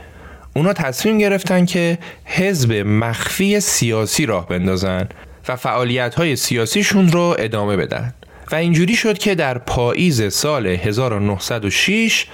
اونا 0.57 0.73
تصمیم 0.73 1.19
گرفتن 1.19 1.65
که 1.65 1.99
حزب 2.25 2.73
مخفی 2.73 3.61
سیاسی 3.61 4.27
راه 4.27 4.49
بندازن 4.49 5.09
و 5.49 5.57
فعالیت 5.57 6.15
های 6.15 6.37
سیاسیشون 6.37 7.13
رو 7.13 7.37
ادامه 7.39 7.77
بدن. 7.77 8.15
و 8.53 8.55
اینجوری 8.55 8.97
شد 8.97 9.19
که 9.19 9.35
در 9.35 9.59
پاییز 9.59 10.33
سال 10.33 10.67
1906 10.67 12.27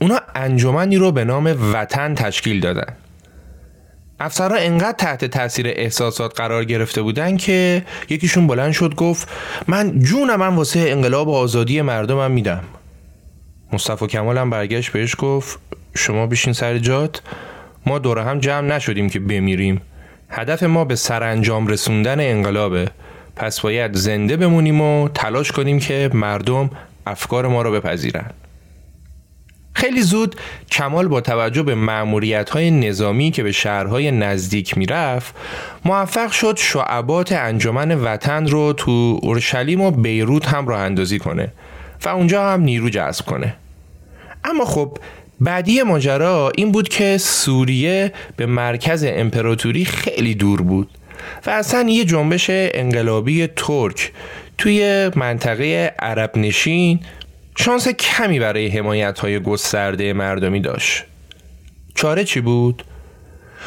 اونا 0.00 0.20
انجمنی 0.34 0.96
رو 0.96 1.12
به 1.12 1.24
نام 1.24 1.72
وطن 1.72 2.14
تشکیل 2.14 2.60
دادن. 2.60 2.96
افسرها 4.24 4.56
انقدر 4.56 4.92
تحت 4.92 5.24
تاثیر 5.24 5.66
احساسات 5.68 6.40
قرار 6.40 6.64
گرفته 6.64 7.02
بودن 7.02 7.36
که 7.36 7.82
یکیشون 8.08 8.46
بلند 8.46 8.72
شد 8.72 8.94
گفت 8.94 9.28
من 9.68 9.98
جونم 9.98 10.36
من 10.36 10.56
واسه 10.56 10.80
انقلاب 10.80 11.28
و 11.28 11.34
آزادی 11.34 11.82
مردمم 11.82 12.30
میدم. 12.30 12.64
مصطفی 13.72 14.06
کمال 14.06 14.38
هم 14.38 14.50
برگشت 14.50 14.92
بهش 14.92 15.14
گفت 15.18 15.58
شما 15.94 16.26
بشین 16.26 16.52
سر 16.52 16.78
جات 16.78 17.22
ما 17.86 17.98
دور 17.98 18.18
هم 18.18 18.38
جمع 18.38 18.76
نشدیم 18.76 19.10
که 19.10 19.20
بمیریم. 19.20 19.80
هدف 20.28 20.62
ما 20.62 20.84
به 20.84 20.96
سرانجام 20.96 21.66
رسوندن 21.66 22.20
انقلابه. 22.20 22.90
پس 23.36 23.60
باید 23.60 23.94
زنده 23.94 24.36
بمونیم 24.36 24.80
و 24.80 25.08
تلاش 25.08 25.52
کنیم 25.52 25.78
که 25.78 26.10
مردم 26.14 26.70
افکار 27.06 27.48
ما 27.48 27.62
رو 27.62 27.72
بپذیرن. 27.72 28.30
خیلی 29.74 30.02
زود 30.02 30.36
کمال 30.70 31.08
با 31.08 31.20
توجه 31.20 31.62
به 31.62 31.74
معمولیت 31.74 32.50
های 32.50 32.70
نظامی 32.70 33.30
که 33.30 33.42
به 33.42 33.52
شهرهای 33.52 34.10
نزدیک 34.10 34.78
می‌رفت 34.78 35.34
موفق 35.84 36.30
شد 36.30 36.56
شعبات 36.58 37.32
انجمن 37.32 37.90
وطن 37.90 38.46
رو 38.46 38.72
تو 38.72 39.18
اورشلیم 39.22 39.80
و 39.80 39.90
بیروت 39.90 40.48
هم 40.48 40.68
راه 40.68 40.80
اندازی 40.80 41.18
کنه 41.18 41.52
و 42.04 42.08
اونجا 42.08 42.50
هم 42.50 42.60
نیرو 42.60 42.90
جذب 42.90 43.24
کنه. 43.24 43.54
اما 44.44 44.64
خب 44.64 44.98
بعدی 45.40 45.82
ماجرا 45.82 46.52
این 46.56 46.72
بود 46.72 46.88
که 46.88 47.18
سوریه 47.18 48.12
به 48.36 48.46
مرکز 48.46 49.04
امپراتوری 49.08 49.84
خیلی 49.84 50.34
دور 50.34 50.62
بود 50.62 50.88
و 51.46 51.50
اصلا 51.50 51.88
یه 51.88 52.04
جنبش 52.04 52.46
انقلابی 52.50 53.46
ترک 53.46 54.12
توی 54.58 55.10
منطقه 55.16 55.94
عرب 55.98 56.38
نشین 56.38 57.00
شانس 57.56 57.88
کمی 57.88 58.38
برای 58.38 58.68
حمایت 58.68 59.18
های 59.18 59.40
گسترده 59.40 60.12
مردمی 60.12 60.60
داشت. 60.60 61.04
چاره 61.94 62.24
چی 62.24 62.40
بود؟ 62.40 62.84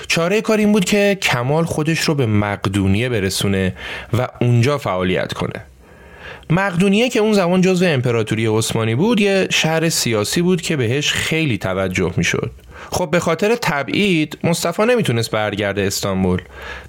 چاره 0.07 0.41
کار 0.41 0.57
این 0.57 0.71
بود 0.71 0.85
که 0.85 1.17
کمال 1.21 1.63
خودش 1.65 1.99
رو 1.99 2.15
به 2.15 2.25
مقدونیه 2.25 3.09
برسونه 3.09 3.75
و 4.13 4.27
اونجا 4.41 4.77
فعالیت 4.77 5.33
کنه. 5.33 5.65
مقدونیه 6.49 7.09
که 7.09 7.19
اون 7.19 7.33
زمان 7.33 7.61
جزو 7.61 7.85
امپراتوری 7.85 8.45
عثمانی 8.45 8.95
بود 8.95 9.21
یه 9.21 9.47
شهر 9.51 9.89
سیاسی 9.89 10.41
بود 10.41 10.61
که 10.61 10.75
بهش 10.75 11.11
خیلی 11.11 11.57
توجه 11.57 12.13
می‌شد. 12.17 12.51
خب 12.91 13.09
به 13.11 13.19
خاطر 13.19 13.55
تبعید 13.61 14.37
مصطفی 14.43 14.83
نمی‌تونست 14.83 15.31
برگرده 15.31 15.81
استانبول. 15.81 16.41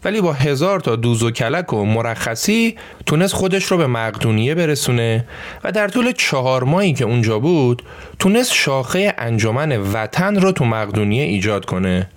ولی 0.04 0.20
با 0.20 0.32
هزار 0.32 0.80
تا 0.80 0.96
دوز 0.96 1.22
و 1.22 1.30
کلک 1.30 1.72
و 1.72 1.84
مرخصی 1.84 2.76
تونست 3.06 3.34
خودش 3.34 3.64
رو 3.64 3.76
به 3.76 3.86
مقدونیه 3.86 4.54
برسونه 4.54 5.24
و 5.64 5.72
در 5.72 5.88
طول 5.88 6.12
چهار 6.12 6.64
ماهی 6.64 6.92
که 6.92 7.04
اونجا 7.04 7.38
بود 7.38 7.82
تونست 8.18 8.52
شاخه 8.52 9.14
انجمن 9.18 9.72
وطن 9.92 10.36
رو 10.36 10.52
تو 10.52 10.64
مقدونیه 10.64 11.24
ایجاد 11.24 11.64
کنه. 11.64 12.10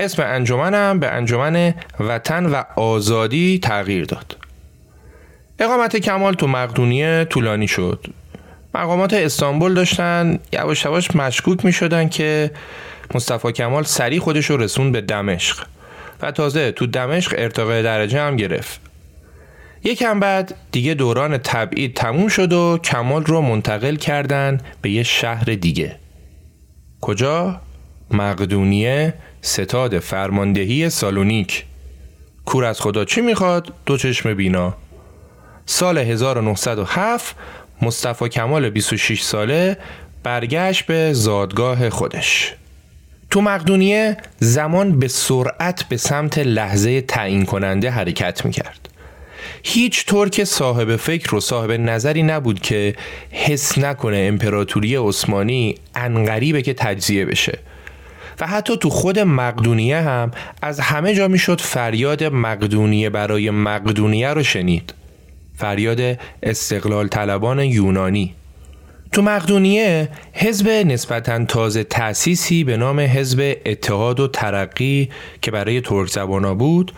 اسم 0.00 0.22
انجمنم 0.22 0.98
به 0.98 1.08
انجمن 1.08 1.74
وطن 2.00 2.46
و 2.46 2.62
آزادی 2.76 3.58
تغییر 3.58 4.04
داد. 4.04 4.36
اقامت 5.58 5.96
کمال 5.96 6.34
تو 6.34 6.46
مقدونیه 6.46 7.26
طولانی 7.30 7.68
شد. 7.68 8.06
مقامات 8.74 9.12
استانبول 9.14 9.74
داشتن 9.74 10.38
یواش 10.52 10.84
یواش 10.84 11.16
مشکوک 11.16 11.64
می 11.64 11.72
شدن 11.72 12.08
که 12.08 12.50
مصطفی 13.14 13.52
کمال 13.52 13.84
سریع 13.84 14.20
خودش 14.20 14.46
رو 14.46 14.56
رسون 14.56 14.92
به 14.92 15.00
دمشق 15.00 15.66
و 16.22 16.30
تازه 16.30 16.72
تو 16.72 16.86
دمشق 16.86 17.34
ارتقای 17.38 17.82
درجه 17.82 18.20
هم 18.20 18.36
گرفت. 18.36 18.80
یکم 19.84 20.20
بعد 20.20 20.54
دیگه 20.72 20.94
دوران 20.94 21.38
تبعید 21.38 21.94
تموم 21.94 22.28
شد 22.28 22.52
و 22.52 22.78
کمال 22.84 23.24
رو 23.24 23.40
منتقل 23.40 23.96
کردن 23.96 24.60
به 24.82 24.90
یه 24.90 25.02
شهر 25.02 25.44
دیگه. 25.44 25.96
کجا؟ 27.00 27.60
مقدونیه 28.10 29.14
ستاد 29.40 29.98
فرماندهی 29.98 30.90
سالونیک. 30.90 31.64
کور 32.44 32.64
از 32.64 32.80
خدا 32.80 33.04
چی 33.04 33.20
می‌خواد؟ 33.20 33.72
دو 33.86 33.96
چشم 33.96 34.34
بینا. 34.34 34.74
سال 35.66 35.98
1907 35.98 37.36
مصطفی 37.82 38.28
کمال 38.28 38.70
26 38.70 39.22
ساله 39.22 39.76
برگشت 40.22 40.86
به 40.86 41.12
زادگاه 41.12 41.90
خودش. 41.90 42.54
تو 43.32 43.40
مقدونیه 43.40 44.16
زمان 44.38 44.98
به 44.98 45.08
سرعت 45.08 45.82
به 45.88 45.96
سمت 45.96 46.38
لحظه 46.38 47.00
تعیین 47.00 47.44
کننده 47.44 47.90
حرکت 47.90 48.44
می‌کرد. 48.44 48.88
هیچ 49.62 50.06
ترک 50.06 50.44
صاحب 50.44 50.96
فکر 50.96 51.34
و 51.34 51.40
صاحب 51.40 51.70
نظری 51.70 52.22
نبود 52.22 52.60
که 52.60 52.94
حس 53.30 53.78
نکنه 53.78 54.16
امپراتوری 54.28 54.96
عثمانی 54.96 55.74
انقریبه 55.94 56.62
که 56.62 56.74
تجزیه 56.74 57.24
بشه. 57.24 57.58
و 58.40 58.46
حتی 58.46 58.76
تو 58.76 58.90
خود 58.90 59.18
مقدونیه 59.18 59.96
هم 59.96 60.30
از 60.62 60.80
همه 60.80 61.14
جا 61.14 61.28
می‌شد 61.28 61.60
فریاد 61.60 62.24
مقدونیه 62.24 63.10
برای 63.10 63.50
مقدونیه 63.50 64.28
رو 64.28 64.42
شنید. 64.42 64.94
فریاد 65.56 66.18
استقلال 66.42 67.08
طلبان 67.08 67.60
یونانی. 67.60 68.34
تو 69.12 69.22
مقدونیه 69.22 70.08
حزب 70.32 70.68
نسبتا 70.68 71.44
تازه 71.44 71.84
تأسیسی 71.84 72.64
به 72.64 72.76
نام 72.76 73.00
حزب 73.00 73.56
اتحاد 73.66 74.20
و 74.20 74.28
ترقی 74.28 75.08
که 75.42 75.50
برای 75.50 75.80
ترک 75.80 76.08
زبانا 76.08 76.54
بود 76.54 76.92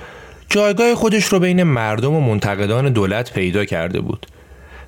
جایگاه 0.50 0.94
خودش 0.94 1.24
رو 1.24 1.38
بین 1.38 1.62
مردم 1.62 2.12
و 2.12 2.20
منتقدان 2.20 2.92
دولت 2.92 3.32
پیدا 3.32 3.64
کرده 3.64 4.00
بود 4.00 4.26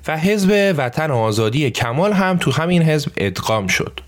و 0.07 0.17
حزب 0.17 0.73
وطن 0.77 1.11
آزادی 1.11 1.71
کمال 1.71 2.13
هم 2.13 2.37
تو 2.37 2.51
همین 2.51 2.83
حزب 2.83 3.11
ادغام 3.17 3.67
شد. 3.67 3.99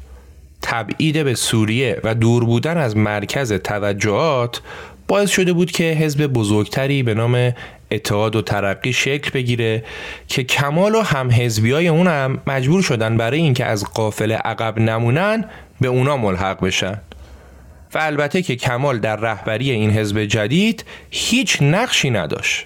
تبعید 0.61 1.23
به 1.23 1.35
سوریه 1.35 1.99
و 2.03 2.15
دور 2.15 2.45
بودن 2.45 2.77
از 2.77 2.97
مرکز 2.97 3.53
توجهات 3.53 4.61
باعث 5.07 5.29
شده 5.29 5.53
بود 5.53 5.71
که 5.71 5.83
حزب 5.83 6.27
بزرگتری 6.27 7.03
به 7.03 7.13
نام 7.13 7.53
اتحاد 7.91 8.35
و 8.35 8.41
ترقی 8.41 8.93
شکل 8.93 9.31
بگیره 9.31 9.83
که 10.27 10.43
کمال 10.43 10.95
و 10.95 11.01
هم 11.01 11.31
حزبی 11.31 11.71
های 11.71 11.87
اونم 11.87 12.41
مجبور 12.47 12.81
شدن 12.81 13.17
برای 13.17 13.39
اینکه 13.39 13.65
از 13.65 13.85
قافل 13.85 14.31
عقب 14.31 14.79
نمونن 14.79 15.45
به 15.81 15.87
اونا 15.87 16.17
ملحق 16.17 16.65
بشن. 16.65 17.01
و 17.93 17.97
البته 17.97 18.41
که 18.41 18.55
کمال 18.55 18.99
در 18.99 19.15
رهبری 19.15 19.71
این 19.71 19.91
حزب 19.91 20.23
جدید 20.23 20.85
هیچ 21.09 21.61
نقشی 21.61 22.09
نداشت. 22.09 22.65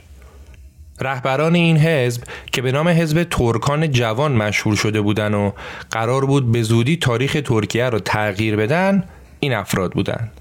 رهبران 1.01 1.55
این 1.55 1.77
حزب 1.77 2.23
که 2.51 2.61
به 2.61 2.71
نام 2.71 2.87
حزب 2.87 3.23
ترکان 3.23 3.91
جوان 3.91 4.31
مشهور 4.31 4.75
شده 4.75 5.01
بودن 5.01 5.33
و 5.33 5.51
قرار 5.91 6.25
بود 6.25 6.51
به 6.51 6.61
زودی 6.61 6.97
تاریخ 6.97 7.37
ترکیه 7.45 7.89
رو 7.89 7.99
تغییر 7.99 8.55
بدن 8.55 9.03
این 9.39 9.53
افراد 9.53 9.91
بودند 9.91 10.31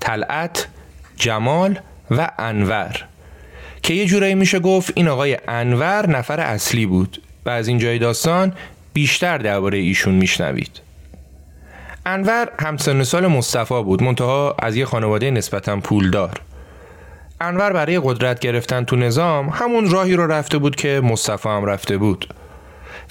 طلعت، 0.00 0.68
جمال 1.16 1.78
و 2.10 2.30
انور. 2.38 3.04
که 3.84 3.94
یه 3.94 4.06
جورایی 4.06 4.34
میشه 4.34 4.58
گفت 4.58 4.92
این 4.94 5.08
آقای 5.08 5.38
انور 5.48 6.10
نفر 6.10 6.40
اصلی 6.40 6.86
بود 6.86 7.22
و 7.46 7.50
از 7.50 7.68
این 7.68 7.78
جای 7.78 7.98
داستان 7.98 8.52
بیشتر 8.92 9.38
درباره 9.38 9.78
ایشون 9.78 10.14
میشنوید. 10.14 10.80
انور 12.06 12.48
همسن 12.60 13.02
سال 13.02 13.26
مصطفی 13.26 13.82
بود 13.82 14.02
منتها 14.02 14.56
از 14.58 14.76
یه 14.76 14.84
خانواده 14.84 15.30
نسبتا 15.30 15.76
پولدار 15.76 16.40
انور 17.40 17.72
برای 17.72 18.00
قدرت 18.04 18.38
گرفتن 18.38 18.84
تو 18.84 18.96
نظام 18.96 19.48
همون 19.48 19.90
راهی 19.90 20.16
رو 20.16 20.26
رفته 20.26 20.58
بود 20.58 20.76
که 20.76 21.00
مصطفی 21.04 21.48
هم 21.48 21.64
رفته 21.64 21.96
بود. 21.96 22.34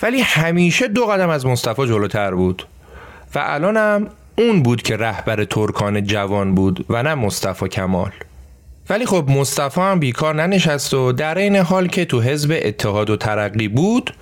ولی 0.03 0.21
همیشه 0.21 0.87
دو 0.87 1.05
قدم 1.05 1.29
از 1.29 1.45
مصطفی 1.45 1.85
جلوتر 1.85 2.31
بود 2.31 2.67
و 3.35 3.39
الانم 3.45 4.07
اون 4.37 4.63
بود 4.63 4.81
که 4.81 4.97
رهبر 4.97 5.43
ترکان 5.43 6.03
جوان 6.03 6.55
بود 6.55 6.85
و 6.89 7.03
نه 7.03 7.15
مصطفی 7.15 7.67
کمال. 7.67 8.11
ولی 8.89 9.05
خب 9.05 9.29
مصطفی 9.29 9.81
هم 9.81 9.99
بیکار 9.99 10.35
ننشست 10.35 10.93
و 10.93 11.11
در 11.11 11.37
این 11.37 11.55
حال 11.55 11.87
که 11.87 12.05
تو 12.05 12.21
حزب 12.21 12.59
اتحاد 12.63 13.09
و 13.09 13.17
ترقی 13.17 13.67
بود 13.67 14.13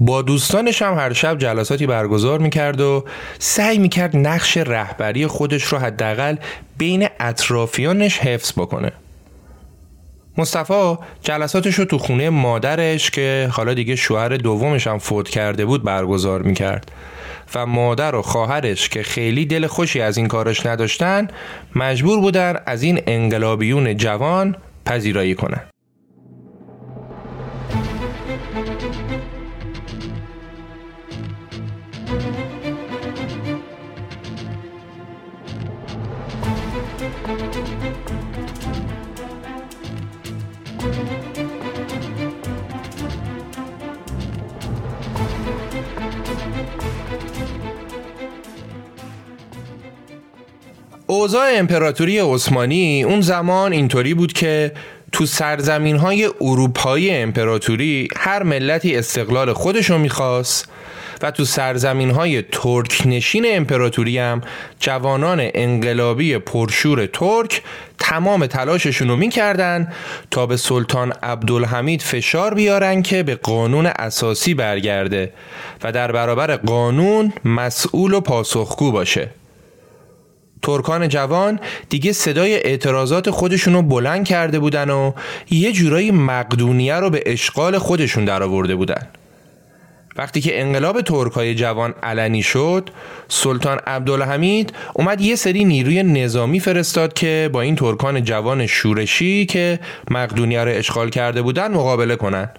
با 0.00 0.22
دوستانش 0.22 0.82
هم 0.82 0.94
هر 0.94 1.12
شب 1.12 1.38
جلساتی 1.38 1.86
برگزار 1.86 2.38
می‌کرد 2.38 2.80
و 2.80 3.04
سعی 3.38 3.78
می‌کرد 3.78 4.16
نقش 4.16 4.56
رهبری 4.56 5.26
خودش 5.26 5.62
رو 5.62 5.78
حداقل 5.78 6.36
بین 6.78 7.08
اطرافیانش 7.20 8.18
حفظ 8.18 8.52
بکنه. 8.52 8.92
مصطفی 10.38 10.96
جلساتش 11.22 11.74
رو 11.74 11.84
تو 11.84 11.98
خونه 11.98 12.30
مادرش 12.30 13.10
که 13.10 13.48
حالا 13.52 13.74
دیگه 13.74 13.96
شوهر 13.96 14.28
دومش 14.28 14.86
هم 14.86 14.98
فوت 14.98 15.28
کرده 15.28 15.64
بود 15.64 15.82
برگزار 15.82 16.42
می‌کرد. 16.42 16.92
و 17.54 17.66
مادر 17.66 18.14
و 18.14 18.22
خواهرش 18.22 18.88
که 18.88 19.02
خیلی 19.02 19.46
دل 19.46 19.66
خوشی 19.66 20.00
از 20.00 20.16
این 20.16 20.28
کارش 20.28 20.66
نداشتن 20.66 21.28
مجبور 21.74 22.20
بودن 22.20 22.56
از 22.66 22.82
این 22.82 23.02
انقلابیون 23.06 23.96
جوان 23.96 24.56
پذیرایی 24.86 25.34
کنن. 25.34 25.60
اوضاع 51.16 51.50
امپراتوری 51.58 52.18
عثمانی 52.18 53.02
اون 53.02 53.20
زمان 53.20 53.72
اینطوری 53.72 54.14
بود 54.14 54.32
که 54.32 54.72
تو 55.12 55.26
سرزمین 55.26 55.96
های 55.96 56.30
اروپایی 56.40 57.10
امپراتوری 57.10 58.08
هر 58.16 58.42
ملتی 58.42 58.96
استقلال 58.96 59.52
خودشو 59.52 59.98
می‌خواست 59.98 60.68
و 61.22 61.30
تو 61.30 61.44
سرزمین 61.44 62.10
های 62.10 62.42
ترک 62.42 63.02
نشین 63.06 63.44
امپراتوری 63.48 64.18
هم 64.18 64.40
جوانان 64.80 65.38
انقلابی 65.40 66.38
پرشور 66.38 67.06
ترک 67.06 67.62
تمام 67.98 68.46
تلاششون 68.46 69.08
رو 69.08 69.16
می‌کردن 69.16 69.92
تا 70.30 70.46
به 70.46 70.56
سلطان 70.56 71.12
عبدالحمید 71.22 72.02
فشار 72.02 72.54
بیارن 72.54 73.02
که 73.02 73.22
به 73.22 73.34
قانون 73.34 73.86
اساسی 73.86 74.54
برگرده 74.54 75.32
و 75.82 75.92
در 75.92 76.12
برابر 76.12 76.56
قانون 76.56 77.32
مسئول 77.44 78.14
و 78.14 78.20
پاسخگو 78.20 78.92
باشه. 78.92 79.30
ترکان 80.66 81.08
جوان 81.08 81.60
دیگه 81.88 82.12
صدای 82.12 82.54
اعتراضات 82.54 83.30
خودشون 83.30 83.74
رو 83.74 83.82
بلند 83.82 84.24
کرده 84.24 84.58
بودن 84.58 84.90
و 84.90 85.12
یه 85.50 85.72
جورایی 85.72 86.10
مقدونیه 86.10 86.94
رو 86.94 87.10
به 87.10 87.22
اشغال 87.26 87.78
خودشون 87.78 88.24
درآورده 88.24 88.74
بودن. 88.74 89.06
وقتی 90.16 90.40
که 90.40 90.60
انقلاب 90.60 91.00
ترکای 91.00 91.54
جوان 91.54 91.94
علنی 92.02 92.42
شد 92.42 92.90
سلطان 93.28 93.78
عبدالحمید 93.86 94.72
اومد 94.94 95.20
یه 95.20 95.34
سری 95.34 95.64
نیروی 95.64 96.02
نظامی 96.02 96.60
فرستاد 96.60 97.12
که 97.12 97.50
با 97.52 97.60
این 97.60 97.76
ترکان 97.76 98.24
جوان 98.24 98.66
شورشی 98.66 99.46
که 99.46 99.80
مقدونیه 100.10 100.64
رو 100.64 100.70
اشغال 100.70 101.10
کرده 101.10 101.42
بودن 101.42 101.74
مقابله 101.74 102.16
کنن. 102.16 102.50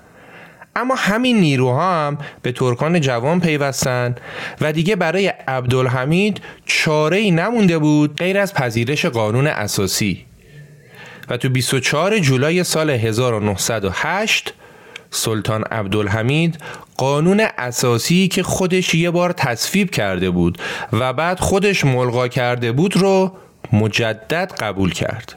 اما 0.77 0.95
همین 0.95 1.39
نیروها 1.39 1.91
هم 1.91 2.17
به 2.41 2.51
ترکان 2.51 3.01
جوان 3.01 3.39
پیوستن 3.39 4.15
و 4.61 4.73
دیگه 4.73 4.95
برای 4.95 5.27
عبدالحمید 5.27 6.41
چاره 6.65 7.17
ای 7.17 7.31
نمونده 7.31 7.77
بود 7.77 8.15
غیر 8.15 8.37
از 8.37 8.53
پذیرش 8.53 9.05
قانون 9.05 9.47
اساسی. 9.47 10.25
و 11.29 11.37
تو 11.37 11.49
24 11.49 12.19
جولای 12.19 12.63
سال 12.63 12.89
1908 12.89 14.53
سلطان 15.11 15.63
عبدالحمید 15.63 16.57
قانون 16.97 17.47
اساسی 17.57 18.27
که 18.27 18.43
خودش 18.43 18.95
یه 18.95 19.11
بار 19.11 19.31
تصویب 19.31 19.91
کرده 19.91 20.29
بود 20.29 20.57
و 20.93 21.13
بعد 21.13 21.39
خودش 21.39 21.85
ملغا 21.85 22.27
کرده 22.27 22.71
بود 22.71 22.97
رو 22.97 23.31
مجدد 23.73 24.53
قبول 24.59 24.93
کرد. 24.93 25.35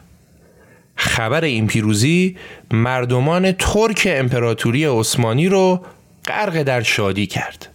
خبر 1.00 1.44
این 1.44 1.66
پیروزی 1.66 2.36
مردمان 2.70 3.52
ترک 3.52 4.08
امپراتوری 4.10 4.84
عثمانی 4.84 5.48
رو 5.48 5.80
غرق 6.26 6.62
در 6.62 6.82
شادی 6.82 7.26
کرد 7.26 7.68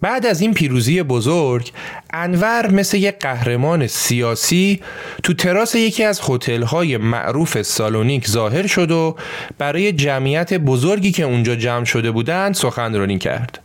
بعد 0.00 0.26
از 0.26 0.40
این 0.40 0.54
پیروزی 0.54 1.02
بزرگ 1.02 1.70
انور 2.12 2.70
مثل 2.70 2.96
یک 2.96 3.18
قهرمان 3.20 3.86
سیاسی 3.86 4.80
تو 5.22 5.34
تراس 5.34 5.74
یکی 5.74 6.04
از 6.04 6.20
هتل‌های 6.28 6.96
معروف 6.96 7.62
سالونیک 7.62 8.28
ظاهر 8.28 8.66
شد 8.66 8.90
و 8.90 9.16
برای 9.58 9.92
جمعیت 9.92 10.54
بزرگی 10.54 11.12
که 11.12 11.22
اونجا 11.22 11.54
جمع 11.54 11.84
شده 11.84 12.10
بودند 12.10 12.54
سخنرانی 12.54 13.18
کرد. 13.18 13.61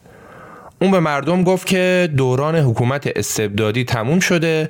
اون 0.81 0.91
به 0.91 0.99
مردم 0.99 1.43
گفت 1.43 1.67
که 1.67 2.09
دوران 2.17 2.55
حکومت 2.55 3.07
استبدادی 3.15 3.83
تموم 3.83 4.19
شده 4.19 4.69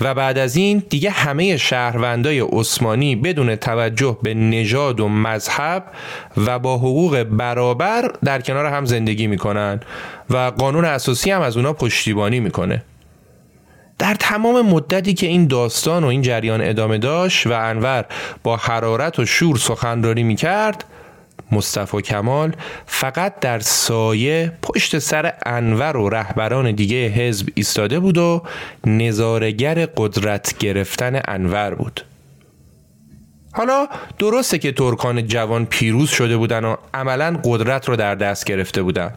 و 0.00 0.14
بعد 0.14 0.38
از 0.38 0.56
این 0.56 0.82
دیگه 0.90 1.10
همه 1.10 1.56
شهروندای 1.56 2.40
عثمانی 2.40 3.16
بدون 3.16 3.56
توجه 3.56 4.18
به 4.22 4.34
نژاد 4.34 5.00
و 5.00 5.08
مذهب 5.08 5.84
و 6.46 6.58
با 6.58 6.76
حقوق 6.76 7.22
برابر 7.22 8.12
در 8.24 8.40
کنار 8.40 8.66
هم 8.66 8.84
زندگی 8.84 9.26
می‌کنن 9.26 9.80
و 10.30 10.36
قانون 10.36 10.84
اساسی 10.84 11.30
هم 11.30 11.40
از 11.40 11.56
اونا 11.56 11.72
پشتیبانی 11.72 12.40
می‌کنه. 12.40 12.82
در 13.98 14.14
تمام 14.14 14.66
مدتی 14.66 15.14
که 15.14 15.26
این 15.26 15.46
داستان 15.46 16.04
و 16.04 16.06
این 16.06 16.22
جریان 16.22 16.60
ادامه 16.60 16.98
داشت 16.98 17.46
و 17.46 17.52
انور 17.52 18.04
با 18.42 18.56
حرارت 18.56 19.18
و 19.18 19.26
شور 19.26 19.56
سخنرانی 19.56 20.22
می‌کرد 20.22 20.84
مصطفی 21.52 22.02
کمال 22.02 22.52
فقط 22.86 23.40
در 23.40 23.58
سایه 23.58 24.52
پشت 24.62 24.98
سر 24.98 25.32
انور 25.46 25.96
و 25.96 26.08
رهبران 26.08 26.72
دیگه 26.72 27.06
حزب 27.08 27.48
ایستاده 27.54 28.00
بود 28.00 28.18
و 28.18 28.42
نظارگر 28.86 29.86
قدرت 29.96 30.58
گرفتن 30.58 31.20
انور 31.28 31.74
بود. 31.74 32.00
حالا 33.52 33.88
درسته 34.18 34.58
که 34.58 34.72
ترکان 34.72 35.26
جوان 35.26 35.66
پیروز 35.66 36.10
شده 36.10 36.36
بودن 36.36 36.64
و 36.64 36.76
عملا 36.94 37.40
قدرت 37.44 37.88
رو 37.88 37.96
در 37.96 38.14
دست 38.14 38.44
گرفته 38.44 38.82
بودن. 38.82 39.14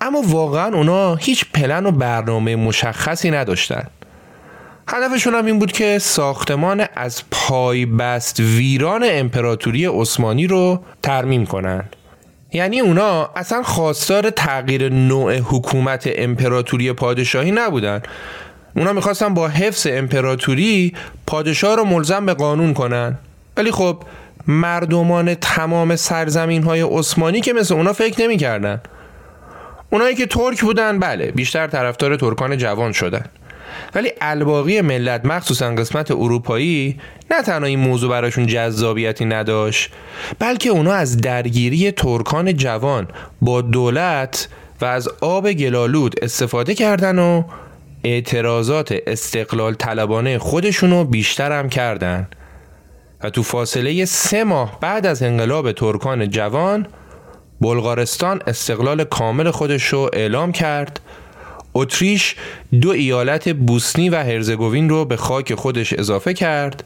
اما 0.00 0.22
واقعا 0.26 0.76
اونا 0.76 1.14
هیچ 1.14 1.44
پلن 1.54 1.86
و 1.86 1.90
برنامه 1.90 2.56
مشخصی 2.56 3.30
نداشتن. 3.30 3.86
هدفشون 4.88 5.34
هم 5.34 5.46
این 5.46 5.58
بود 5.58 5.72
که 5.72 5.98
ساختمان 5.98 6.86
از 6.96 7.22
پای 7.30 7.86
بست 7.86 8.40
ویران 8.40 9.04
امپراتوری 9.06 9.86
عثمانی 9.86 10.46
رو 10.46 10.84
ترمیم 11.02 11.46
کنن. 11.46 11.84
یعنی 12.52 12.80
اونا 12.80 13.30
اصلا 13.36 13.62
خواستار 13.62 14.30
تغییر 14.30 14.88
نوع 14.88 15.36
حکومت 15.36 16.10
امپراتوری 16.16 16.92
پادشاهی 16.92 17.50
نبودن. 17.50 18.02
اونا 18.76 18.92
می‌خواستن 18.92 19.34
با 19.34 19.48
حفظ 19.48 19.86
امپراتوری 19.90 20.94
پادشاه 21.26 21.76
رو 21.76 21.84
ملزم 21.84 22.26
به 22.26 22.34
قانون 22.34 22.74
کنن. 22.74 23.18
ولی 23.56 23.70
خب 23.70 24.02
مردمان 24.46 25.34
تمام 25.34 25.96
سرزمین 25.96 26.62
های 26.62 26.80
عثمانی 26.80 27.40
که 27.40 27.52
مثل 27.52 27.74
اونا 27.74 27.92
فکر 27.92 28.22
نمی‌کردن. 28.22 28.80
اونایی 29.90 30.14
که 30.14 30.26
ترک 30.26 30.60
بودن 30.60 30.98
بله 30.98 31.30
بیشتر 31.30 31.66
طرفدار 31.66 32.16
ترکان 32.16 32.56
جوان 32.56 32.92
شدن. 32.92 33.24
ولی 33.94 34.12
الباقی 34.20 34.80
ملت 34.80 35.24
مخصوصا 35.24 35.70
قسمت 35.70 36.10
اروپایی 36.10 37.00
نه 37.30 37.42
تنها 37.42 37.66
این 37.66 37.78
موضوع 37.78 38.10
براشون 38.10 38.46
جذابیتی 38.46 39.24
نداشت 39.24 39.90
بلکه 40.38 40.70
اونا 40.70 40.92
از 40.92 41.16
درگیری 41.16 41.92
ترکان 41.92 42.56
جوان 42.56 43.08
با 43.40 43.60
دولت 43.60 44.48
و 44.80 44.84
از 44.84 45.08
آب 45.20 45.52
گلالود 45.52 46.14
استفاده 46.22 46.74
کردن 46.74 47.18
و 47.18 47.42
اعتراضات 48.04 48.94
استقلال 49.06 49.74
طلبانه 49.74 50.38
خودشونو 50.38 51.04
بیشتر 51.04 51.52
هم 51.52 51.68
کردن. 51.68 52.28
و 53.24 53.30
تو 53.30 53.42
فاصله 53.42 54.04
سه 54.04 54.44
ماه 54.44 54.80
بعد 54.80 55.06
از 55.06 55.22
انقلاب 55.22 55.72
ترکان 55.72 56.30
جوان 56.30 56.86
بلغارستان 57.60 58.40
استقلال 58.46 59.04
کامل 59.04 59.50
خودش 59.50 59.84
رو 59.84 60.10
اعلام 60.12 60.52
کرد 60.52 61.00
اتریش 61.74 62.36
دو 62.80 62.90
ایالت 62.90 63.48
بوسنی 63.48 64.08
و 64.08 64.16
هرزگوین 64.16 64.88
رو 64.88 65.04
به 65.04 65.16
خاک 65.16 65.54
خودش 65.54 65.92
اضافه 65.92 66.34
کرد 66.34 66.84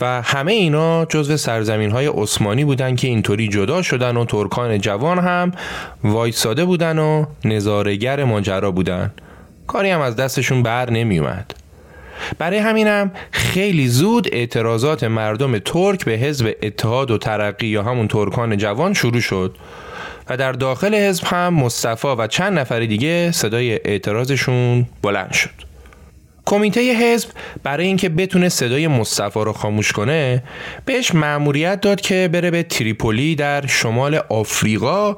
و 0.00 0.22
همه 0.22 0.52
اینا 0.52 1.04
جزو 1.04 1.36
سرزمین 1.36 1.90
های 1.90 2.06
عثمانی 2.06 2.64
بودن 2.64 2.96
که 2.96 3.08
اینطوری 3.08 3.48
جدا 3.48 3.82
شدن 3.82 4.16
و 4.16 4.24
ترکان 4.24 4.78
جوان 4.78 5.18
هم 5.18 5.52
وایساده 6.04 6.64
بودن 6.64 6.98
و 6.98 7.26
نظارگر 7.44 8.24
ماجرا 8.24 8.70
بودن 8.70 9.12
کاری 9.66 9.90
هم 9.90 10.00
از 10.00 10.16
دستشون 10.16 10.62
بر 10.62 10.90
نمی 10.90 11.18
اومد. 11.18 11.54
برای 12.38 12.58
همینم 12.58 13.10
خیلی 13.30 13.88
زود 13.88 14.28
اعتراضات 14.32 15.04
مردم 15.04 15.58
ترک 15.58 16.04
به 16.04 16.12
حزب 16.12 16.54
اتحاد 16.62 17.10
و 17.10 17.18
ترقی 17.18 17.66
یا 17.66 17.82
همون 17.82 18.08
ترکان 18.08 18.56
جوان 18.56 18.94
شروع 18.94 19.20
شد 19.20 19.56
و 20.32 20.36
در 20.36 20.52
داخل 20.52 20.94
حزب 20.94 21.24
هم 21.24 21.54
مصطفی 21.54 22.08
و 22.08 22.26
چند 22.26 22.58
نفر 22.58 22.80
دیگه 22.80 23.32
صدای 23.32 23.72
اعتراضشون 23.72 24.86
بلند 25.02 25.32
شد. 25.32 25.50
کمیته 26.46 26.80
حزب 26.80 27.28
برای 27.62 27.86
اینکه 27.86 28.08
بتونه 28.08 28.48
صدای 28.48 28.88
مصطفی 28.88 29.40
رو 29.40 29.52
خاموش 29.52 29.92
کنه 29.92 30.42
بهش 30.84 31.14
مأموریت 31.14 31.80
داد 31.80 32.00
که 32.00 32.28
بره 32.32 32.50
به 32.50 32.62
تریپولی 32.62 33.34
در 33.34 33.66
شمال 33.66 34.20
آفریقا 34.28 35.16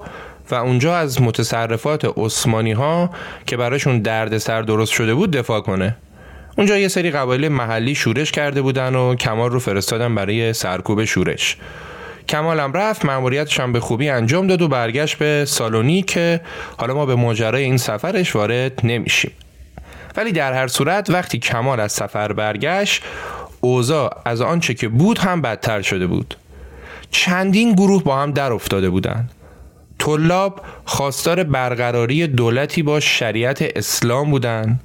و 0.50 0.54
اونجا 0.54 0.96
از 0.96 1.22
متصرفات 1.22 2.12
عثمانی 2.16 2.72
ها 2.72 3.10
که 3.46 3.56
براشون 3.56 3.98
دردسر 3.98 4.62
درست 4.62 4.92
شده 4.92 5.14
بود 5.14 5.30
دفاع 5.30 5.60
کنه. 5.60 5.96
اونجا 6.58 6.78
یه 6.78 6.88
سری 6.88 7.10
قبایل 7.10 7.48
محلی 7.48 7.94
شورش 7.94 8.32
کرده 8.32 8.62
بودن 8.62 8.94
و 8.94 9.14
کمال 9.14 9.50
رو 9.50 9.58
فرستادن 9.58 10.14
برای 10.14 10.52
سرکوب 10.52 11.04
شورش. 11.04 11.56
کمالم 12.28 12.72
رفت 12.72 13.04
مأموریتش 13.04 13.60
هم 13.60 13.72
به 13.72 13.80
خوبی 13.80 14.08
انجام 14.08 14.46
داد 14.46 14.62
و 14.62 14.68
برگشت 14.68 15.18
به 15.18 15.44
سالونی 15.48 16.02
که 16.02 16.40
حالا 16.78 16.94
ما 16.94 17.06
به 17.06 17.14
ماجرای 17.14 17.62
این 17.62 17.76
سفرش 17.76 18.36
وارد 18.36 18.80
نمیشیم. 18.84 19.32
ولی 20.16 20.32
در 20.32 20.52
هر 20.52 20.66
صورت 20.66 21.10
وقتی 21.10 21.38
کمال 21.38 21.80
از 21.80 21.92
سفر 21.92 22.32
برگشت 22.32 23.02
اوضاع 23.60 24.22
از 24.24 24.40
آنچه 24.40 24.74
که 24.74 24.88
بود 24.88 25.18
هم 25.18 25.42
بدتر 25.42 25.82
شده 25.82 26.06
بود. 26.06 26.36
چندین 27.10 27.72
گروه 27.72 28.04
با 28.04 28.16
هم 28.16 28.32
در 28.32 28.52
افتاده 28.52 28.90
بودند. 28.90 29.30
طلاب 29.98 30.60
خواستار 30.84 31.42
برقراری 31.42 32.26
دولتی 32.26 32.82
با 32.82 33.00
شریعت 33.00 33.62
اسلام 33.76 34.30
بودند. 34.30 34.80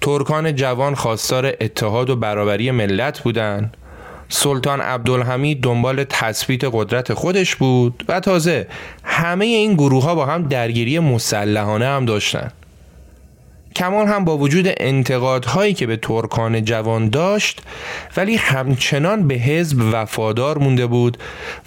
ترکان 0.00 0.54
جوان 0.54 0.94
خواستار 0.94 1.46
اتحاد 1.60 2.10
و 2.10 2.16
برابری 2.16 2.70
ملت 2.70 3.20
بودند. 3.20 3.76
سلطان 4.34 4.80
عبدالحمید 4.80 5.60
دنبال 5.60 6.04
تثبیت 6.04 6.64
قدرت 6.72 7.14
خودش 7.14 7.56
بود 7.56 8.04
و 8.08 8.20
تازه 8.20 8.66
همه 9.04 9.44
این 9.44 9.74
گروه 9.74 10.04
ها 10.04 10.14
با 10.14 10.26
هم 10.26 10.42
درگیری 10.42 10.98
مسلحانه 10.98 11.86
هم 11.86 12.04
داشتن. 12.04 12.50
کمال 13.76 14.06
هم 14.06 14.24
با 14.24 14.38
وجود 14.38 14.66
انتقادهایی 14.76 15.74
که 15.74 15.86
به 15.86 15.96
ترکان 15.96 16.64
جوان 16.64 17.08
داشت 17.08 17.62
ولی 18.16 18.36
همچنان 18.36 19.28
به 19.28 19.34
حزب 19.34 19.78
وفادار 19.92 20.58
مونده 20.58 20.86
بود 20.86 21.18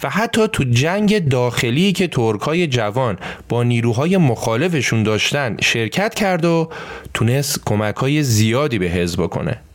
و 0.02 0.10
حتی 0.10 0.48
تو 0.48 0.64
جنگ 0.64 1.28
داخلی 1.28 1.92
که 1.92 2.08
ترکای 2.08 2.66
جوان 2.66 3.18
با 3.48 3.62
نیروهای 3.62 4.16
مخالفشون 4.16 5.02
داشتن 5.02 5.56
شرکت 5.62 6.14
کرد 6.14 6.44
و 6.44 6.70
تونست 7.14 7.64
کمکهای 7.64 8.22
زیادی 8.22 8.78
به 8.78 8.86
حزب 8.86 9.26
کنه 9.26 9.65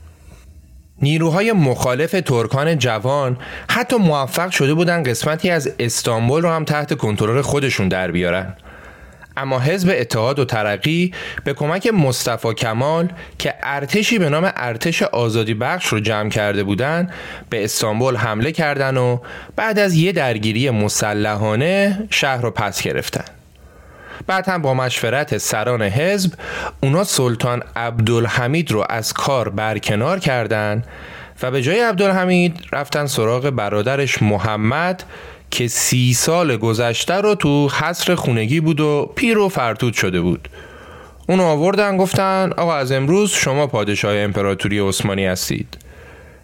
نیروهای 1.01 1.51
مخالف 1.51 2.11
ترکان 2.11 2.77
جوان 2.77 3.37
حتی 3.69 3.95
موفق 3.95 4.51
شده 4.51 4.73
بودن 4.73 5.03
قسمتی 5.03 5.49
از 5.49 5.71
استانبول 5.79 6.41
رو 6.41 6.49
هم 6.49 6.65
تحت 6.65 6.97
کنترل 6.97 7.41
خودشون 7.41 7.87
در 7.87 8.11
بیارن. 8.11 8.53
اما 9.37 9.59
حزب 9.59 9.95
اتحاد 9.99 10.39
و 10.39 10.45
ترقی 10.45 11.13
به 11.43 11.53
کمک 11.53 11.87
مصطفی 11.87 12.53
کمال 12.53 13.09
که 13.39 13.53
ارتشی 13.63 14.19
به 14.19 14.29
نام 14.29 14.51
ارتش 14.55 15.03
آزادی 15.03 15.53
بخش 15.53 15.87
رو 15.87 15.99
جمع 15.99 16.29
کرده 16.29 16.63
بودن 16.63 17.09
به 17.49 17.63
استانبول 17.63 18.15
حمله 18.15 18.51
کردن 18.51 18.97
و 18.97 19.17
بعد 19.55 19.79
از 19.79 19.95
یه 19.95 20.11
درگیری 20.11 20.69
مسلحانه 20.69 22.07
شهر 22.09 22.41
رو 22.41 22.51
پس 22.51 22.81
گرفتن. 22.81 23.40
بعد 24.27 24.49
هم 24.49 24.61
با 24.61 24.73
مشورت 24.73 25.37
سران 25.37 25.81
حزب 25.81 26.33
اونا 26.83 27.03
سلطان 27.03 27.63
عبدالحمید 27.75 28.71
رو 28.71 28.85
از 28.89 29.13
کار 29.13 29.49
برکنار 29.49 30.19
کردند 30.19 30.87
و 31.41 31.51
به 31.51 31.61
جای 31.61 31.79
عبدالحمید 31.79 32.59
رفتن 32.71 33.05
سراغ 33.05 33.49
برادرش 33.49 34.21
محمد 34.21 35.03
که 35.51 35.67
سی 35.67 36.13
سال 36.13 36.57
گذشته 36.57 37.13
رو 37.13 37.35
تو 37.35 37.69
حصر 37.69 38.15
خونگی 38.15 38.59
بود 38.59 38.79
و 38.79 39.11
پیر 39.15 39.37
و 39.37 39.49
فرتود 39.49 39.93
شده 39.93 40.21
بود. 40.21 40.49
اون 41.29 41.39
آوردن 41.39 41.97
گفتن 41.97 42.51
آقا 42.57 42.75
از 42.75 42.91
امروز 42.91 43.31
شما 43.31 43.67
پادشاه 43.67 44.15
امپراتوری 44.15 44.79
عثمانی 44.79 45.25
هستید. 45.25 45.77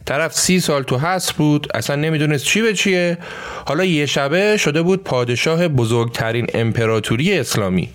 طرف 0.08 0.34
سی 0.34 0.60
سال 0.60 0.84
تو 0.84 0.98
حصر 0.98 1.34
بود 1.38 1.68
اصلا 1.74 1.96
نمی‌دونست 1.96 2.46
چی 2.46 2.62
به 2.62 2.74
چیه. 2.74 3.18
حالا 3.66 3.86
یه 3.86 4.06
شبه 4.06 4.58
شده 4.58 4.82
بود 4.82 5.04
پادشاه 5.04 5.68
بزرگترین 5.68 6.48
امپراتوری 6.54 7.40
اسلامی. 7.40 7.90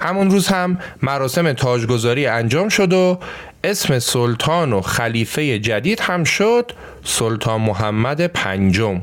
همون 0.00 0.30
روز 0.30 0.48
هم 0.48 0.78
مراسم 1.02 1.52
تاجگذاری 1.52 2.26
انجام 2.26 2.68
شد 2.68 2.92
و 2.92 3.18
اسم 3.64 3.98
سلطان 3.98 4.72
و 4.72 4.80
خلیفه 4.80 5.58
جدید 5.58 6.00
هم 6.00 6.24
شد 6.24 6.72
سلطان 7.04 7.60
محمد 7.60 8.26
پنجم. 8.26 9.02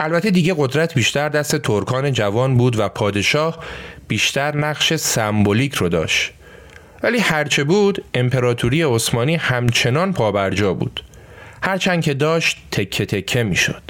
البته 0.00 0.30
دیگه 0.30 0.54
قدرت 0.58 0.94
بیشتر 0.94 1.28
دست 1.28 1.56
ترکان 1.56 2.12
جوان 2.12 2.56
بود 2.56 2.78
و 2.78 2.88
پادشاه 2.88 3.58
بیشتر 4.08 4.56
نقش 4.56 4.94
سمبولیک 4.94 5.74
رو 5.74 5.88
داشت. 5.88 6.32
ولی 7.04 7.18
هرچه 7.18 7.64
بود 7.64 8.04
امپراتوری 8.14 8.82
عثمانی 8.82 9.34
همچنان 9.34 10.12
پابرجا 10.12 10.74
بود. 10.74 11.04
هرچند 11.62 12.02
که 12.02 12.14
داشت 12.14 12.58
تکه 12.70 13.06
تکه 13.06 13.42
می‌شد. 13.42 13.82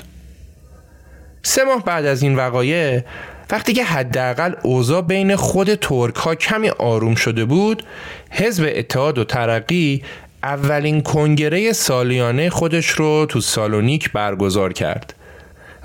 سه 1.42 1.64
ماه 1.64 1.84
بعد 1.84 2.06
از 2.06 2.22
این 2.22 2.36
وقایع 2.36 3.02
وقتی 3.50 3.72
که 3.72 3.84
حداقل 3.84 4.54
اوضاع 4.62 5.02
بین 5.02 5.36
خود 5.36 5.74
ترک 5.74 6.14
ها 6.14 6.34
کمی 6.34 6.68
آروم 6.68 7.14
شده 7.14 7.44
بود 7.44 7.82
حزب 8.30 8.72
اتحاد 8.76 9.18
و 9.18 9.24
ترقی 9.24 10.02
اولین 10.42 11.02
کنگره 11.02 11.72
سالیانه 11.72 12.50
خودش 12.50 12.88
رو 12.88 13.26
تو 13.26 13.40
سالونیک 13.40 14.12
برگزار 14.12 14.72
کرد. 14.72 15.14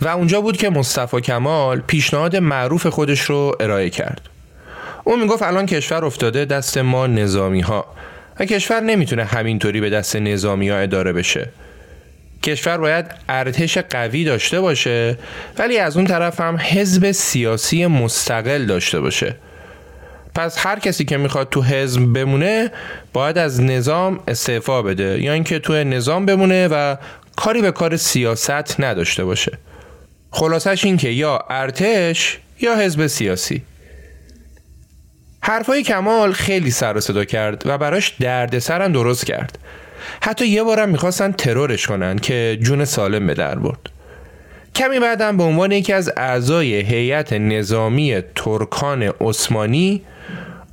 و 0.01 0.07
اونجا 0.07 0.41
بود 0.41 0.57
که 0.57 0.69
مصطفی 0.69 1.21
کمال 1.21 1.79
پیشنهاد 1.79 2.35
معروف 2.35 2.87
خودش 2.87 3.21
رو 3.21 3.55
ارائه 3.59 3.89
کرد. 3.89 4.29
او 5.09 5.17
می‌گفت 5.17 5.43
الان 5.43 5.65
کشور 5.65 6.05
افتاده 6.05 6.45
دست 6.45 6.77
ما 6.77 7.07
نظامی 7.07 7.61
ها 7.61 7.85
و 8.39 8.45
کشور 8.45 8.79
نمی‌تونه 8.79 9.23
همینطوری 9.23 9.81
به 9.81 9.89
دست 9.89 10.15
نظامی 10.15 10.69
ها 10.69 10.77
اداره 10.77 11.13
بشه. 11.13 11.49
کشور 12.43 12.77
باید 12.77 13.05
ارتش 13.29 13.77
قوی 13.77 14.23
داشته 14.23 14.61
باشه 14.61 15.17
ولی 15.57 15.77
از 15.77 15.97
اون 15.97 16.05
طرف 16.05 16.41
هم 16.41 16.57
حزب 16.57 17.11
سیاسی 17.11 17.85
مستقل 17.85 18.65
داشته 18.65 18.99
باشه. 18.99 19.35
پس 20.35 20.65
هر 20.65 20.79
کسی 20.79 21.05
که 21.05 21.17
می‌خواد 21.17 21.49
تو 21.49 21.61
حزب 21.61 22.13
بمونه 22.13 22.71
باید 23.13 23.37
از 23.37 23.61
نظام 23.61 24.19
استعفا 24.27 24.81
بده. 24.81 25.21
یا 25.21 25.33
اینکه 25.33 25.59
تو 25.59 25.83
نظام 25.83 26.25
بمونه 26.25 26.67
و 26.67 26.95
کاری 27.35 27.61
به 27.61 27.71
کار 27.71 27.97
سیاست 27.97 28.79
نداشته 28.81 29.25
باشه. 29.25 29.57
خلاصش 30.31 30.85
این 30.85 30.97
که 30.97 31.09
یا 31.09 31.45
ارتش 31.49 32.37
یا 32.61 32.75
حزب 32.75 33.07
سیاسی. 33.07 33.61
حرفای 35.49 35.83
کمال 35.83 36.31
خیلی 36.31 36.71
سر 36.71 36.97
و 36.97 36.99
صدا 36.99 37.25
کرد 37.25 37.63
و 37.65 37.77
براش 37.77 38.09
دردسرم 38.19 38.91
درست 38.91 39.25
کرد. 39.25 39.59
حتی 40.21 40.47
یه 40.47 40.63
بارم 40.63 40.89
می‌خواستن 40.89 41.31
ترورش 41.31 41.87
کنن 41.87 42.19
که 42.19 42.57
جون 42.61 42.85
سالم 42.85 43.27
به 43.27 43.33
در 43.33 43.55
برد. 43.55 43.79
کمی 44.75 44.99
بعدم 44.99 45.37
به 45.37 45.43
عنوان 45.43 45.71
یکی 45.71 45.93
از 45.93 46.11
اعضای 46.17 46.73
هیئت 46.73 47.33
نظامی 47.33 48.21
ترکان 48.35 49.03
عثمانی 49.21 50.01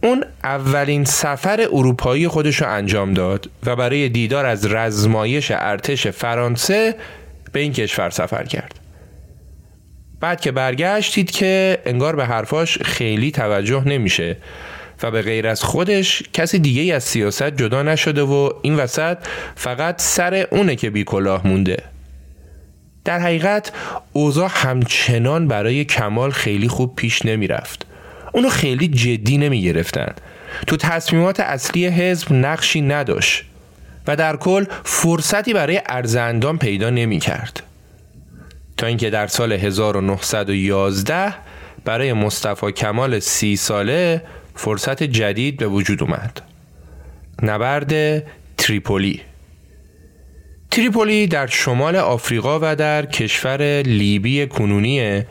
اون 0.03 0.25
اولین 0.45 1.05
سفر 1.05 1.69
اروپایی 1.73 2.29
خودش 2.29 2.57
رو 2.63 2.69
انجام 2.69 3.15
داد 3.15 3.51
و 3.67 3.77
برای 3.77 4.09
دیدار 4.09 4.47
از 4.47 4.67
رزمایش 4.67 5.53
ارتش 5.55 6.07
فرانسه 6.07 6.95
به 7.53 7.61
این 7.61 7.73
کشور 7.73 8.11
سفر 8.11 8.45
کرد. 8.45 8.76
بعد 10.27 10.41
که 10.41 10.53
برگشتید 10.53 11.31
که 11.31 11.79
انگار 11.85 12.17
به 12.17 12.27
حرفاش 12.27 12.79
خیلی 12.79 13.31
توجه 13.31 13.89
نمیشه 13.89 14.37
و 15.03 15.11
به 15.11 15.23
غیر 15.23 15.47
از 15.47 15.63
خودش 15.63 16.23
کسی 16.33 16.59
دیگه 16.59 16.95
از 16.95 17.05
سیاست 17.05 17.57
جدا 17.57 17.83
نشده 17.83 18.23
و 18.23 18.51
این 18.63 18.77
وسط 18.77 19.19
فقط 19.57 20.03
سر 20.03 20.47
اونه 20.51 20.77
که 20.77 20.91
بی 20.91 21.05
کلاه 21.05 21.47
مونده. 21.47 21.77
در 23.05 23.19
حقیقت 23.19 23.73
اوضاع 24.13 24.51
همچنان 24.53 25.49
برای 25.49 25.85
کمال 25.85 26.31
خیلی 26.31 26.69
خوب 26.69 26.97
پیش 26.97 27.25
نمی 27.25 27.47
رفت 27.47 27.87
اونو 28.33 28.49
خیلی 28.49 28.89
جدی 28.89 29.39
نمی 29.39 29.63
گرفتن 29.63 30.15
تو 30.67 30.77
تصمیمات 30.77 31.41
اصلی 31.41 31.87
حزب 31.87 32.33
نقشی 32.33 32.81
نداشت 32.81 33.45
و 34.07 34.17
در 34.17 34.37
کل 34.37 34.65
فرصتی 34.85 35.55
برای 35.55 35.81
ارزندان 35.87 36.59
پیدا 36.59 36.91
نمی 36.91 37.19
کرد 37.19 37.63
تا 38.77 38.87
اینکه 38.87 39.11
در 39.11 39.27
سال 39.27 39.53
1911 39.53 41.35
برای 41.85 42.13
مصطفی 42.13 42.73
کمال 42.73 43.19
سی 43.19 43.57
ساله 43.57 44.23
فرصت 44.55 45.03
جدید 45.03 45.57
به 45.57 45.67
وجود 45.67 46.03
اومد. 46.03 46.41
نبرد 47.43 48.23
تریپولی. 48.57 49.21
تریپولی 50.71 51.27
در 51.27 51.47
شمال 51.47 51.97
آفریقا 51.97 52.59
و 52.63 52.77
در 52.77 53.07
کشور 53.07 53.83
لیبی 53.83 54.47
کنونیه 54.47 55.27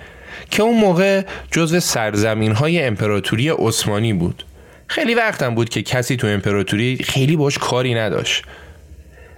که 0.50 0.64
اون 0.64 0.80
موقع 0.80 1.22
جزو 1.52 1.80
سرزمین 1.80 2.52
های 2.52 2.84
امپراتوری 2.84 3.50
عثمانی 3.50 4.14
بود. 4.14 4.46
خیلی 4.88 5.16
وقتم 5.16 5.56
بود 5.56 5.70
که 5.70 5.82
کسی 5.82 6.16
تو 6.16 6.28
امپراتوری 6.28 6.98
خیلی 7.04 7.36
باش 7.36 7.58
کاری 7.58 7.94
نداشت. 7.94 8.44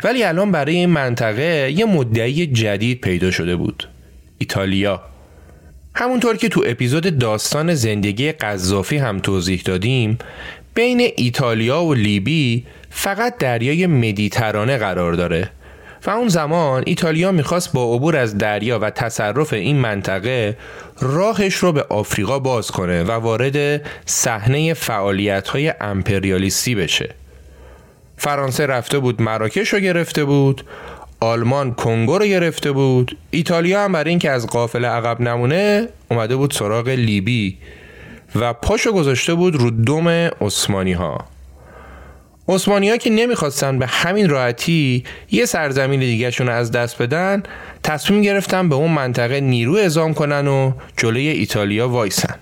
ولی 0.04 0.24
الان 0.24 0.52
برای 0.52 0.76
این 0.76 0.90
منطقه 0.90 1.72
یه 1.76 1.86
مدعی 1.86 2.48
جدید 2.48 3.02
پیدا 3.02 3.32
شده 3.32 3.56
بود. 3.56 3.88
ایتالیا. 4.38 5.02
همونطور 5.96 6.38
که 6.38 6.50
تو 6.50 6.64
اپیزود 6.68 7.18
داستان 7.18 7.74
زندگی 7.74 8.32
قذافی 8.32 8.98
هم 8.98 9.20
توضیح 9.20 9.62
دادیم 9.66 10.18
بین 10.74 11.12
ایتالیا 11.16 11.84
و 11.84 11.94
لیبی 11.94 12.66
فقط 12.90 13.38
دریای 13.38 13.88
مدیترانه 13.88 14.78
قرار 14.78 15.14
داره 15.14 15.50
و 16.06 16.10
اون 16.10 16.28
زمان 16.28 16.84
ایتالیا 16.86 17.32
می‌خواست 17.32 17.74
با 17.74 17.96
عبور 17.96 18.18
از 18.18 18.38
دریا 18.38 18.80
و 18.80 18.90
تصرف 18.90 19.54
این 19.54 19.80
منطقه 19.80 20.58
راهش 21.00 21.56
رو 21.56 21.72
به 21.72 21.86
آفریقا 21.90 22.40
باز 22.40 22.72
کنه 22.72 23.04
و 23.04 23.12
وارد 23.12 23.82
صحنه 24.06 24.74
فعالیت 24.74 25.48
های 25.48 25.74
امپریالیستی 25.82 26.76
بشه. 26.76 27.16
فرانسه 28.18 28.66
رفته 28.66 29.00
بود 29.00 29.22
مراکش 29.22 29.74
رو 29.74 29.80
گرفته 29.80 30.26
بود 30.26 30.64
آلمان 31.20 31.74
کنگو 31.74 32.18
رو 32.18 32.26
گرفته 32.26 32.72
بود. 32.72 33.18
ایتالیا 33.32 33.84
هم 33.84 33.92
برای 33.92 34.10
اینکه 34.10 34.32
از 34.32 34.48
قافله 34.48 34.88
عقب 34.88 35.22
نمونه 35.22 35.88
اومده 36.12 36.36
بود 36.36 36.52
سراغ 36.52 36.90
لیبی 36.90 37.58
و 38.36 38.54
پاشو 38.54 38.92
گذاشته 38.92 39.34
بود 39.34 39.56
رو 39.56 39.72
دم 39.72 40.08
عثمانی 40.42 40.94
ها 40.94 41.26
عثمانی 42.50 42.90
ها 42.90 42.98
که 42.98 43.10
نمی‌خواستن 43.10 43.80
به 43.80 43.88
همین 43.88 44.30
راحتی 44.30 45.04
یه 45.32 45.46
سرزمین 45.46 46.00
دیگه 46.00 46.32
شون 46.32 46.50
از 46.50 46.72
دست 46.72 47.02
بدن 47.02 47.44
تصمیم 47.84 48.22
گرفتن 48.22 48.70
به 48.70 48.76
اون 48.76 48.92
منطقه 48.92 49.42
نیرو 49.42 49.76
اعزام 49.76 50.14
کنن 50.14 50.48
و 50.48 50.72
جلوی 50.98 51.28
ایتالیا 51.28 51.90
وایسن. 51.90 52.36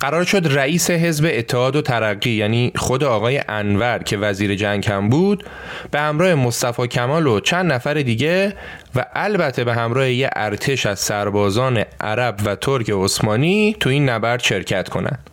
قرار 0.00 0.24
شد 0.24 0.58
رئیس 0.58 0.90
حزب 0.90 1.30
اتحاد 1.32 1.76
و 1.76 1.82
ترقی 1.82 2.30
یعنی 2.30 2.72
خود 2.76 3.04
آقای 3.04 3.40
انور 3.48 3.98
که 3.98 4.16
وزیر 4.16 4.54
جنگ 4.54 4.86
هم 4.86 5.08
بود 5.08 5.44
به 5.90 6.00
همراه 6.00 6.34
مصطفی 6.34 6.86
کمال 6.86 7.26
و 7.26 7.40
چند 7.40 7.72
نفر 7.72 7.94
دیگه 7.94 8.54
و 8.94 9.06
البته 9.12 9.64
به 9.64 9.74
همراه 9.74 10.10
یه 10.10 10.30
ارتش 10.36 10.86
از 10.86 10.98
سربازان 10.98 11.84
عرب 12.00 12.40
و 12.44 12.56
ترک 12.56 12.90
عثمانی 12.90 13.76
تو 13.80 13.90
این 13.90 14.08
نبرد 14.08 14.40
شرکت 14.40 14.88
کنند. 14.88 15.30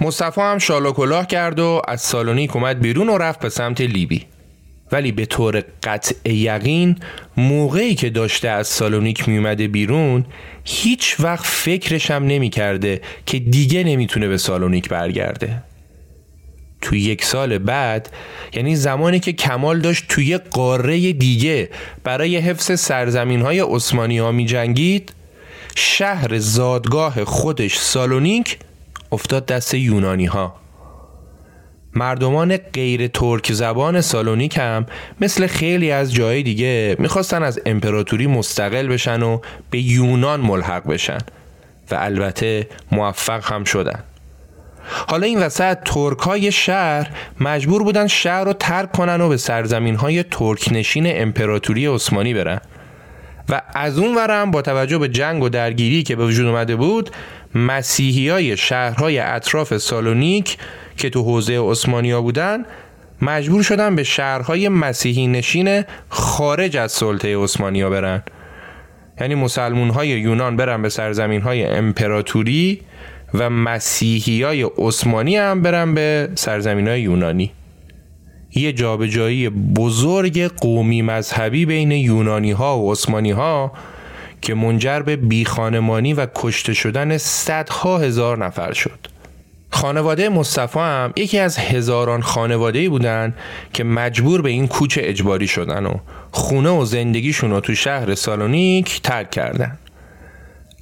مصطفی 0.00 0.40
هم 0.40 0.58
شال 0.58 0.86
و 0.86 0.92
کلاه 0.92 1.26
کرد 1.26 1.60
و 1.60 1.82
از 1.88 2.00
سالونیک 2.00 2.56
اومد 2.56 2.80
بیرون 2.80 3.08
و 3.08 3.18
رفت 3.18 3.40
به 3.40 3.48
سمت 3.48 3.80
لیبی 3.80 4.26
ولی 4.92 5.12
به 5.12 5.26
طور 5.26 5.64
قطع 5.82 6.32
یقین 6.32 6.96
موقعی 7.36 7.94
که 7.94 8.10
داشته 8.10 8.48
از 8.48 8.68
سالونیک 8.68 9.28
میومده 9.28 9.68
بیرون 9.68 10.24
هیچ 10.64 11.16
وقت 11.20 11.44
فکرش 11.46 12.10
هم 12.10 12.26
نمی 12.26 12.50
کرده 12.50 13.00
که 13.26 13.38
دیگه 13.38 13.84
نمی‌تونه 13.84 14.28
به 14.28 14.38
سالونیک 14.38 14.88
برگرده. 14.88 15.62
تو 16.80 16.96
یک 16.96 17.24
سال 17.24 17.58
بعد 17.58 18.10
یعنی 18.52 18.76
زمانی 18.76 19.20
که 19.20 19.32
کمال 19.32 19.80
داشت 19.80 20.04
توی 20.08 20.38
قاره 20.38 21.12
دیگه 21.12 21.68
برای 22.04 22.36
حفظ 22.36 22.80
سرزمین 22.80 23.42
های 23.42 23.60
عثمانی 23.60 24.18
ها 24.18 24.32
می 24.32 24.46
جنگید 24.46 25.12
شهر 25.76 26.38
زادگاه 26.38 27.24
خودش 27.24 27.78
سالونیک 27.78 28.58
افتاد 29.12 29.46
دست 29.46 29.74
یونانی 29.74 30.26
ها 30.26 30.61
مردمان 31.94 32.56
غیر 32.56 33.06
ترک 33.06 33.52
زبان 33.52 34.00
سالونیک 34.00 34.58
هم 34.58 34.86
مثل 35.20 35.46
خیلی 35.46 35.90
از 35.90 36.14
جای 36.14 36.42
دیگه 36.42 36.96
می‌خواستن 36.98 37.42
از 37.42 37.60
امپراتوری 37.66 38.26
مستقل 38.26 38.88
بشن 38.88 39.22
و 39.22 39.38
به 39.70 39.78
یونان 39.78 40.40
ملحق 40.40 40.86
بشن 40.88 41.18
و 41.90 41.94
البته 41.94 42.66
موفق 42.92 43.52
هم 43.52 43.64
شدن. 43.64 44.02
حالا 45.08 45.26
این 45.26 45.40
وسط 45.40 45.78
ترک 45.84 46.18
های 46.18 46.52
شهر 46.52 47.10
مجبور 47.40 47.82
بودن 47.82 48.06
شهر 48.06 48.44
رو 48.44 48.52
ترک 48.52 48.92
کنن 48.92 49.20
و 49.20 49.28
به 49.28 49.36
سرزمین 49.36 49.94
های 49.94 50.22
ترک 50.22 50.68
نشین 50.72 51.04
امپراتوری 51.06 51.86
عثمانی 51.86 52.34
برن. 52.34 52.60
و 53.48 53.62
از 53.74 53.98
اون 53.98 54.14
ورم 54.14 54.50
با 54.50 54.62
توجه 54.62 54.98
به 54.98 55.08
جنگ 55.08 55.42
و 55.42 55.48
درگیری 55.48 56.02
که 56.02 56.16
به 56.16 56.26
وجود 56.26 56.46
اومده 56.46 56.76
بود 56.76 57.10
مسیحی 57.54 58.28
های 58.28 58.56
شهرهای 58.56 59.18
اطراف 59.18 59.76
سالونیک 59.76 60.58
که 60.96 61.10
تو 61.10 61.22
حوزه 61.22 61.58
عثمانیا 61.60 62.22
بودن 62.22 62.64
مجبور 63.22 63.62
شدن 63.62 63.96
به 63.96 64.04
شهرهای 64.04 64.68
مسیحی 64.68 65.26
نشین 65.26 65.84
خارج 66.08 66.76
از 66.76 66.92
سلطه 66.92 67.36
عثمانیا 67.36 67.90
برن. 67.90 68.22
یعنی 69.20 69.34
مسلمون 69.34 69.90
های 69.90 70.08
یونان 70.08 70.56
برن 70.56 70.82
به 70.82 70.88
سرزمین 70.88 71.40
های 71.42 71.64
امپراتوری 71.64 72.80
و 73.34 73.50
مسیحی 73.50 74.42
های 74.42 74.62
عثمانی 74.62 75.36
هم 75.36 75.62
برن 75.62 75.94
به 75.94 76.28
سرزمین 76.34 76.88
های 76.88 77.00
یونانی. 77.00 77.52
یه 78.54 78.72
جابجایی 78.72 79.48
بزرگ 79.48 80.42
قومی 80.42 81.02
مذهبی 81.02 81.66
بین 81.66 81.92
یونانی 81.92 82.52
ها 82.52 82.78
و 82.78 82.92
عثمانی 82.92 83.30
ها 83.30 83.72
که 84.42 84.54
منجر 84.54 85.00
به 85.00 85.16
بیخانمانی 85.16 86.14
و 86.14 86.26
کشته 86.34 86.74
شدن 86.74 87.18
صدها 87.18 87.98
هزار 87.98 88.44
نفر 88.44 88.72
شد. 88.72 88.98
خانواده 89.70 90.28
مصطفی 90.28 90.78
هم 90.78 91.12
یکی 91.16 91.38
از 91.38 91.58
هزاران 91.58 92.22
خانواده 92.22 92.88
بودن 92.88 93.34
که 93.72 93.84
مجبور 93.84 94.42
به 94.42 94.50
این 94.50 94.68
کوچ 94.68 94.98
اجباری 95.02 95.48
شدن 95.48 95.86
و 95.86 95.94
خونه 96.30 96.70
و 96.70 96.84
زندگیشون 96.84 97.50
رو 97.50 97.60
تو 97.60 97.74
شهر 97.74 98.14
سالونیک 98.14 99.00
ترک 99.02 99.30
کردن. 99.30 99.78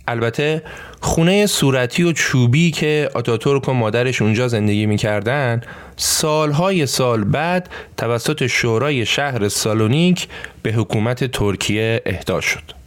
البته 0.09 0.63
خونه 1.01 1.47
صورتی 1.47 2.03
و 2.03 2.13
چوبی 2.13 2.71
که 2.71 3.11
آتاتورک 3.15 3.69
و 3.69 3.73
مادرش 3.73 4.23
اونجا 4.23 4.49
زندگی 4.49 4.87
می‌کردن 4.87 5.61
سالهای 5.97 6.87
سال 6.87 7.25
بعد 7.25 7.69
توسط 7.97 8.47
شورای 8.47 9.07
شهر 9.07 9.49
سالونیک 9.49 10.29
به 10.63 10.73
حکومت 10.73 11.25
ترکیه 11.25 12.03
اهدا 12.07 12.41
شد. 12.41 12.80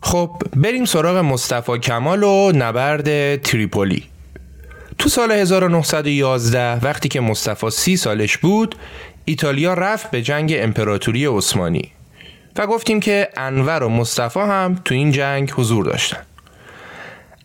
خب 0.00 0.42
بریم 0.56 0.84
سراغ 0.84 1.16
مصطفی 1.16 1.78
کمال 1.78 2.22
و 2.22 2.52
نبرد 2.54 3.36
تریپولی. 3.42 4.04
تو 4.98 5.08
سال 5.08 5.32
1911 5.32 6.84
وقتی 6.84 7.08
که 7.08 7.20
مصطفی 7.20 7.70
سی 7.70 7.96
سالش 7.96 8.38
بود 8.38 8.74
ایتالیا 9.24 9.74
رفت 9.74 10.10
به 10.10 10.22
جنگ 10.22 10.54
امپراتوری 10.58 11.26
عثمانی 11.26 11.92
و 12.56 12.66
گفتیم 12.66 13.00
که 13.00 13.28
انور 13.36 13.82
و 13.82 13.88
مصطفی 13.88 14.40
هم 14.40 14.80
تو 14.84 14.94
این 14.94 15.10
جنگ 15.10 15.50
حضور 15.50 15.84
داشتن. 15.84 16.20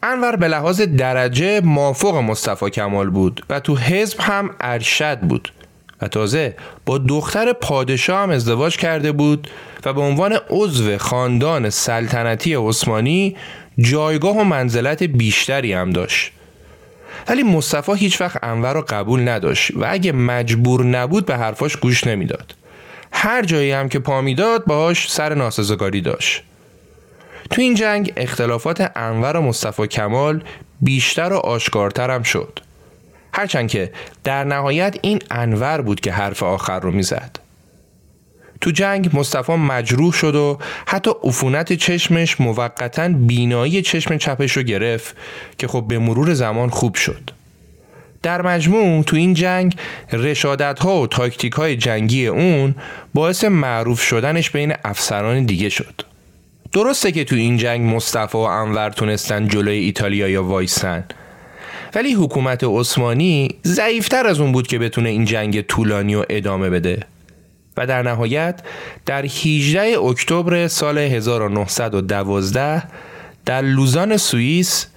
انور 0.03 0.35
به 0.35 0.47
لحاظ 0.47 0.81
درجه 0.81 1.61
مافوق 1.61 2.15
مصطفی 2.15 2.69
کمال 2.69 3.09
بود 3.09 3.45
و 3.49 3.59
تو 3.59 3.75
حزب 3.75 4.19
هم 4.19 4.49
ارشد 4.59 5.19
بود. 5.19 5.51
و 6.03 6.07
تازه 6.07 6.55
با 6.85 6.97
دختر 6.97 7.53
پادشاه 7.53 8.19
هم 8.19 8.29
ازدواج 8.29 8.77
کرده 8.77 9.11
بود 9.11 9.49
و 9.85 9.93
به 9.93 10.01
عنوان 10.01 10.37
عضو 10.49 10.97
خاندان 10.97 11.69
سلطنتی 11.69 12.55
عثمانی 12.55 13.35
جایگاه 13.77 14.37
و 14.37 14.43
منزلت 14.43 15.03
بیشتری 15.03 15.73
هم 15.73 15.89
داشت. 15.89 16.31
ولی 17.27 17.43
مصطفی 17.43 17.91
هیچ 17.91 18.21
وقت 18.21 18.43
انور 18.43 18.73
رو 18.73 18.85
قبول 18.89 19.29
نداشت 19.29 19.71
و 19.75 19.85
اگه 19.87 20.11
مجبور 20.11 20.85
نبود 20.85 21.25
به 21.25 21.37
حرفاش 21.37 21.77
گوش 21.77 22.07
نمی‌داد. 22.07 22.55
هر 23.11 23.43
جایی 23.45 23.71
هم 23.71 23.89
که 23.89 23.99
پا 23.99 24.21
می‌داد 24.21 24.65
باهاش 24.65 25.11
سر 25.11 25.33
ناسزگاری 25.33 26.01
داشت. 26.01 26.43
تو 27.51 27.61
این 27.61 27.75
جنگ 27.75 28.13
اختلافات 28.17 28.91
انور 28.95 29.37
و 29.37 29.41
مصطفی 29.41 29.87
کمال 29.87 30.43
بیشتر 30.81 31.33
و 31.33 31.37
آشکارتر 31.37 32.11
هم 32.11 32.23
شد. 32.23 32.59
هرچند 33.33 33.69
که 33.69 33.91
در 34.23 34.43
نهایت 34.43 34.97
این 35.01 35.19
انور 35.31 35.81
بود 35.81 35.99
که 35.99 36.11
حرف 36.11 36.43
آخر 36.43 36.79
رو 36.79 36.91
می‌زد. 36.91 37.39
تو 38.61 38.71
جنگ 38.71 39.09
مصطفی 39.13 39.53
مجروح 39.53 40.13
شد 40.13 40.35
و 40.35 40.57
حتی 40.87 41.11
عفونت 41.23 41.73
چشمش 41.73 42.41
موقتا 42.41 43.07
بینایی 43.07 43.81
چشم 43.81 44.17
چپش 44.17 44.57
رو 44.57 44.63
گرفت 44.63 45.15
که 45.57 45.67
خب 45.67 45.85
به 45.87 45.99
مرور 45.99 46.33
زمان 46.33 46.69
خوب 46.69 46.95
شد. 46.95 47.31
در 48.21 48.41
مجموع 48.41 49.03
تو 49.03 49.15
این 49.15 49.33
جنگ 49.33 49.75
رشادت 50.11 50.79
ها 50.79 51.01
و 51.01 51.07
تاکتیک 51.07 51.53
های 51.53 51.75
جنگی 51.75 52.27
اون 52.27 52.75
باعث 53.13 53.43
معروف 53.43 54.01
شدنش 54.01 54.49
بین 54.49 54.73
افسران 54.83 55.45
دیگه 55.45 55.69
شد. 55.69 56.01
درسته 56.71 57.11
که 57.11 57.23
تو 57.23 57.35
این 57.35 57.57
جنگ 57.57 57.95
مصطفی 57.95 58.37
و 58.37 58.41
انور 58.41 58.89
تونستن 58.89 59.47
جلوی 59.47 59.77
ایتالیا 59.77 60.27
یا 60.29 60.43
وایسن. 60.43 61.03
ولی 61.95 62.13
حکومت 62.13 62.63
عثمانی 62.63 63.49
ضعیفتر 63.65 64.27
از 64.27 64.39
اون 64.39 64.51
بود 64.51 64.67
که 64.67 64.79
بتونه 64.79 65.09
این 65.09 65.25
جنگ 65.25 65.61
طولانی 65.61 66.15
و 66.15 66.25
ادامه 66.29 66.69
بده 66.69 66.99
و 67.77 67.87
در 67.87 68.01
نهایت 68.01 68.61
در 69.05 69.25
18 69.25 69.99
اکتبر 69.99 70.67
سال 70.67 70.97
1912 70.97 72.83
در 73.45 73.61
لوزان 73.61 74.17
سوئیس 74.17 74.87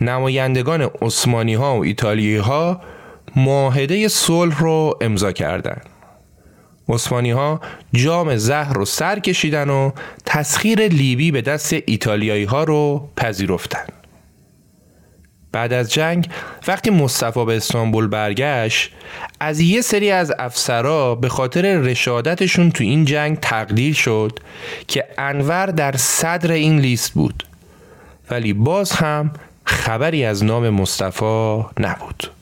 نمایندگان 0.00 0.90
عثمانی 1.02 1.54
ها 1.54 1.76
و 1.76 1.84
ایتالیایی 1.84 2.36
ها 2.36 2.80
معاهده 3.36 4.08
صلح 4.08 4.58
رو 4.60 4.98
امضا 5.00 5.32
کردند. 5.32 5.82
عثمانی 6.88 7.30
ها 7.30 7.60
جام 7.92 8.36
زهر 8.36 8.72
رو 8.72 8.84
سر 8.84 9.18
کشیدن 9.18 9.70
و 9.70 9.90
تسخیر 10.26 10.80
لیبی 10.80 11.30
به 11.30 11.42
دست 11.42 11.76
ایتالیایی 11.86 12.44
ها 12.44 12.64
رو 12.64 13.08
پذیرفتن. 13.16 13.86
بعد 15.56 15.72
از 15.72 15.92
جنگ 15.92 16.28
وقتی 16.68 16.90
مصطفی 16.90 17.44
به 17.44 17.56
استانبول 17.56 18.06
برگشت 18.06 18.90
از 19.40 19.60
یه 19.60 19.80
سری 19.80 20.10
از 20.10 20.32
افسرا 20.38 21.14
به 21.14 21.28
خاطر 21.28 21.76
رشادتشون 21.76 22.70
تو 22.70 22.84
این 22.84 23.04
جنگ 23.04 23.38
تقدیر 23.40 23.94
شد 23.94 24.38
که 24.88 25.04
انور 25.18 25.66
در 25.66 25.96
صدر 25.96 26.52
این 26.52 26.78
لیست 26.78 27.12
بود. 27.12 27.46
ولی 28.30 28.52
باز 28.52 28.92
هم 28.92 29.30
خبری 29.64 30.24
از 30.24 30.44
نام 30.44 30.70
مصطفی 30.70 31.64
نبود. 31.80 32.35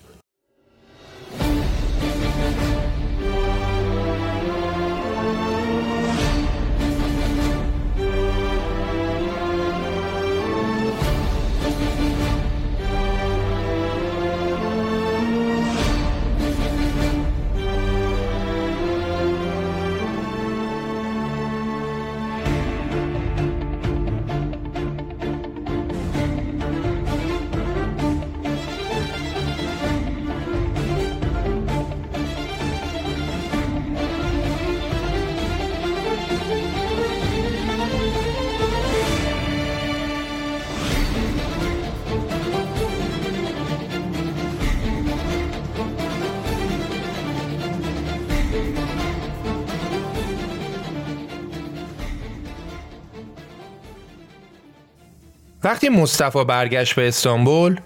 وقتی 55.85 55.97
مصطفی 55.97 56.45
برگشت 56.45 56.95
به 56.95 57.09
استانبول 57.09 57.80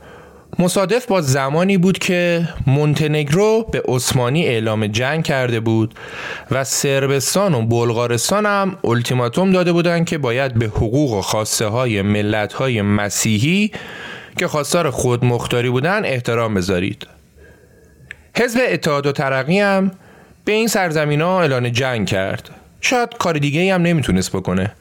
مصادف 0.58 1.06
با 1.06 1.20
زمانی 1.20 1.78
بود 1.78 1.98
که 1.98 2.48
مونتنگرو 2.66 3.68
به 3.72 3.82
عثمانی 3.88 4.46
اعلام 4.46 4.86
جنگ 4.86 5.24
کرده 5.24 5.60
بود 5.60 5.94
و 6.50 6.64
سربستان 6.64 7.54
و 7.54 7.66
بلغارستان 7.66 8.46
هم 8.46 8.76
التیماتوم 8.84 9.52
داده 9.52 9.72
بودند 9.72 10.06
که 10.06 10.18
باید 10.18 10.54
به 10.54 10.66
حقوق 10.66 11.12
و 11.12 11.20
خواسته 11.20 11.66
های 11.66 12.02
ملت 12.02 12.52
های 12.52 12.82
مسیحی 12.82 13.72
که 14.38 14.48
خواستار 14.48 14.90
خودمختاری 14.90 15.70
بودن 15.70 16.04
احترام 16.04 16.54
بذارید. 16.54 17.06
حزب 18.36 18.60
اتحاد 18.68 19.06
و 19.06 19.12
ترقی 19.12 19.60
هم 19.60 19.90
به 20.44 20.52
این 20.52 20.68
سرزمین 20.68 21.20
ها 21.20 21.40
اعلان 21.40 21.72
جنگ 21.72 22.06
کرد. 22.06 22.50
شاید 22.80 23.08
کار 23.18 23.38
دیگه 23.38 23.74
هم 23.74 23.82
نمی‌تونست 23.82 24.36
بکنه. 24.36 24.72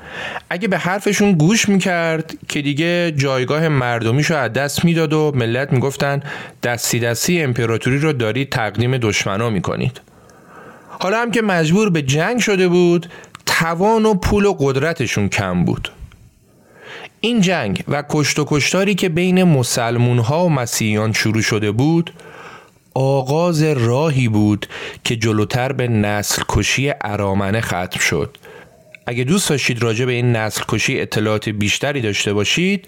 اگه 0.49 0.67
به 0.67 0.77
حرفشون 0.77 1.31
گوش 1.31 1.69
می‌کرد 1.69 2.33
که 2.47 2.61
دیگه 2.61 3.13
جایگاه 3.17 3.67
مردمیشو 3.67 4.35
از 4.35 4.53
دست 4.53 4.85
می‌داد 4.85 5.13
و 5.13 5.31
ملت 5.35 5.73
می‌گفتن 5.73 6.21
دستی 6.63 6.99
دستی 6.99 7.41
امپراتوری 7.41 7.99
رو 7.99 8.13
دارید 8.13 8.49
تقدیم 8.49 8.97
دشمنا 8.97 9.49
می‌کنید. 9.49 10.01
حالا 10.99 11.21
هم 11.21 11.31
که 11.31 11.41
مجبور 11.41 11.89
به 11.89 12.01
جنگ 12.01 12.39
شده 12.39 12.67
بود 12.67 13.09
توان 13.45 14.05
و 14.05 14.13
پول 14.13 14.45
و 14.45 14.53
قدرتشون 14.59 15.29
کم 15.29 15.65
بود. 15.65 15.91
این 17.21 17.41
جنگ 17.41 17.83
و 17.87 18.03
کشت 18.09 18.39
و 18.39 18.45
کشتاری 18.47 18.95
که 18.95 19.09
بین 19.09 19.43
مسلمون 19.43 20.19
ها 20.19 20.45
و 20.45 20.49
مسیحیان 20.49 21.13
شروع 21.13 21.41
شده 21.41 21.71
بود 21.71 22.13
آغاز 22.99 23.63
راهی 23.63 24.27
بود 24.27 24.67
که 25.03 25.15
جلوتر 25.15 25.71
به 25.71 25.87
نسل 25.87 26.41
کشی 26.49 26.93
ارامنه 27.01 27.61
ختم 27.61 27.99
شد. 27.99 28.37
اگه 29.05 29.23
دوست 29.23 29.49
داشتید 29.49 29.83
راجع 29.83 30.05
به 30.05 30.11
این 30.11 30.31
نسل 30.35 30.63
کشی 30.67 31.01
اطلاعات 31.01 31.49
بیشتری 31.49 32.01
داشته 32.01 32.33
باشید 32.33 32.87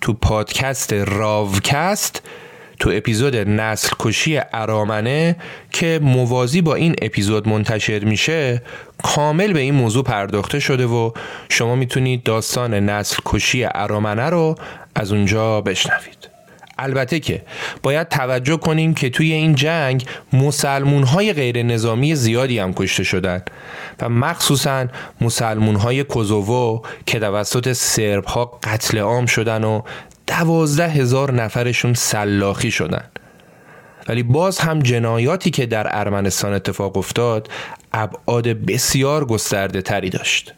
تو 0.00 0.12
پادکست 0.12 0.92
راوکست 0.92 2.22
تو 2.80 2.90
اپیزود 2.94 3.36
نسل 3.36 3.90
کشی 4.00 4.40
ارامنه 4.52 5.36
که 5.70 6.00
موازی 6.02 6.60
با 6.60 6.74
این 6.74 6.94
اپیزود 7.02 7.48
منتشر 7.48 8.04
میشه 8.04 8.62
کامل 9.02 9.52
به 9.52 9.60
این 9.60 9.74
موضوع 9.74 10.04
پرداخته 10.04 10.60
شده 10.60 10.86
و 10.86 11.10
شما 11.48 11.74
می‌تونید 11.74 12.22
داستان 12.22 12.74
نسل 12.74 13.16
کشی 13.24 13.66
ارامنه 13.74 14.30
رو 14.30 14.54
از 14.94 15.12
اونجا 15.12 15.60
بشنوید. 15.60 16.33
البته 16.78 17.20
که 17.20 17.42
باید 17.82 18.08
توجه 18.08 18.56
کنیم 18.56 18.94
که 18.94 19.10
توی 19.10 19.32
این 19.32 19.54
جنگ 19.54 20.06
مسلمون 20.32 21.02
های 21.02 21.32
غیر 21.32 21.62
نظامی 21.62 22.14
زیادی 22.14 22.58
هم 22.58 22.74
کشته 22.74 23.04
شدن 23.04 23.42
و 24.00 24.08
مخصوصا 24.08 24.86
مسلمون 25.20 25.76
های 25.76 26.04
کوزوو 26.04 26.82
که 27.06 27.18
توسط 27.18 27.72
سرب 27.72 28.24
ها 28.24 28.58
قتل 28.62 28.98
عام 28.98 29.26
شدن 29.26 29.64
و 29.64 29.82
دوازده 30.26 30.88
هزار 30.88 31.32
نفرشون 31.32 31.94
سلاخی 31.94 32.70
شدن. 32.70 33.04
ولی 34.08 34.22
باز 34.22 34.58
هم 34.58 34.78
جنایاتی 34.78 35.50
که 35.50 35.66
در 35.66 35.86
ارمنستان 35.90 36.52
اتفاق 36.52 36.96
افتاد 36.96 37.48
ابعاد 37.92 38.48
بسیار 38.48 39.24
گسترده 39.24 39.82
تری 39.82 40.10
داشت. 40.10 40.54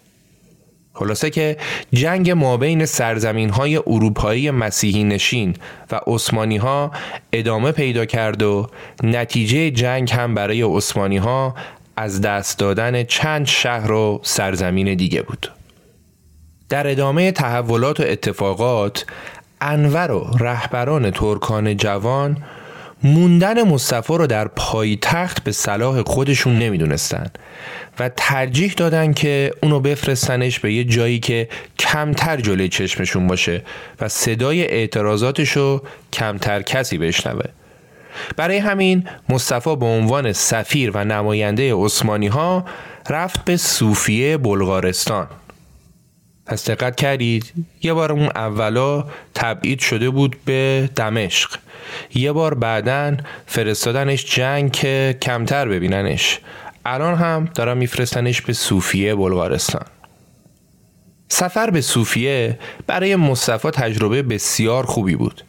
خلاصه 0.97 1.31
که 1.31 1.57
جنگ 1.93 2.31
ما 2.31 2.57
بین 2.57 2.87
سرزمین 2.87 3.51
های 3.51 3.77
اروپایی 3.77 4.51
مسیحی 4.51 5.05
نشین 5.05 5.55
و 5.91 6.01
عثمانی 6.07 6.57
ها 6.57 6.91
ادامه 7.33 7.73
پیدا 7.73 8.05
کرد 8.05 8.43
و 8.43 8.67
نتیجه 9.03 9.71
جنگ 9.71 10.13
هم 10.13 10.35
برای 10.35 10.63
عثمانی 10.63 11.17
ها 11.17 11.55
از 11.97 12.21
دست 12.21 12.59
دادن 12.59 13.05
چند 13.05 13.47
شهر 13.47 13.93
و 13.93 14.21
سرزمین 14.23 14.95
دیگه 14.95 15.23
بود. 15.23 15.53
در 16.69 16.91
ادامه 16.91 17.33
تحولات 17.33 18.01
و 18.01 18.03
اتفاقات 18.07 19.07
انور 19.61 20.11
و 20.11 20.31
رهبران 20.41 21.11
ترکان 21.11 21.77
جوان 21.77 22.37
موندن 23.07 23.63
مصطفی 23.63 24.13
رو 24.19 24.27
در 24.27 24.49
پایتخت 24.49 25.45
به 25.45 25.53
صلاح 25.53 26.03
خودشون 26.03 26.59
نمی‌دونستن 26.59 27.27
و 27.99 28.11
ترجیح 28.17 28.73
دادن 28.77 29.13
که 29.13 29.51
اونو 29.63 29.81
بفرستنش 29.81 30.61
به 30.61 30.73
یه 30.73 30.85
جایی 30.85 31.21
که 31.21 31.49
کمتر 31.79 32.37
جلوی 32.37 32.69
چشمشون 32.69 33.27
باشه 33.27 33.63
و 34.01 34.09
صدای 34.09 34.67
اعتراضاتشو 34.67 35.83
کمتر 36.13 36.63
کسی 36.63 36.99
بشنوه. 36.99 37.45
برای 38.37 38.59
همین 38.59 39.09
مصطفی 39.29 39.77
به 39.77 39.87
عنوان 39.87 40.33
سفیر 40.33 40.91
و 40.95 41.05
نماینده 41.05 41.75
عثمانی 41.75 42.27
ها 42.27 42.65
رفت 43.11 43.45
به 43.45 43.57
صوفیه 43.57 44.37
بلغارستان. 44.37 45.27
پس 46.47 46.71
دقت 46.71 46.97
کردید. 46.97 47.53
یه 47.83 47.93
بار 47.93 48.13
اون 48.13 48.29
اولا 48.35 49.05
تبعید 49.35 49.81
شده 49.81 50.11
بود 50.11 50.37
به 50.45 50.91
دمشق. 50.97 51.51
یه 52.15 52.33
بار 52.33 52.55
بعدا 52.55 53.17
فرستادنش 53.47 54.25
جنگ 54.25 54.73
که 54.73 55.19
کمتر 55.23 55.69
ببیننش. 55.69 56.41
الان 56.85 57.15
هم 57.15 57.49
دارم 57.55 57.77
میفرستنش 57.77 58.43
به 58.43 58.53
صوفیه 58.53 59.15
بلغارستان. 59.15 59.85
سفر 61.29 61.71
به 61.71 61.81
صوفیه 61.81 62.59
برای 62.87 63.17
مصطفی 63.17 63.71
تجربه 63.71 64.23
بسیار 64.23 64.87
خوبی 64.87 65.17
بود. 65.17 65.45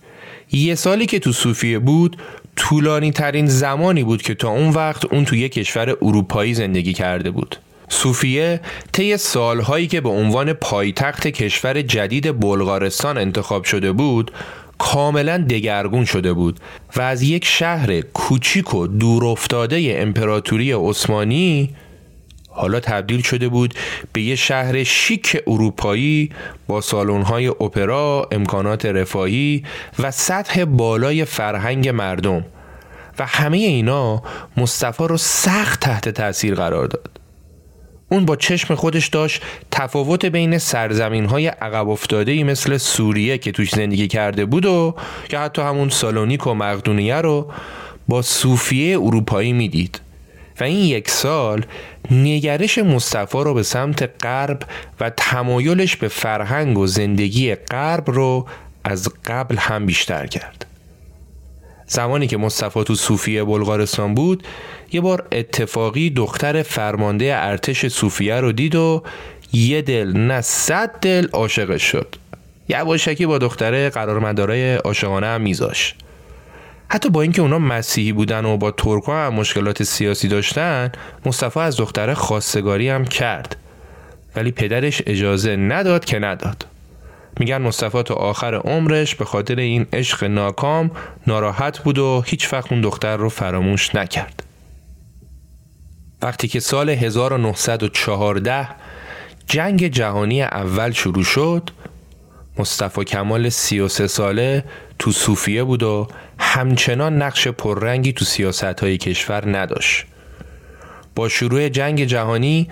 یه 0.51 0.75
سالی 0.75 1.05
که 1.05 1.19
تو 1.19 1.31
صوفیه 1.31 1.79
بود 1.79 2.17
طولانی 2.55 3.11
ترین 3.11 3.47
زمانی 3.47 4.03
بود 4.03 4.21
که 4.21 4.35
تا 4.35 4.49
اون 4.49 4.69
وقت 4.69 5.05
اون 5.05 5.25
تو 5.25 5.35
یه 5.35 5.49
کشور 5.49 5.89
اروپایی 6.01 6.53
زندگی 6.53 6.93
کرده 6.93 7.31
بود. 7.31 7.57
صوفیه 7.89 8.61
طی 8.91 9.17
سالهایی 9.17 9.87
که 9.87 10.01
به 10.01 10.09
عنوان 10.09 10.53
پایتخت 10.53 11.27
کشور 11.27 11.81
جدید 11.81 12.39
بلغارستان 12.39 13.17
انتخاب 13.17 13.63
شده 13.63 13.91
بود 13.91 14.31
کاملا 14.77 15.37
دگرگون 15.37 16.05
شده 16.05 16.33
بود 16.33 16.59
و 16.95 17.01
از 17.01 17.21
یک 17.21 17.45
شهر 17.45 18.01
کوچیک 18.01 18.73
و 18.73 18.87
دورافتاده 18.87 19.95
امپراتوری 19.97 20.71
عثمانی 20.71 21.75
حالا 22.49 22.79
تبدیل 22.79 23.21
شده 23.21 23.49
بود 23.49 23.73
به 24.13 24.21
یه 24.21 24.35
شهر 24.35 24.83
شیک 24.83 25.37
اروپایی 25.47 26.29
با 26.67 26.81
سالن‌های 26.81 27.47
اپرا، 27.47 28.27
امکانات 28.31 28.85
رفاهی 28.85 29.63
و 29.99 30.11
سطح 30.11 30.65
بالای 30.65 31.25
فرهنگ 31.25 31.89
مردم 31.89 32.45
و 33.19 33.25
همه 33.25 33.57
اینا 33.57 34.23
مصطفی 34.57 35.03
رو 35.07 35.17
سخت 35.17 35.79
تحت 35.79 36.09
تاثیر 36.09 36.55
قرار 36.55 36.87
داد. 36.87 37.16
اون 38.09 38.25
با 38.25 38.35
چشم 38.35 38.75
خودش 38.75 39.07
داشت 39.07 39.41
تفاوت 39.71 40.25
بین 40.25 40.57
سرزمین 40.57 41.25
های 41.25 41.47
عقب 41.47 41.89
افتاده 41.89 42.31
ای 42.31 42.43
مثل 42.43 42.77
سوریه 42.77 43.37
که 43.37 43.51
توش 43.51 43.69
زندگی 43.69 44.07
کرده 44.07 44.45
بود 44.45 44.65
و 44.65 44.95
یا 45.31 45.41
حتی 45.41 45.61
همون 45.61 45.89
سالونیک 45.89 46.47
و 46.47 46.53
مقدونیه 46.53 47.15
رو 47.15 47.51
با 48.07 48.21
صوفیه 48.21 48.99
اروپایی 48.99 49.53
می‌دید. 49.53 49.99
و 50.59 50.63
این 50.63 50.85
یک 50.85 51.09
سال 51.09 51.65
نگرش 52.11 52.77
مصطفی 52.77 53.37
رو 53.37 53.53
به 53.53 53.63
سمت 53.63 54.09
غرب 54.23 54.59
و 54.99 55.09
تمایلش 55.09 55.95
به 55.95 56.07
فرهنگ 56.07 56.77
و 56.77 56.87
زندگی 56.87 57.55
غرب 57.55 58.11
رو 58.11 58.47
از 58.83 59.09
قبل 59.25 59.57
هم 59.57 59.85
بیشتر 59.85 60.27
کرد. 60.27 60.65
زمانی 61.87 62.27
که 62.27 62.37
مصطفی 62.37 62.83
تو 62.83 62.95
صوفیه 62.95 63.43
بلغارستان 63.43 64.13
بود 64.13 64.43
یه 64.91 65.01
بار 65.01 65.27
اتفاقی 65.31 66.09
دختر 66.09 66.63
فرمانده 66.63 67.33
ارتش 67.35 67.87
صوفیه 67.87 68.35
رو 68.35 68.51
دید 68.51 68.75
و 68.75 69.03
یه 69.53 69.81
دل 69.81 70.17
نه 70.17 70.41
صد 70.41 70.99
دل 70.99 71.27
عاشقش 71.33 71.83
شد. 71.83 72.15
یواشکی 72.69 73.25
با 73.25 73.37
دختره 73.37 73.89
قرارمدارای 73.89 74.75
عاشقانه 74.75 75.27
هم 75.27 75.41
میذاش. 75.41 75.95
حتی 76.89 77.09
با 77.09 77.21
اینکه 77.21 77.41
اونا 77.41 77.59
مسیحی 77.59 78.11
بودن 78.11 78.45
و 78.45 78.57
با 78.57 78.71
ترکا 78.71 79.25
هم 79.25 79.33
مشکلات 79.33 79.83
سیاسی 79.83 80.27
داشتن 80.27 80.91
مصطفی 81.25 81.59
از 81.59 81.77
دختره 81.77 82.13
خواستگاری 82.13 82.89
هم 82.89 83.05
کرد. 83.05 83.55
ولی 84.35 84.51
پدرش 84.51 85.01
اجازه 85.05 85.55
نداد 85.55 86.05
که 86.05 86.19
نداد. 86.19 86.65
میگن 87.39 87.57
مصطفی 87.57 88.03
تا 88.03 88.13
آخر 88.13 88.55
عمرش 88.55 89.15
به 89.15 89.25
خاطر 89.25 89.55
این 89.55 89.87
عشق 89.93 90.23
ناکام 90.23 90.91
ناراحت 91.27 91.79
بود 91.79 91.97
و 91.97 92.23
هیچ 92.25 92.53
وقت 92.53 92.71
اون 92.71 92.81
دختر 92.81 93.17
رو 93.17 93.29
فراموش 93.29 93.95
نکرد. 93.95 94.43
وقتی 96.21 96.47
که 96.47 96.59
سال 96.59 96.89
1914 96.89 98.67
جنگ 99.47 99.87
جهانی 99.87 100.43
اول 100.43 100.91
شروع 100.91 101.23
شد 101.23 101.69
مصطفی 102.57 103.03
کمال 103.03 103.49
33 103.49 104.07
ساله 104.07 104.63
تو 104.99 105.11
صوفیه 105.11 105.63
بود 105.63 105.83
و 105.83 106.07
همچنان 106.39 107.21
نقش 107.21 107.47
پررنگی 107.47 108.13
تو 108.13 108.25
سیاست 108.25 108.63
های 108.63 108.97
کشور 108.97 109.57
نداشت. 109.57 110.05
با 111.15 111.29
شروع 111.29 111.69
جنگ 111.69 112.03
جهانی 112.03 112.69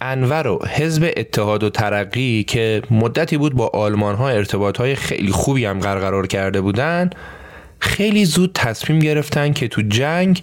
انور 0.00 0.46
و 0.46 0.58
حزب 0.66 1.12
اتحاد 1.16 1.62
و 1.62 1.70
ترقی 1.70 2.44
که 2.44 2.82
مدتی 2.90 3.36
بود 3.36 3.54
با 3.54 3.68
آلمان 3.68 4.14
ها 4.14 4.28
ارتباط 4.28 4.78
های 4.78 4.94
خیلی 4.94 5.32
خوبی 5.32 5.64
هم 5.64 5.78
برقرار 5.78 6.26
کرده 6.26 6.60
بودن 6.60 7.10
خیلی 7.78 8.24
زود 8.24 8.50
تصمیم 8.54 8.98
گرفتن 8.98 9.52
که 9.52 9.68
تو 9.68 9.82
جنگ 9.82 10.42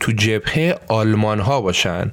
تو 0.00 0.12
جبهه 0.12 0.78
آلمان 0.88 1.40
ها 1.40 1.60
باشن 1.60 2.12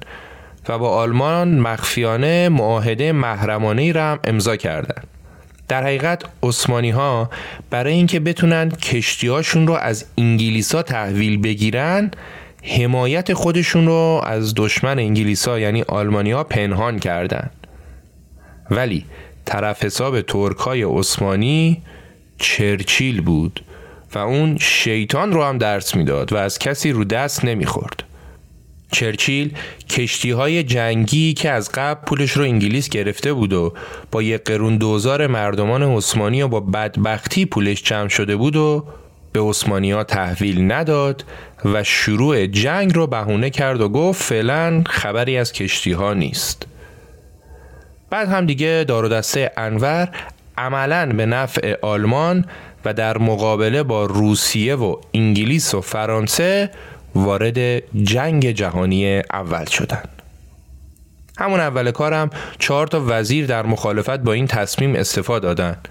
و 0.68 0.78
با 0.78 0.90
آلمان 0.96 1.58
مخفیانه 1.58 2.48
معاهده 2.48 3.12
محرمانه 3.12 3.92
را 3.92 4.02
هم 4.10 4.18
امضا 4.24 4.56
کردند. 4.56 5.06
در 5.68 5.82
حقیقت 5.82 6.22
عثمانی 6.42 6.90
ها 6.90 7.30
برای 7.70 7.92
اینکه 7.92 8.20
بتونن 8.20 8.70
کشتیهاشون 8.70 9.66
رو 9.66 9.72
از 9.72 10.04
انگلیسا 10.18 10.82
تحویل 10.82 11.42
بگیرن 11.42 12.10
حمایت 12.62 13.32
خودشون 13.32 13.86
رو 13.86 14.20
از 14.24 14.54
دشمن 14.56 14.98
انگلیس 14.98 15.48
ها 15.48 15.58
یعنی 15.58 15.82
آلمانی 15.82 16.30
ها 16.30 16.44
پنهان 16.44 16.98
کردند. 16.98 17.66
ولی 18.70 19.04
طرف 19.44 19.84
حساب 19.84 20.20
ترک 20.20 20.56
های 20.56 20.82
عثمانی 20.82 21.82
چرچیل 22.38 23.20
بود 23.20 23.64
و 24.14 24.18
اون 24.18 24.58
شیطان 24.58 25.32
رو 25.32 25.44
هم 25.44 25.58
درس 25.58 25.94
می‌داد 25.94 26.32
و 26.32 26.36
از 26.36 26.58
کسی 26.58 26.92
رو 26.92 27.04
دست 27.04 27.44
نمی‌خورد. 27.44 28.02
چرچیل 28.92 29.54
کشتی 29.90 30.30
های 30.30 30.62
جنگی 30.62 31.34
که 31.34 31.50
از 31.50 31.70
قبل 31.74 32.06
پولش 32.06 32.30
رو 32.30 32.42
انگلیس 32.42 32.88
گرفته 32.88 33.32
بود 33.32 33.52
و 33.52 33.74
با 34.10 34.22
یک 34.22 34.44
قرون 34.44 34.76
دوزار 34.76 35.26
مردمان 35.26 35.82
عثمانی 35.82 36.42
و 36.42 36.48
با 36.48 36.60
بدبختی 36.60 37.46
پولش 37.46 37.82
جمع 37.82 38.08
شده 38.08 38.36
بود 38.36 38.56
و 38.56 38.84
به 39.32 39.40
ها 39.94 40.04
تحویل 40.04 40.72
نداد 40.72 41.24
و 41.64 41.84
شروع 41.84 42.46
جنگ 42.46 42.94
رو 42.94 43.06
بهونه 43.06 43.50
کرد 43.50 43.80
و 43.80 43.88
گفت 43.88 44.22
فعلا 44.22 44.82
خبری 44.86 45.38
از 45.38 45.52
کشتی 45.52 45.92
ها 45.92 46.14
نیست 46.14 46.66
بعد 48.10 48.28
هم 48.28 48.46
دیگه 48.46 48.84
دار 48.88 49.08
دسته 49.08 49.52
انور 49.56 50.08
عملا 50.58 51.06
به 51.06 51.26
نفع 51.26 51.76
آلمان 51.82 52.44
و 52.84 52.94
در 52.94 53.18
مقابله 53.18 53.82
با 53.82 54.06
روسیه 54.06 54.74
و 54.74 54.96
انگلیس 55.14 55.74
و 55.74 55.80
فرانسه 55.80 56.70
وارد 57.14 57.58
جنگ 58.04 58.50
جهانی 58.50 59.18
اول 59.18 59.64
شدند. 59.64 60.08
همون 61.38 61.60
اول 61.60 61.90
کارم 61.90 62.30
چهار 62.58 62.86
تا 62.86 63.04
وزیر 63.06 63.46
در 63.46 63.66
مخالفت 63.66 64.18
با 64.18 64.32
این 64.32 64.46
تصمیم 64.46 64.94
استفاده 64.94 65.46
دادند 65.46 65.88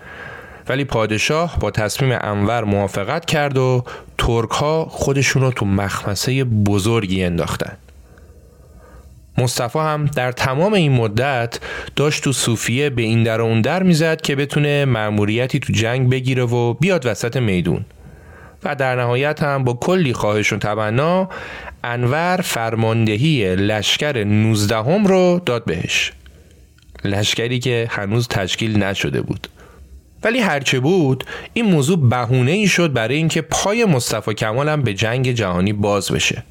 ولی 0.72 0.84
پادشاه 0.86 1.60
با 1.60 1.72
تصمیم 1.72 2.18
انور 2.22 2.64
موافقت 2.64 3.26
کرد 3.26 3.58
و 3.58 3.84
ترک 4.18 4.50
ها 4.50 4.86
خودشون 4.86 5.42
رو 5.42 5.52
تو 5.52 5.66
مخمسه 5.66 6.44
بزرگی 6.44 7.24
انداختن. 7.24 7.78
مصطفی 9.38 9.80
هم 9.80 10.06
در 10.06 10.32
تمام 10.32 10.74
این 10.74 10.92
مدت 10.92 11.60
داشت 11.96 12.24
تو 12.24 12.32
صوفیه 12.32 12.90
به 12.90 13.02
این 13.02 13.24
در 13.24 13.42
و 13.42 13.46
اون 13.46 13.62
در 13.62 13.84
می‌زد 13.84 14.22
که 14.22 14.36
بتونه 14.36 14.86
مأموریتی 14.86 15.60
تو 15.60 15.74
جنگ 15.74 16.10
بگیره 16.10 16.44
و 16.44 16.74
بیاد 16.74 17.06
وسط 17.06 17.38
میدون. 17.38 17.86
و 18.64 18.76
در 18.76 18.96
نهایت 18.96 19.44
هم 19.44 19.64
با 19.64 19.74
کلی 19.74 20.14
خواهش 20.14 20.54
و 20.54 20.58
تمنا 20.58 21.30
انور 21.84 22.42
فرماندهی 22.44 23.56
لشکر 23.56 24.24
19 24.24 24.76
هم 24.76 25.08
رو 25.08 25.42
داد 25.46 25.66
بهش. 25.66 26.14
لشکری 27.06 27.60
که 27.60 27.88
هنوز 27.90 28.28
تشکیل 28.28 28.84
نشده 28.84 29.22
بود. 29.22 29.48
ولی 30.24 30.40
هرچه 30.40 30.80
بود 30.80 31.24
این 31.54 31.66
موضوع 31.66 32.10
بهونه 32.10 32.52
ای 32.52 32.68
شد 32.68 32.94
برای 32.94 33.16
اینکه 33.16 33.42
پای 33.42 33.86
مصطفی 33.86 34.34
کمال 34.34 34.70
هم 34.70 34.82
به 34.82 34.94
جنگ 34.94 35.32
جهانی 35.32 35.74
باز 35.74 36.12
بشه. 36.12 36.44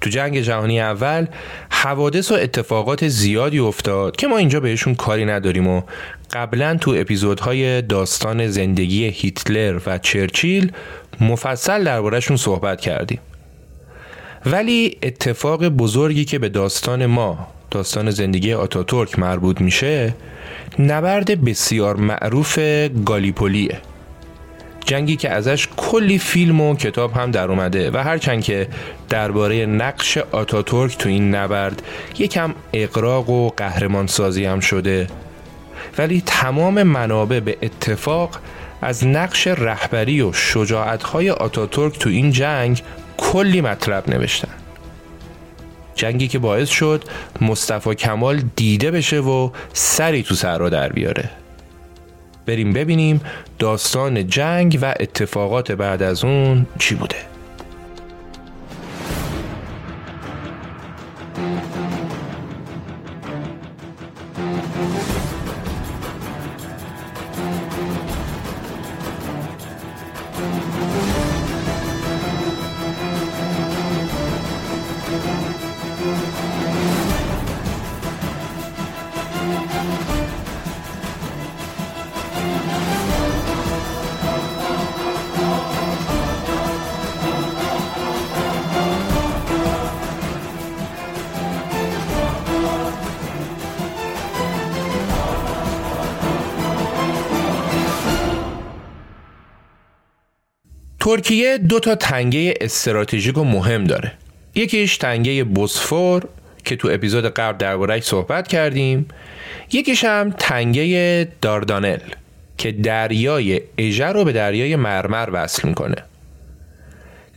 تو 0.00 0.10
جنگ 0.10 0.40
جهانی 0.40 0.80
اول 0.80 1.26
حوادث 1.70 2.32
و 2.32 2.34
اتفاقات 2.34 3.08
زیادی 3.08 3.58
افتاد 3.58 4.16
که 4.16 4.26
ما 4.26 4.36
اینجا 4.36 4.60
بهشون 4.60 4.94
کاری 4.94 5.24
نداریم 5.24 5.66
و 5.66 5.82
قبلا 6.32 6.76
تو 6.80 6.94
اپیزودهای 6.98 7.82
داستان 7.82 8.48
زندگی 8.48 9.04
هیتلر 9.04 9.80
و 9.86 9.98
چرچیل 9.98 10.72
مفصل 11.20 11.84
دربارهشون 11.84 12.36
صحبت 12.36 12.80
کردیم. 12.80 13.18
ولی 14.46 14.98
اتفاق 15.02 15.68
بزرگی 15.68 16.24
که 16.24 16.38
به 16.38 16.48
داستان 16.48 17.06
ما 17.06 17.48
داستان 17.70 18.10
زندگی 18.10 18.52
آتاتورک 18.52 19.18
مربوط 19.18 19.60
میشه 19.60 20.14
نبرد 20.78 21.44
بسیار 21.44 21.96
معروف 21.96 22.58
گالیپولیه. 23.04 23.80
جنگی 24.86 25.16
که 25.16 25.30
ازش 25.30 25.68
کلی 25.76 26.18
فیلم 26.18 26.60
و 26.60 26.76
کتاب 26.76 27.12
هم 27.12 27.30
در 27.30 27.50
اومده 27.50 27.90
و 27.90 27.96
هرچند 27.96 28.42
که 28.42 28.68
درباره 29.08 29.66
نقش 29.66 30.18
آتاتورک 30.18 30.98
تو 30.98 31.08
این 31.08 31.34
نبرد 31.34 31.82
یکم 32.18 32.54
اقراق 32.72 33.30
و 33.30 33.48
قهرمان 33.48 34.06
سازی 34.06 34.44
هم 34.44 34.60
شده. 34.60 35.06
ولی 35.98 36.22
تمام 36.26 36.82
منابع 36.82 37.40
به 37.40 37.56
اتفاق 37.62 38.38
از 38.82 39.06
نقش 39.06 39.46
رهبری 39.46 40.20
و 40.20 40.32
شجاعتهای 40.32 41.30
آتاتورک 41.30 41.98
تو 41.98 42.10
این 42.10 42.30
جنگ 42.30 42.82
کلی 43.16 43.60
مطلب 43.60 44.10
نوشتن. 44.10 44.65
جنگی 45.96 46.28
که 46.28 46.38
باعث 46.38 46.68
شد 46.68 47.04
مصطفی 47.40 47.94
کمال 47.94 48.42
دیده 48.56 48.90
بشه 48.90 49.20
و 49.20 49.50
سری 49.72 50.22
تو 50.22 50.34
سر 50.34 50.58
رو 50.58 50.70
در 50.70 50.88
بیاره. 50.88 51.30
بریم 52.46 52.72
ببینیم 52.72 53.20
داستان 53.58 54.26
جنگ 54.26 54.78
و 54.82 54.94
اتفاقات 55.00 55.72
بعد 55.72 56.02
از 56.02 56.24
اون 56.24 56.66
چی 56.78 56.94
بوده. 56.94 57.35
ترکیه 101.16 101.58
دو 101.58 101.80
تا 101.80 101.94
تنگه 101.94 102.54
استراتژیک 102.60 103.38
و 103.38 103.44
مهم 103.44 103.84
داره. 103.84 104.12
یکیش 104.54 104.96
تنگه 104.96 105.44
بوسفور 105.44 106.22
که 106.64 106.76
تو 106.76 106.88
اپیزود 106.92 107.24
قبل 107.24 107.58
دربارهش 107.58 108.02
صحبت 108.02 108.48
کردیم. 108.48 109.08
یکیش 109.72 110.04
هم 110.04 110.34
تنگه 110.38 111.28
داردانل 111.40 111.98
که 112.58 112.72
دریای 112.72 113.60
اژه 113.78 114.06
رو 114.06 114.24
به 114.24 114.32
دریای 114.32 114.76
مرمر 114.76 115.28
وصل 115.32 115.68
می‌کنه. 115.68 115.96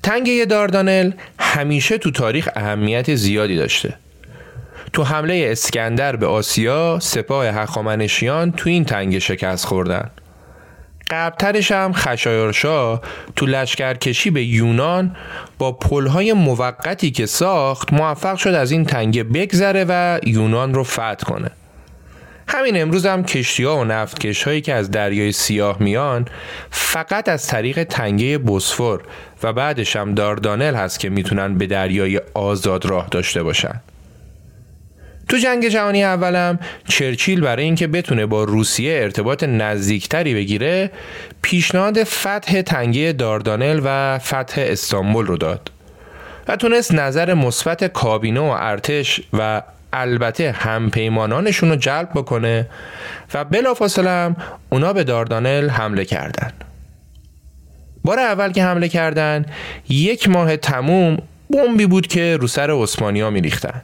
تنگه 0.03 0.45
داردانل 0.45 1.11
همیشه 1.39 1.97
تو 1.97 2.11
تاریخ 2.11 2.49
اهمیت 2.55 3.15
زیادی 3.15 3.55
داشته. 3.55 3.93
تو 4.93 5.03
حمله 5.03 5.47
اسکندر 5.51 6.15
به 6.15 6.27
آسیا 6.27 6.99
سپاه 7.01 7.45
هخامنشیان 7.45 8.51
تو 8.51 8.69
این 8.69 8.85
تنگه 8.85 9.19
شکست 9.19 9.65
خوردن. 9.65 10.09
قبلترش 11.09 11.71
هم 11.71 11.93
خشایارشا 11.93 12.97
تو 13.35 13.45
لشکرکشی 13.45 14.29
به 14.29 14.43
یونان 14.43 15.15
با 15.57 15.71
پلهای 15.71 16.33
موقتی 16.33 17.11
که 17.11 17.25
ساخت 17.25 17.93
موفق 17.93 18.35
شد 18.35 18.49
از 18.53 18.71
این 18.71 18.85
تنگه 18.85 19.23
بگذره 19.23 19.85
و 19.89 20.19
یونان 20.23 20.73
رو 20.73 20.83
فتح 20.83 21.25
کنه. 21.25 21.51
همین 22.47 22.81
امروز 22.81 23.05
هم 23.05 23.23
کشتی 23.23 23.63
ها 23.63 23.77
و 23.77 23.83
نفتکش 23.83 24.43
هایی 24.43 24.61
که 24.61 24.73
از 24.73 24.91
دریای 24.91 25.31
سیاه 25.31 25.77
میان 25.79 26.25
فقط 26.71 27.29
از 27.29 27.47
طریق 27.47 27.83
تنگه 27.83 28.37
بوسفور 28.37 29.01
و 29.43 29.53
بعدش 29.53 29.95
هم 29.95 30.15
داردانل 30.15 30.75
هست 30.75 30.99
که 30.99 31.09
می‌تونن 31.09 31.57
به 31.57 31.67
دریای 31.67 32.21
آزاد 32.33 32.85
راه 32.85 33.07
داشته 33.11 33.43
باشن. 33.43 33.81
تو 35.29 35.37
جنگ 35.37 35.67
جهانی 35.67 36.03
اولم 36.03 36.59
چرچیل 36.87 37.41
برای 37.41 37.63
اینکه 37.63 37.87
بتونه 37.87 38.25
با 38.25 38.43
روسیه 38.43 38.99
ارتباط 39.03 39.43
نزدیکتری 39.43 40.33
بگیره 40.33 40.91
پیشنهاد 41.41 42.03
فتح 42.03 42.61
تنگه 42.61 43.11
داردانل 43.11 43.81
و 43.83 44.19
فتح 44.19 44.61
استانبول 44.61 45.25
رو 45.25 45.37
داد 45.37 45.71
و 46.47 46.55
تونست 46.55 46.93
نظر 46.93 47.33
مثبت 47.33 47.83
کابینه 47.83 48.39
و 48.39 48.55
ارتش 48.59 49.21
و 49.33 49.61
البته 49.93 50.51
همپیمانانشون 50.51 51.69
رو 51.69 51.75
جلب 51.75 52.09
بکنه 52.15 52.67
و 53.33 53.45
بلافاصله 53.45 54.09
هم 54.09 54.35
اونا 54.69 54.93
به 54.93 55.03
داردانل 55.03 55.69
حمله 55.69 56.05
کردن. 56.05 56.51
بار 58.03 58.19
اول 58.19 58.51
که 58.51 58.63
حمله 58.63 58.89
کردن 58.89 59.45
یک 59.89 60.29
ماه 60.29 60.57
تموم 60.57 61.17
بمبی 61.49 61.85
بود 61.85 62.07
که 62.07 62.37
رو 62.37 62.47
سر 62.47 62.71
عثمانی 62.71 63.29
میریختن. 63.29 63.81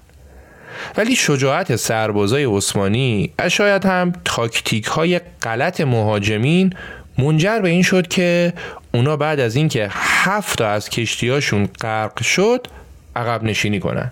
ولی 0.98 1.16
شجاعت 1.16 1.76
سربازای 1.76 2.46
عثمانی 2.46 3.34
شاید 3.48 3.86
هم 3.86 4.14
تاکتیک 4.26 4.86
های 4.86 5.22
غلط 5.42 5.82
مهاجمین 5.82 6.74
منجر 7.18 7.60
به 7.60 7.70
این 7.70 7.82
شد 7.84 8.08
که 8.08 8.54
اونا 8.94 9.18
بعد 9.18 9.40
از 9.40 9.56
اینکه 9.56 9.88
هفت 9.92 10.58
تا 10.58 10.68
از 10.68 10.90
کشتیاشون 10.90 11.70
غرق 11.82 12.22
شد 12.22 12.68
عقب 13.16 13.44
نشینی 13.44 13.80
کنن 13.80 14.12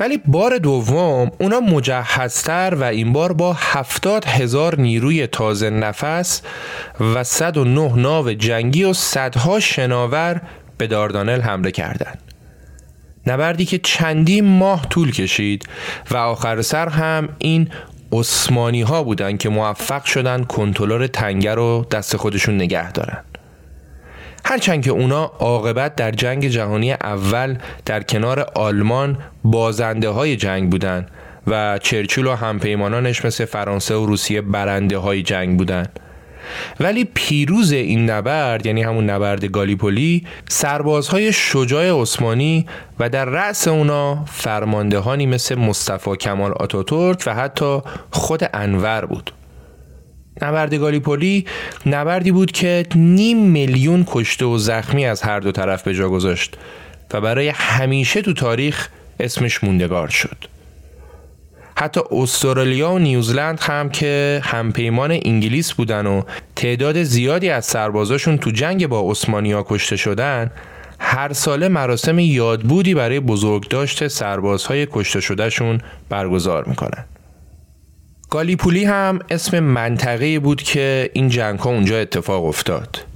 ولی 0.00 0.20
بار 0.26 0.58
دوم 0.58 1.30
اونا 1.38 1.60
مجهزتر 1.60 2.74
و 2.74 2.84
این 2.84 3.12
بار 3.12 3.32
با 3.32 3.52
هفتاد 3.52 4.24
هزار 4.24 4.80
نیروی 4.80 5.26
تازه 5.26 5.70
نفس 5.70 6.42
و 7.00 7.24
109 7.24 7.92
ناو 7.96 8.32
جنگی 8.32 8.84
و 8.84 8.92
صدها 8.92 9.60
شناور 9.60 10.40
به 10.78 10.86
داردانل 10.86 11.40
حمله 11.40 11.70
کردند. 11.70 12.29
نبردی 13.26 13.64
که 13.64 13.78
چندی 13.78 14.40
ماه 14.40 14.86
طول 14.88 15.12
کشید 15.12 15.68
و 16.10 16.16
آخر 16.16 16.62
سر 16.62 16.88
هم 16.88 17.28
این 17.38 17.68
عثمانی 18.12 18.82
ها 18.82 19.02
بودن 19.02 19.36
که 19.36 19.48
موفق 19.48 20.04
شدن 20.04 20.44
کنترل 20.44 21.06
تنگه 21.06 21.54
رو 21.54 21.86
دست 21.90 22.16
خودشون 22.16 22.54
نگه 22.54 22.92
دارن 22.92 23.24
هرچند 24.44 24.84
که 24.84 24.90
اونا 24.90 25.24
عاقبت 25.24 25.96
در 25.96 26.10
جنگ 26.10 26.46
جهانی 26.46 26.92
اول 26.92 27.58
در 27.86 28.02
کنار 28.02 28.40
آلمان 28.54 29.18
بازنده 29.44 30.08
های 30.08 30.36
جنگ 30.36 30.70
بودن 30.70 31.06
و 31.46 31.78
چرچیل 31.78 32.26
و 32.26 32.34
همپیمانانش 32.34 33.24
مثل 33.24 33.44
فرانسه 33.44 33.94
و 33.94 34.06
روسیه 34.06 34.40
برنده 34.40 34.98
های 34.98 35.22
جنگ 35.22 35.58
بودند. 35.58 36.00
ولی 36.80 37.08
پیروز 37.14 37.72
این 37.72 38.10
نبرد 38.10 38.66
یعنی 38.66 38.82
همون 38.82 39.10
نبرد 39.10 39.44
گالیپولی 39.44 40.26
سربازهای 40.48 41.32
شجاع 41.32 42.02
عثمانی 42.02 42.66
و 42.98 43.08
در 43.08 43.24
رأس 43.24 43.68
اونا 43.68 44.24
فرماندهانی 44.24 45.26
مثل 45.26 45.54
مصطفی 45.54 46.16
کمال 46.16 46.52
آتاتورک 46.52 47.22
و 47.26 47.34
حتی 47.34 47.80
خود 48.10 48.50
انور 48.54 49.04
بود. 49.04 49.32
نبرد 50.42 50.74
گالیپولی 50.74 51.46
نبردی 51.86 52.32
بود 52.32 52.52
که 52.52 52.86
نیم 52.94 53.38
میلیون 53.38 54.04
کشته 54.10 54.44
و 54.44 54.58
زخمی 54.58 55.06
از 55.06 55.22
هر 55.22 55.40
دو 55.40 55.52
طرف 55.52 55.82
به 55.82 55.94
جا 55.94 56.08
گذاشت 56.08 56.56
و 57.12 57.20
برای 57.20 57.48
همیشه 57.48 58.22
تو 58.22 58.32
تاریخ 58.32 58.88
اسمش 59.20 59.64
موندگار 59.64 60.08
شد. 60.08 60.59
حتی 61.80 62.00
استرالیا 62.10 62.92
و 62.92 62.98
نیوزلند 62.98 63.60
هم 63.60 63.88
که 63.90 64.40
همپیمان 64.44 65.10
انگلیس 65.10 65.72
بودن 65.72 66.06
و 66.06 66.22
تعداد 66.56 67.02
زیادی 67.02 67.50
از 67.50 67.64
سربازاشون 67.64 68.38
تو 68.38 68.50
جنگ 68.50 68.86
با 68.86 69.10
عثمانیا 69.10 69.64
کشته 69.68 69.96
شدن 69.96 70.50
هر 70.98 71.32
ساله 71.32 71.68
مراسم 71.68 72.18
یادبودی 72.18 72.94
برای 72.94 73.20
بزرگداشت 73.20 74.08
سربازهای 74.08 74.86
کشته 74.92 75.20
شدهشون 75.20 75.80
برگزار 76.08 76.64
می‌کنن. 76.64 77.04
گالیپولی 78.30 78.84
هم 78.84 79.18
اسم 79.30 79.60
منطقه 79.60 80.38
بود 80.38 80.62
که 80.62 81.10
این 81.12 81.28
جنگ 81.28 81.58
ها 81.58 81.70
اونجا 81.70 81.98
اتفاق 81.98 82.44
افتاد. 82.44 83.09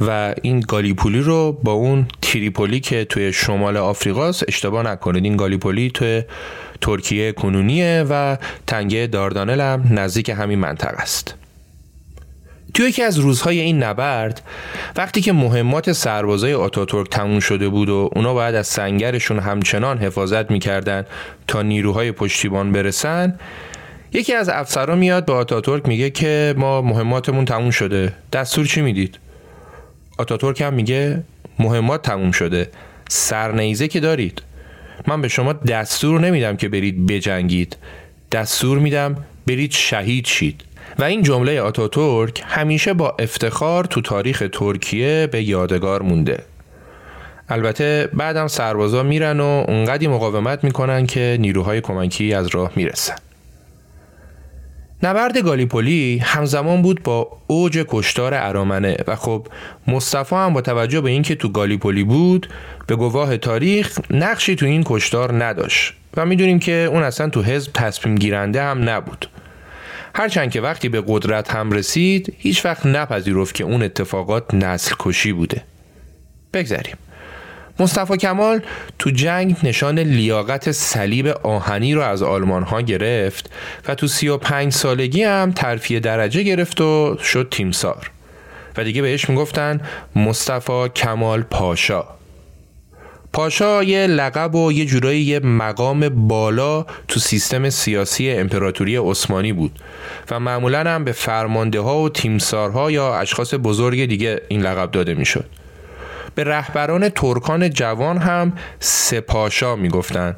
و 0.00 0.34
این 0.42 0.60
گالیپولی 0.60 1.20
رو 1.20 1.52
با 1.52 1.72
اون 1.72 2.06
تریپولی 2.22 2.80
که 2.80 3.04
توی 3.04 3.32
شمال 3.32 3.76
آفریقاست 3.76 4.44
اشتباه 4.48 4.82
نکنید. 4.82 5.24
این 5.24 5.36
گالیپولی 5.36 5.90
توی 5.90 6.22
ترکیه 6.80 7.32
کنونیه 7.32 8.04
و 8.10 8.36
تنگه 8.66 9.06
داردانل 9.06 9.60
هم 9.60 9.84
نزدیک 9.90 10.28
همین 10.28 10.58
منطقه 10.58 10.96
است. 10.96 11.34
توی 12.74 12.88
یکی 12.88 13.02
از 13.02 13.18
روزهای 13.18 13.60
این 13.60 13.82
نبرد 13.82 14.42
وقتی 14.96 15.20
که 15.20 15.32
مهمات 15.32 15.92
سربازای 15.92 16.54
آتاتورک 16.54 17.10
تموم 17.10 17.40
شده 17.40 17.68
بود 17.68 17.88
و 17.88 18.10
اونا 18.14 18.34
باید 18.34 18.54
از 18.54 18.66
سنگرشون 18.66 19.38
همچنان 19.38 19.98
حفاظت 19.98 20.50
می‌کردن 20.50 21.04
تا 21.46 21.62
نیروهای 21.62 22.12
پشتیبان 22.12 22.72
برسن 22.72 23.38
یکی 24.12 24.34
از 24.34 24.48
افسرها 24.48 24.96
میاد 24.96 25.24
به 25.24 25.32
آتاتورک 25.32 25.88
میگه 25.88 26.10
که 26.10 26.54
ما 26.56 26.82
مهماتمون 26.82 27.44
تموم 27.44 27.70
شده. 27.70 28.12
دستور 28.32 28.66
چی 28.66 28.80
می‌دید؟ 28.80 29.18
آتاتورک 30.18 30.60
هم 30.60 30.74
میگه 30.74 31.22
مهمات 31.58 32.02
تموم 32.02 32.32
شده. 32.32 32.68
سرنیزه 33.08 33.88
که 33.88 34.00
دارید. 34.00 34.42
من 35.06 35.22
به 35.22 35.28
شما 35.28 35.52
دستور 35.52 36.20
نمیدم 36.20 36.56
که 36.56 36.68
برید 36.68 37.06
بجنگید. 37.06 37.76
دستور 38.32 38.78
میدم 38.78 39.16
برید 39.46 39.72
شهید 39.72 40.26
شید. 40.26 40.62
و 40.98 41.04
این 41.04 41.22
جمله 41.22 41.60
آتاتورک 41.60 42.42
همیشه 42.46 42.94
با 42.94 43.16
افتخار 43.18 43.84
تو 43.84 44.00
تاریخ 44.00 44.44
ترکیه 44.52 45.28
به 45.32 45.42
یادگار 45.42 46.02
مونده. 46.02 46.44
البته 47.48 48.08
بعدم 48.12 48.46
سربازا 48.46 49.02
میرن 49.02 49.40
و 49.40 49.64
اونقدی 49.68 50.06
مقاومت 50.06 50.64
می‌کنن 50.64 51.06
که 51.06 51.36
نیروهای 51.40 51.80
کمکی 51.80 52.34
از 52.34 52.46
راه 52.46 52.72
می‌رسن. 52.76 53.14
نبرد 55.02 55.38
گالیپولی 55.38 56.18
همزمان 56.18 56.82
بود 56.82 57.02
با 57.02 57.28
اوج 57.46 57.84
کشتار 57.88 58.34
ارامنه 58.34 58.96
و 59.06 59.16
خب 59.16 59.46
مصطفی 59.86 60.36
هم 60.36 60.52
با 60.52 60.60
توجه 60.60 61.00
به 61.00 61.10
اینکه 61.10 61.34
تو 61.34 61.48
گالیپولی 61.48 62.04
بود 62.04 62.48
به 62.86 62.96
گواه 62.96 63.36
تاریخ 63.36 63.98
نقشی 64.10 64.56
تو 64.56 64.66
این 64.66 64.82
کشتار 64.86 65.44
نداشت 65.44 65.94
و 66.16 66.26
می‌دونیم 66.26 66.58
که 66.58 66.72
اون 66.72 67.02
اصلا 67.02 67.28
تو 67.28 67.42
حزب 67.42 67.72
تصمیم 67.72 68.14
گیرنده 68.14 68.62
هم 68.62 68.88
نبود. 68.88 69.28
هرچند 70.14 70.50
که 70.50 70.60
وقتی 70.60 70.88
به 70.88 71.02
قدرت 71.06 71.50
هم 71.50 71.70
رسید 71.70 72.34
هیچ 72.38 72.64
وقت 72.64 72.86
نپذیرفت 72.86 73.54
که 73.54 73.64
اون 73.64 73.82
اتفاقات 73.82 74.54
نسل 74.54 74.94
کشی 74.98 75.32
بوده. 75.32 75.62
بگذریم. 76.52 76.96
مصطفی 77.78 78.16
کمال 78.16 78.60
تو 78.98 79.10
جنگ 79.10 79.56
نشان 79.62 79.98
لیاقت 79.98 80.72
صلیب 80.72 81.26
آهنی 81.26 81.94
رو 81.94 82.02
از 82.02 82.22
آلمان 82.22 82.62
ها 82.62 82.80
گرفت 82.80 83.50
و 83.88 83.94
تو 83.94 84.06
35 84.06 84.72
سالگی 84.72 85.22
هم 85.22 85.52
ترفیع 85.52 86.00
درجه 86.00 86.42
گرفت 86.42 86.80
و 86.80 87.16
شد 87.22 87.48
تیمسار 87.50 88.10
و 88.76 88.84
دیگه 88.84 89.02
بهش 89.02 89.28
می‌گفتن 89.28 89.80
مصطفی 90.16 90.88
کمال 90.88 91.42
پاشا 91.42 92.04
پاشا 93.32 93.82
یه 93.82 94.06
لقب 94.06 94.54
و 94.54 94.72
یه 94.72 94.84
جورایی 94.84 95.22
یه 95.22 95.40
مقام 95.40 96.28
بالا 96.28 96.86
تو 97.08 97.20
سیستم 97.20 97.70
سیاسی 97.70 98.30
امپراتوری 98.30 98.96
عثمانی 98.96 99.52
بود 99.52 99.78
و 100.30 100.40
معمولا 100.40 100.80
هم 100.80 101.04
به 101.04 101.12
فرمانده 101.12 101.80
ها 101.80 101.98
و 101.98 102.08
تیمسارها 102.08 102.90
یا 102.90 103.16
اشخاص 103.16 103.54
بزرگ 103.54 104.04
دیگه 104.04 104.40
این 104.48 104.62
لقب 104.62 104.90
داده 104.90 105.14
می‌شد. 105.14 105.44
به 106.34 106.44
رهبران 106.44 107.08
ترکان 107.08 107.70
جوان 107.70 108.18
هم 108.18 108.52
سپاشا 108.80 109.76
می‌گفتن 109.76 110.36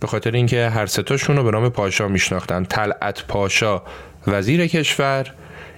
به 0.00 0.06
خاطر 0.06 0.30
اینکه 0.30 0.68
هر 0.68 0.86
ستاشون 0.86 1.36
رو 1.36 1.44
به 1.44 1.50
نام 1.50 1.68
پاشا 1.68 2.08
میشناختن 2.08 2.64
طلعت 2.64 3.26
پاشا 3.26 3.82
وزیر 4.26 4.66
کشور 4.66 5.32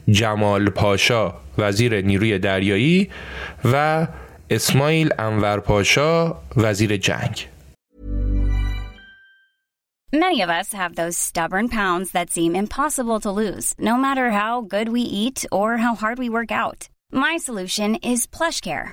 جمال 0.08 0.70
پاشا 0.70 1.34
وزیر 1.58 2.00
نیروی 2.00 2.38
دریایی 2.38 3.10
و 3.72 4.06
اسماعیل 4.50 5.10
انور 5.18 5.60
پاشا 5.60 6.36
وزیر 6.56 6.96
جنگ 6.96 7.48
Many 10.10 10.40
of 10.40 10.48
us 10.48 10.72
have 10.72 10.94
those 10.94 11.18
stubborn 11.18 11.68
pounds 11.68 12.12
that 12.12 12.30
seem 12.30 12.56
impossible 12.56 13.20
to 13.20 13.30
lose, 13.30 13.74
no 13.78 13.98
matter 13.98 14.30
how 14.30 14.62
good 14.62 14.88
we 14.88 15.02
eat 15.02 15.44
or 15.52 15.76
how 15.76 15.94
hard 15.94 16.18
we 16.18 16.30
work 16.30 16.50
out. 16.50 16.88
My 17.12 17.36
solution 17.36 17.94
is 17.96 18.26
PlushCare. 18.26 18.92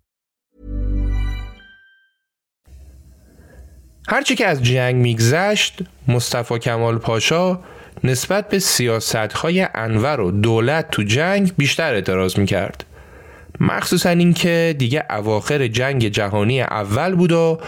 هرچی 4.11 4.35
که 4.35 4.47
از 4.47 4.63
جنگ 4.63 4.95
میگذشت 4.95 5.79
مصطفی 6.07 6.59
کمال 6.59 6.97
پاشا 6.97 7.59
نسبت 8.03 8.49
به 8.49 8.59
سیاست 8.59 9.15
های 9.15 9.67
انور 9.75 10.19
و 10.19 10.31
دولت 10.31 10.91
تو 10.91 11.03
جنگ 11.03 11.51
بیشتر 11.57 11.93
اعتراض 11.93 12.39
می‌کرد. 12.39 12.85
مخصوصا 13.59 14.09
اینکه 14.09 14.75
دیگه 14.77 15.05
اواخر 15.09 15.67
جنگ 15.67 16.07
جهانی 16.07 16.61
اول 16.61 17.15
بود 17.15 17.31
و 17.31 17.59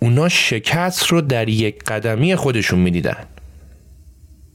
اونا 0.00 0.28
شکست 0.28 1.06
رو 1.06 1.20
در 1.20 1.48
یک 1.48 1.84
قدمی 1.84 2.36
خودشون 2.36 2.78
می‌دیدن. 2.78 3.26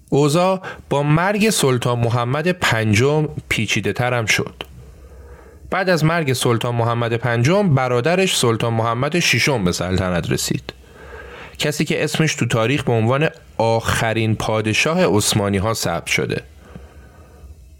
اوزا 0.09 0.61
با 0.89 1.03
مرگ 1.03 1.49
سلطان 1.49 1.99
محمد 1.99 2.47
پنجم 2.47 3.27
پیچیده 3.49 3.93
ترم 3.93 4.25
شد. 4.25 4.63
بعد 5.69 5.89
از 5.89 6.03
مرگ 6.03 6.33
سلطان 6.33 6.75
محمد 6.75 7.13
پنجم 7.13 7.75
برادرش 7.75 8.37
سلطان 8.37 8.73
محمد 8.73 9.19
ششم 9.19 9.63
به 9.63 9.71
سلطنت 9.71 10.31
رسید. 10.31 10.73
کسی 11.57 11.85
که 11.85 12.03
اسمش 12.03 12.35
تو 12.35 12.45
تاریخ 12.45 12.83
به 12.83 12.91
عنوان 12.91 13.29
آخرین 13.57 14.35
پادشاه 14.35 15.17
عثمانی 15.17 15.57
ها 15.57 15.73
ثبت 15.73 16.07
شده. 16.07 16.43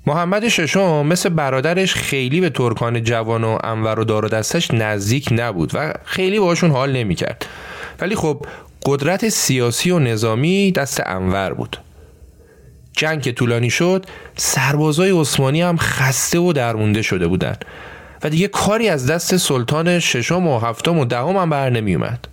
محمد 0.07 0.47
ششم 0.47 1.05
مثل 1.05 1.29
برادرش 1.29 1.93
خیلی 1.93 2.41
به 2.41 2.49
ترکان 2.49 3.03
جوان 3.03 3.43
و 3.43 3.57
انور 3.63 3.99
و 3.99 4.03
دار 4.03 4.25
و 4.25 4.29
دستش 4.29 4.71
نزدیک 4.71 5.29
نبود 5.31 5.71
و 5.73 5.93
خیلی 6.05 6.39
باشون 6.39 6.71
حال 6.71 6.91
نمی‌کرد. 6.91 7.45
ولی 7.99 8.15
خب 8.15 8.45
قدرت 8.85 9.29
سیاسی 9.29 9.91
و 9.91 9.99
نظامی 9.99 10.71
دست 10.71 11.01
انور 11.05 11.53
بود. 11.53 11.77
جنگ 12.97 13.21
که 13.21 13.31
طولانی 13.31 13.69
شد 13.69 14.05
سربازای 14.35 15.19
عثمانی 15.19 15.61
هم 15.61 15.77
خسته 15.77 16.39
و 16.39 16.53
درمونده 16.53 17.01
شده 17.01 17.27
بودند 17.27 17.65
و 18.23 18.29
دیگه 18.29 18.47
کاری 18.47 18.89
از 18.89 19.07
دست 19.07 19.37
سلطان 19.37 19.99
ششم 19.99 20.47
و 20.47 20.59
هفتم 20.59 20.97
و 20.97 21.05
دهم 21.05 21.37
هم 21.37 21.49
بر 21.49 21.69
نمی 21.69 21.95
اومد 21.95 22.27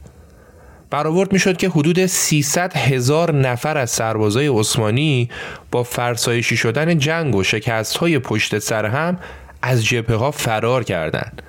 برآورد 0.92 1.32
می‌شد 1.32 1.56
که 1.56 1.68
حدود 1.68 2.06
300 2.06 2.76
هزار 2.76 3.34
نفر 3.34 3.78
از 3.78 3.90
سربازای 3.90 4.46
عثمانی 4.46 5.28
با 5.70 5.82
فرسایشی 5.82 6.56
شدن 6.56 6.98
جنگ 6.98 7.34
و 7.34 7.42
شکست 7.42 7.96
های 7.96 8.18
پشت 8.18 8.58
سر 8.58 8.86
هم 8.86 9.18
از 9.62 9.84
جبهه 9.84 10.16
ها 10.16 10.30
فرار 10.30 10.84
کردند. 10.84 11.42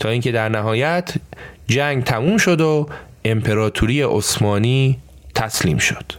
تا 0.00 0.08
اینکه 0.08 0.32
در 0.32 0.48
نهایت 0.48 1.14
جنگ 1.66 2.04
تموم 2.04 2.36
شد 2.36 2.60
و 2.60 2.86
امپراتوری 3.24 4.02
عثمانی 4.02 4.98
تسلیم 5.34 5.78
شد. 5.78 6.12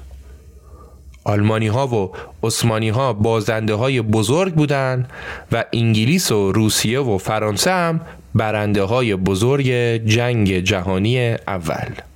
آلمانی 1.23 1.67
ها 1.67 1.87
و 1.87 2.11
عثمانی 2.43 2.89
ها 2.89 3.13
بازنده 3.13 3.73
های 3.73 4.01
بزرگ 4.01 4.53
بودند 4.53 5.09
و 5.51 5.65
انگلیس 5.73 6.31
و 6.31 6.51
روسیه 6.51 6.99
و 6.99 7.17
فرانسه 7.17 7.71
هم 7.71 8.01
برنده 8.35 8.83
های 8.83 9.15
بزرگ 9.15 9.67
جنگ 10.05 10.59
جهانی 10.59 11.35
اول. 11.47 12.10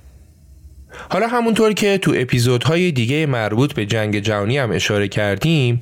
حالا 1.10 1.26
همونطور 1.26 1.72
که 1.72 1.98
تو 1.98 2.14
اپیزودهای 2.16 2.92
دیگه 2.92 3.26
مربوط 3.26 3.74
به 3.74 3.86
جنگ 3.86 4.18
جهانی 4.18 4.58
هم 4.58 4.70
اشاره 4.70 5.08
کردیم 5.08 5.80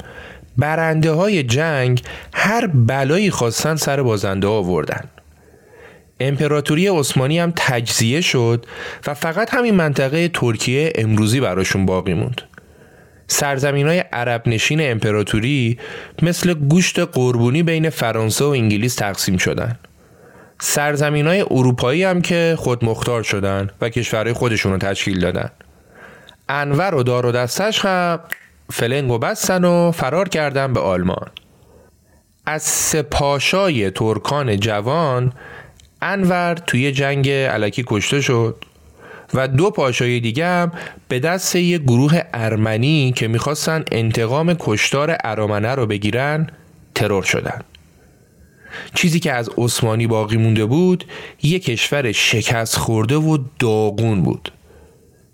برنده 0.58 1.10
های 1.10 1.42
جنگ 1.42 2.02
هر 2.34 2.66
بلایی 2.66 3.30
خواستن 3.30 3.76
سر 3.76 4.02
بازنده 4.02 4.46
آوردن. 4.46 5.04
امپراتوری 6.20 6.86
عثمانی 6.86 7.38
هم 7.38 7.52
تجزیه 7.56 8.20
شد 8.20 8.66
و 9.06 9.14
فقط 9.14 9.54
همین 9.54 9.74
منطقه 9.74 10.28
ترکیه 10.28 10.92
امروزی 10.94 11.40
براشون 11.40 11.86
باقی 11.86 12.14
موند. 12.14 12.42
سرزمین 13.26 13.86
های 13.86 13.98
عرب 13.98 14.48
نشین 14.48 14.90
امپراتوری 14.90 15.78
مثل 16.22 16.54
گوشت 16.54 16.98
قربونی 16.98 17.62
بین 17.62 17.90
فرانسه 17.90 18.44
و 18.44 18.48
انگلیس 18.48 18.94
تقسیم 18.94 19.36
شدن. 19.36 19.78
سرزمین 20.66 21.26
های 21.26 21.40
اروپایی 21.50 22.04
هم 22.04 22.22
که 22.22 22.54
خود 22.58 22.84
مختار 22.84 23.22
شدن 23.22 23.70
و 23.80 23.88
کشورهای 23.88 24.32
خودشون 24.32 24.72
رو 24.72 24.78
تشکیل 24.78 25.20
دادن. 25.20 25.50
انور 26.48 26.94
و 26.94 27.02
دار 27.02 27.26
و 27.26 27.32
دستش 27.32 27.84
هم 27.84 28.20
فلنگ 28.72 29.10
و 29.10 29.18
بستن 29.18 29.64
و 29.64 29.92
فرار 29.92 30.28
کردن 30.28 30.72
به 30.72 30.80
آلمان. 30.80 31.30
از 32.46 32.62
سپاشای 32.62 33.90
ترکان 33.90 34.56
جوان 34.56 35.32
انور 36.02 36.54
توی 36.54 36.92
جنگ 36.92 37.30
علکی 37.30 37.84
کشته 37.86 38.20
شد 38.20 38.64
و 39.34 39.48
دو 39.48 39.70
پاشای 39.70 40.20
دیگه 40.20 40.46
هم 40.46 40.72
به 41.08 41.18
دست 41.18 41.56
یه 41.56 41.78
گروه 41.78 42.20
ارمنی 42.34 43.12
که 43.16 43.28
می‌خواستن 43.28 43.84
انتقام 43.92 44.56
کشتار 44.60 45.16
ارامنه 45.24 45.74
رو 45.74 45.86
بگیرن 45.86 46.46
ترور 46.94 47.22
شدن. 47.22 47.60
چیزی 48.94 49.20
که 49.20 49.32
از 49.32 49.50
عثمانی 49.58 50.06
باقی 50.06 50.36
مونده 50.36 50.64
بود 50.64 51.04
یه 51.42 51.58
کشور 51.58 52.12
شکست 52.12 52.76
خورده 52.76 53.16
و 53.16 53.38
داغون 53.58 54.22
بود. 54.22 54.52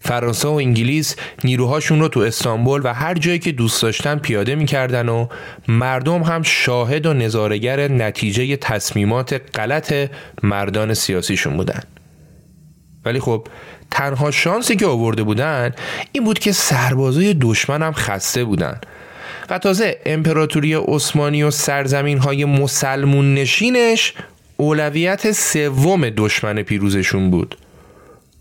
فرانسه 0.01 0.49
و 0.49 0.53
انگلیس 0.53 1.16
نیروهاشون 1.45 2.01
رو 2.01 2.09
تو 2.09 2.20
استانبول 2.20 2.80
و 2.84 2.95
هر 2.95 3.14
جایی 3.14 3.38
که 3.38 3.53
دوست 3.53 3.82
داشتن 3.82 4.18
پیاده 4.18 4.55
می‌کردن 4.55 5.09
و 5.09 5.26
مردم 5.68 6.22
هم 6.22 6.43
شاهد 6.43 7.07
و 7.07 7.14
نظارگر 7.14 7.88
نتیجه 7.88 8.57
تصمیمات 8.57 9.41
غلط 9.55 10.11
مردان 10.43 10.95
سیاسیشون 10.95 11.57
بودن. 11.57 11.82
ولی 13.05 13.20
خب 13.20 13.47
تنها 13.91 14.30
شانسی 14.30 14.76
که 14.76 14.86
آورده 14.86 15.22
بودن 15.22 15.72
این 16.12 16.24
بود 16.24 16.38
که 16.38 16.53
سربازای 16.53 17.34
دشمن 17.41 17.82
هم 17.82 17.93
خسته 17.93 18.45
بودن. 18.45 18.80
و 19.51 19.59
تازه 19.59 19.97
امپراتوری 20.07 20.74
عثمانی 20.74 21.43
و 21.43 21.51
سرزمین 21.51 22.18
های 22.18 22.45
مسلمون 22.45 23.35
نشینش 23.35 24.14
اولویت 24.57 25.33
سوم 25.33 26.11
دشمن 26.11 26.62
پیروزشون 26.62 27.31
بود. 27.31 27.57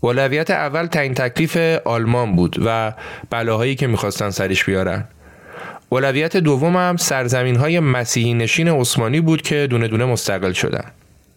اولویت 0.00 0.50
اول 0.50 0.86
تعیین 0.86 1.14
تکلیف 1.14 1.56
آلمان 1.84 2.36
بود 2.36 2.56
و 2.64 2.92
بلاهایی 3.30 3.74
که 3.74 3.86
می‌خواستن 3.86 4.30
سرش 4.30 4.64
بیارن. 4.64 5.04
اولویت 5.88 6.36
دوم 6.36 6.76
هم 6.76 6.96
سرزمین 6.96 7.56
های 7.56 7.80
مسیحی 7.80 8.34
نشین 8.34 8.68
عثمانی 8.68 9.20
بود 9.20 9.42
که 9.42 9.66
دونه 9.70 9.88
دونه 9.88 10.04
مستقل 10.04 10.52
شدن. 10.52 10.84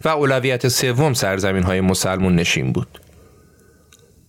و 0.06 0.10
اولویت 0.10 0.68
سوم 0.68 1.14
سرزمین 1.14 1.64
های 1.64 1.82
مسلمون 1.82 2.36
نشین 2.36 2.72
بود. 2.72 2.88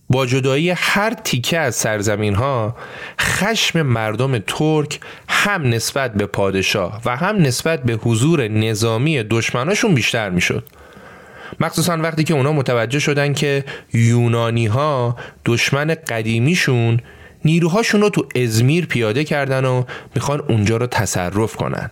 با 0.09 0.25
جدایی 0.25 0.69
هر 0.69 1.13
تیکه 1.13 1.59
از 1.59 1.75
سرزمین 1.75 2.35
ها 2.35 2.75
خشم 3.19 3.81
مردم 3.81 4.39
ترک 4.39 4.99
هم 5.27 5.61
نسبت 5.61 6.13
به 6.13 6.25
پادشاه 6.25 7.01
و 7.05 7.15
هم 7.15 7.35
نسبت 7.35 7.83
به 7.83 7.93
حضور 7.93 8.47
نظامی 8.47 9.23
دشمناشون 9.23 9.95
بیشتر 9.95 10.29
می‌شد. 10.29 10.63
مخصوصا 11.59 11.97
وقتی 11.97 12.23
که 12.23 12.33
اونا 12.33 12.53
متوجه 12.53 12.99
شدن 12.99 13.33
که 13.33 13.63
یونانی 13.93 14.65
ها 14.65 15.17
دشمن 15.45 15.95
قدیمیشون 16.07 16.99
نیروهاشون 17.45 18.01
رو 18.01 18.09
تو 18.09 18.27
ازمیر 18.35 18.85
پیاده 18.85 19.23
کردن 19.23 19.65
و 19.65 19.83
می‌خوان 20.15 20.39
اونجا 20.39 20.77
رو 20.77 20.87
تصرف 20.87 21.55
کنن 21.55 21.91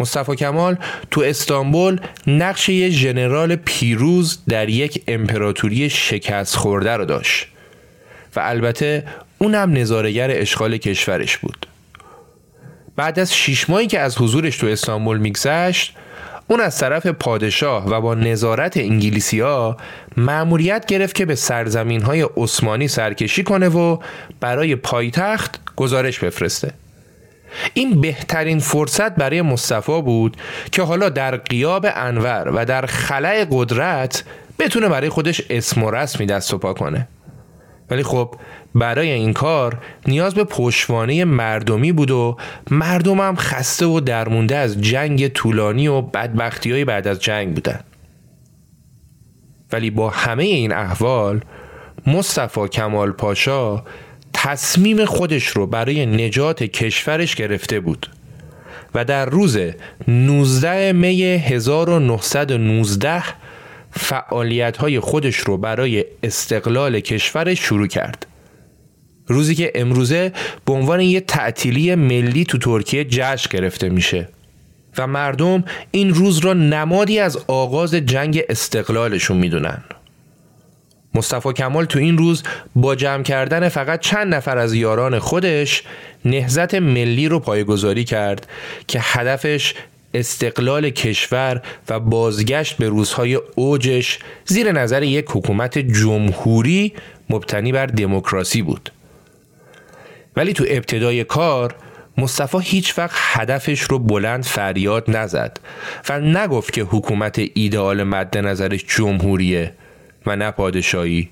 مصطفی 0.00 0.36
کمال 0.36 0.76
تو 1.10 1.20
استانبول 1.20 2.00
نقش 2.26 2.68
یه 2.68 2.90
ژنرال 2.90 3.56
پیروز 3.56 4.38
در 4.48 4.68
یک 4.68 5.02
امپراتوری 5.08 5.90
شکست 5.90 6.56
خورده 6.56 6.92
رو 6.92 7.04
داشت. 7.04 7.46
و 8.36 8.40
البته 8.40 9.04
اونم 9.38 9.72
نظارگر 9.72 10.30
اشغال 10.30 10.76
کشورش 10.76 11.38
بود. 11.38 11.66
بعد 12.96 13.18
از 13.18 13.34
شیش 13.34 13.70
ماهی 13.70 13.86
که 13.86 14.00
از 14.00 14.18
حضورش 14.18 14.56
تو 14.56 14.66
استانبول 14.66 15.18
میگذشت 15.18 15.94
اون 16.48 16.60
از 16.60 16.78
طرف 16.78 17.06
پادشاه 17.06 17.90
و 17.90 18.00
با 18.00 18.14
نظارت 18.14 18.76
انگلیسی 18.76 19.40
ها 19.40 19.76
معمولیت 20.16 20.86
گرفت 20.86 21.14
که 21.14 21.26
به 21.26 21.34
سرزمین 21.34 22.02
های 22.02 22.26
عثمانی 22.36 22.88
سرکشی 22.88 23.42
کنه 23.42 23.68
و 23.68 23.98
برای 24.40 24.76
پایتخت 24.76 25.60
گزارش 25.76 26.18
بفرسته. 26.18 26.72
این 27.74 28.00
بهترین 28.00 28.58
فرصت 28.58 29.14
برای 29.14 29.42
مصطفی 29.42 30.02
بود 30.02 30.36
که 30.72 30.82
حالا 30.82 31.08
در 31.08 31.36
قیاب 31.36 31.86
انور 31.94 32.52
و 32.54 32.64
در 32.64 32.86
خلع 32.86 33.46
قدرت 33.50 34.24
بتونه 34.58 34.88
برای 34.88 35.08
خودش 35.08 35.42
اسم 35.50 35.82
و 35.82 35.90
رسمی 35.90 36.26
دست 36.26 36.54
و 36.54 36.58
پا 36.58 36.74
کنه. 36.74 37.08
ولی 37.90 38.02
خب 38.02 38.34
برای 38.74 39.10
این 39.10 39.32
کار 39.32 39.78
نیاز 40.06 40.34
به 40.34 40.44
پشوانه 40.44 41.24
مردمی 41.24 41.92
بود 41.92 42.10
و 42.10 42.36
مردم 42.70 43.20
هم 43.20 43.36
خسته 43.36 43.86
و 43.86 44.00
درمونده 44.00 44.56
از 44.56 44.80
جنگ 44.80 45.28
طولانی 45.28 45.88
و 45.88 46.00
بدبختی 46.00 46.72
های 46.72 46.84
بعد 46.84 47.08
از 47.08 47.20
جنگ 47.20 47.54
بودن. 47.54 47.80
ولی 49.72 49.90
با 49.90 50.10
همه 50.10 50.44
این 50.44 50.72
احوال 50.72 51.40
مصطفی 52.06 52.68
کمال 52.68 53.12
پاشا 53.12 53.82
تصمیم 54.32 55.04
خودش 55.04 55.46
رو 55.46 55.66
برای 55.66 56.06
نجات 56.06 56.62
کشورش 56.62 57.34
گرفته 57.34 57.80
بود 57.80 58.06
و 58.94 59.04
در 59.04 59.26
روز 59.26 59.58
19 60.08 60.92
می 60.92 61.22
1919 61.22 63.22
فعالیت 63.90 64.76
های 64.76 65.00
خودش 65.00 65.36
رو 65.36 65.56
برای 65.56 66.04
استقلال 66.22 67.00
کشورش 67.00 67.60
شروع 67.60 67.86
کرد. 67.86 68.26
روزی 69.26 69.54
که 69.54 69.72
امروزه 69.74 70.32
به 70.64 70.72
عنوان 70.72 71.00
یه 71.00 71.20
تعطیلی 71.20 71.94
ملی 71.94 72.44
تو 72.44 72.58
ترکیه 72.58 73.04
جشن 73.04 73.50
گرفته 73.50 73.88
میشه 73.88 74.28
و 74.98 75.06
مردم 75.06 75.64
این 75.90 76.14
روز 76.14 76.38
را 76.38 76.52
نمادی 76.52 77.18
از 77.18 77.38
آغاز 77.46 77.94
جنگ 77.94 78.42
استقلالشون 78.48 79.36
می‌دونن. 79.36 79.84
مصطفی 81.18 81.52
کمال 81.52 81.84
تو 81.84 81.98
این 81.98 82.18
روز 82.18 82.42
با 82.76 82.94
جمع 82.94 83.22
کردن 83.22 83.68
فقط 83.68 84.00
چند 84.00 84.34
نفر 84.34 84.58
از 84.58 84.74
یاران 84.74 85.18
خودش 85.18 85.82
نهزت 86.24 86.74
ملی 86.74 87.28
رو 87.28 87.38
پایگذاری 87.38 88.04
کرد 88.04 88.46
که 88.86 88.98
هدفش 89.02 89.74
استقلال 90.14 90.90
کشور 90.90 91.62
و 91.88 92.00
بازگشت 92.00 92.76
به 92.76 92.88
روزهای 92.88 93.34
اوجش 93.54 94.18
زیر 94.44 94.72
نظر 94.72 95.02
یک 95.02 95.24
حکومت 95.28 95.78
جمهوری 95.78 96.92
مبتنی 97.30 97.72
بر 97.72 97.86
دموکراسی 97.86 98.62
بود. 98.62 98.92
ولی 100.36 100.52
تو 100.52 100.64
ابتدای 100.68 101.24
کار 101.24 101.74
مصطفی 102.18 102.58
هیچ 102.62 102.98
وقت 102.98 103.16
هدفش 103.16 103.80
رو 103.80 103.98
بلند 103.98 104.44
فریاد 104.44 105.04
نزد 105.16 105.60
و 106.08 106.20
نگفت 106.20 106.72
که 106.72 106.82
حکومت 106.82 107.40
ایدئال 107.54 108.02
مد 108.02 108.38
نظرش 108.38 108.84
جمهوریه. 108.88 109.72
و 110.26 110.36
نه 110.36 110.50
پادشاهی. 110.50 111.30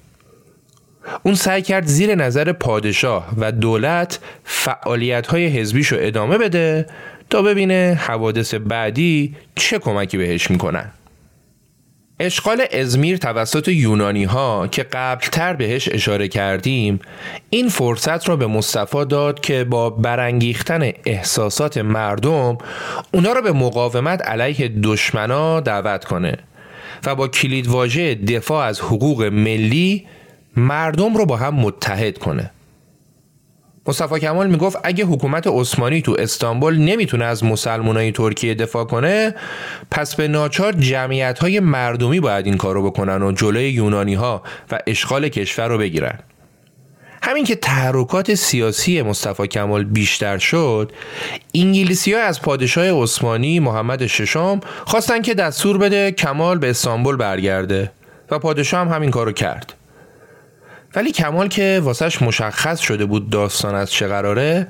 اون 1.23 1.35
سعی 1.35 1.63
کرد 1.63 1.87
زیر 1.87 2.15
نظر 2.15 2.53
پادشاه 2.53 3.29
و 3.37 3.53
دولت 3.53 4.19
فعالیت 4.45 5.27
های 5.27 5.47
حزبیش 5.47 5.87
رو 5.87 5.99
ادامه 6.01 6.39
بده 6.39 6.87
تا 7.31 7.43
ببینه 7.43 7.99
حوادث 8.03 8.55
بعدی 8.55 9.37
چه 9.55 9.79
کمکی 9.79 10.19
بهش 10.19 10.51
می‌کنن. 10.51 10.91
اشغال 12.21 12.65
ازمیر 12.73 13.17
توسط 13.17 13.69
یونانی 13.69 14.25
ها 14.25 14.69
که 14.69 14.83
قبلتر 14.83 15.55
بهش 15.55 15.89
اشاره 15.93 16.29
کردیم 16.29 17.01
این 17.51 17.69
فرصت 17.69 18.29
را 18.29 18.37
به 18.37 18.47
مصطفی 18.47 19.05
داد 19.05 19.41
که 19.41 19.65
با 19.65 19.91
برانگیختن 19.91 20.93
احساسات 21.05 21.79
مردم 21.79 22.59
اونا 23.15 23.33
را 23.33 23.41
به 23.41 23.53
مقاومت 23.53 24.29
علیه 24.29 24.69
دشمنا 24.83 25.61
دعوت 25.61 26.05
کنه. 26.05 26.37
و 27.07 27.15
با 27.15 27.29
کلیدواژه 27.29 28.15
دفاع 28.15 28.67
از 28.67 28.81
حقوق 28.81 29.23
ملی 29.23 30.07
مردم 30.57 31.17
رو 31.17 31.27
با 31.27 31.37
هم 31.37 31.55
متحد 31.55 32.19
کنه. 32.19 32.51
مصطفی 33.87 34.21
کمال 34.21 34.51
می‌گفت 34.51 34.77
اگه 34.85 35.05
حکومت 35.05 35.47
عثمانی 35.47 36.03
تو 36.03 36.17
استانبول 36.19 36.79
نمی‌تونه 36.79 37.25
از 37.25 37.45
مسلمانای 37.45 38.13
ترکیه 38.13 38.55
دفاع 38.55 38.85
کنه 38.85 39.35
پس 39.91 40.15
به 40.15 40.29
ناچار 40.29 40.73
جمعیت 40.73 41.39
های 41.39 41.61
مردمی 41.61 42.21
باید 42.21 42.47
این 42.47 42.57
کارو 42.57 42.91
بکنن 42.91 43.23
و 43.23 43.33
جلوی 43.33 43.71
یونانی 43.71 44.15
ها 44.15 44.43
و 44.71 44.79
اشغال 44.87 45.29
کشور 45.29 45.69
رو 45.69 45.79
بگیرن. 45.79 46.19
همین 47.27 47.45
که 47.45 47.57
تحرکات 47.57 48.35
سیاسی 48.35 49.03
مصطفی 49.03 49.47
کمال 49.47 49.85
بیشتر 49.85 50.39
شد 50.39 50.93
انگلیسی 51.55 52.13
ها 52.13 52.21
از 52.21 52.43
پادشاه 52.43 53.03
عثمانی 53.03 53.61
محمد 53.61 54.07
ششم 54.07 54.61
خواستن 54.85 55.23
که 55.23 55.35
دستور 55.35 55.79
بده 55.79 56.13
کمال 56.13 56.59
به 56.59 56.71
استانبول 56.71 57.17
برگرده 57.17 57.93
و 58.31 58.39
پادشاه 58.39 58.81
هم 58.81 58.89
همین 58.89 59.11
کارو 59.11 59.33
کرد. 59.33 59.75
ولی 60.95 61.13
کمال 61.13 61.49
که 61.49 61.81
واسش 61.85 62.23
مشخص 62.23 62.81
شده 62.81 63.07
بود 63.07 63.31
داستان 63.31 63.75
از 63.75 63.91
چه 63.91 64.07
قراره 64.07 64.67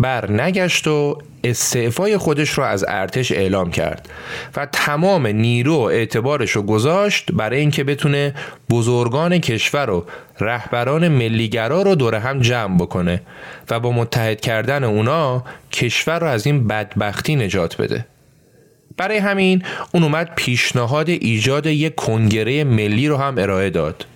بر 0.00 0.30
نگشت 0.30 0.86
و 0.86 1.18
استعفای 1.44 2.16
خودش 2.16 2.50
رو 2.50 2.64
از 2.64 2.84
ارتش 2.88 3.32
اعلام 3.32 3.70
کرد 3.70 4.08
و 4.56 4.66
تمام 4.66 5.26
نیرو 5.26 5.76
و 5.76 5.80
اعتبارش 5.80 6.50
رو 6.50 6.62
گذاشت 6.62 7.32
برای 7.32 7.60
اینکه 7.60 7.84
بتونه 7.84 8.34
بزرگان 8.70 9.38
کشور 9.38 9.90
و 9.90 10.04
رهبران 10.40 11.08
ملیگرا 11.08 11.82
رو 11.82 11.94
دور 11.94 12.14
هم 12.14 12.40
جمع 12.40 12.78
بکنه 12.78 13.22
و 13.70 13.80
با 13.80 13.92
متحد 13.92 14.40
کردن 14.40 14.84
اونا 14.84 15.44
کشور 15.72 16.18
رو 16.18 16.26
از 16.26 16.46
این 16.46 16.66
بدبختی 16.66 17.36
نجات 17.36 17.76
بده. 17.76 18.06
برای 18.96 19.18
همین 19.18 19.62
اون 19.94 20.02
اومد 20.02 20.30
پیشنهاد 20.36 21.08
ایجاد 21.08 21.66
یک 21.66 21.94
کنگره 21.94 22.64
ملی 22.64 23.08
رو 23.08 23.16
هم 23.16 23.38
ارائه 23.38 23.70
داد 23.70 24.06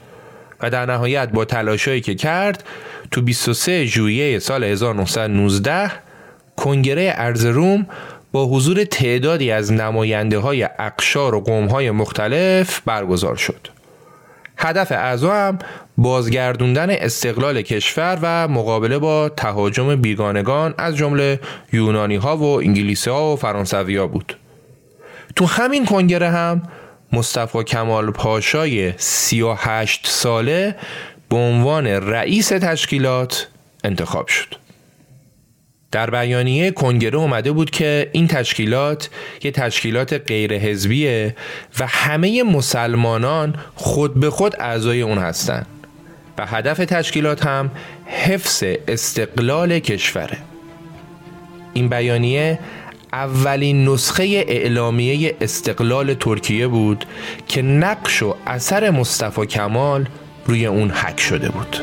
و 0.60 0.70
در 0.70 0.86
نهایت 0.86 1.28
با 1.28 1.44
تلاشایی 1.44 2.00
که 2.00 2.14
کرد 2.14 2.64
تو 3.10 3.22
23 3.22 3.84
ژوئیه 3.84 4.38
سال 4.38 4.64
1919 4.64 5.90
کنگره 6.56 7.12
ارز 7.16 7.46
روم 7.46 7.86
با 8.32 8.46
حضور 8.46 8.84
تعدادی 8.84 9.50
از 9.50 9.72
نماینده 9.72 10.38
های 10.38 10.68
اقشار 10.78 11.34
و 11.34 11.40
قوم 11.40 11.66
های 11.66 11.90
مختلف 11.90 12.80
برگزار 12.80 13.36
شد. 13.36 13.68
هدف 14.56 14.92
اعضا 14.92 15.32
هم 15.32 15.58
بازگردوندن 15.98 16.90
استقلال 16.90 17.62
کشور 17.62 18.18
و 18.22 18.48
مقابله 18.48 18.98
با 18.98 19.28
تهاجم 19.28 19.96
بیگانگان 19.96 20.74
از 20.78 20.96
جمله 20.96 21.40
یونانی 21.72 22.16
ها 22.16 22.36
و 22.36 22.58
انگلیسی 22.58 23.10
ها 23.10 23.32
و 23.32 23.36
فرانسوی 23.36 23.96
ها 23.96 24.06
بود. 24.06 24.36
تو 25.36 25.46
همین 25.46 25.86
کنگره 25.86 26.30
هم 26.30 26.62
مصطفی 27.12 27.64
کمال 27.64 28.10
پاشای 28.10 28.92
38 28.96 30.06
ساله 30.06 30.76
به 31.34 31.40
عنوان 31.40 31.86
رئیس 31.86 32.48
تشکیلات 32.48 33.48
انتخاب 33.84 34.28
شد. 34.28 34.54
در 35.92 36.10
بیانیه 36.10 36.70
کنگره 36.70 37.18
اومده 37.18 37.52
بود 37.52 37.70
که 37.70 38.10
این 38.12 38.26
تشکیلات 38.26 39.10
یه 39.42 39.50
تشکیلات 39.50 40.12
غیر 40.12 40.58
حزبیه 40.58 41.36
و 41.80 41.86
همه 41.86 42.42
مسلمانان 42.42 43.54
خود 43.74 44.20
به 44.20 44.30
خود 44.30 44.56
اعضای 44.60 45.02
اون 45.02 45.18
هستند 45.18 45.66
و 46.38 46.46
هدف 46.46 46.76
تشکیلات 46.76 47.46
هم 47.46 47.70
حفظ 48.06 48.64
استقلال 48.88 49.78
کشوره 49.78 50.38
این 51.72 51.88
بیانیه 51.88 52.58
اولین 53.12 53.88
نسخه 53.88 54.44
اعلامیه 54.48 55.36
استقلال 55.40 56.14
ترکیه 56.14 56.66
بود 56.66 57.04
که 57.48 57.62
نقش 57.62 58.22
و 58.22 58.34
اثر 58.46 58.90
مصطفی 58.90 59.46
کمال 59.46 60.08
روی 60.46 60.66
اون 60.66 60.90
حک 60.90 61.20
شده 61.20 61.48
بود. 61.48 61.76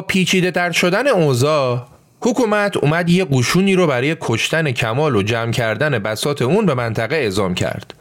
پیچیده 0.00 0.50
تر 0.50 0.70
شدن 0.70 1.08
اوضاع 1.08 1.86
حکومت 2.20 2.76
اومد 2.76 3.10
یه 3.10 3.24
قشونی 3.24 3.74
رو 3.74 3.86
برای 3.86 4.16
کشتن 4.20 4.72
کمال 4.72 5.16
و 5.16 5.22
جمع 5.22 5.52
کردن 5.52 5.98
بسات 5.98 6.42
اون 6.42 6.66
به 6.66 6.74
منطقه 6.74 7.16
اعزام 7.16 7.54
کرد 7.54 7.94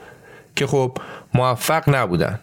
که 0.55 0.67
خب 0.67 0.97
موفق 1.33 1.83
نبودن. 1.95 2.39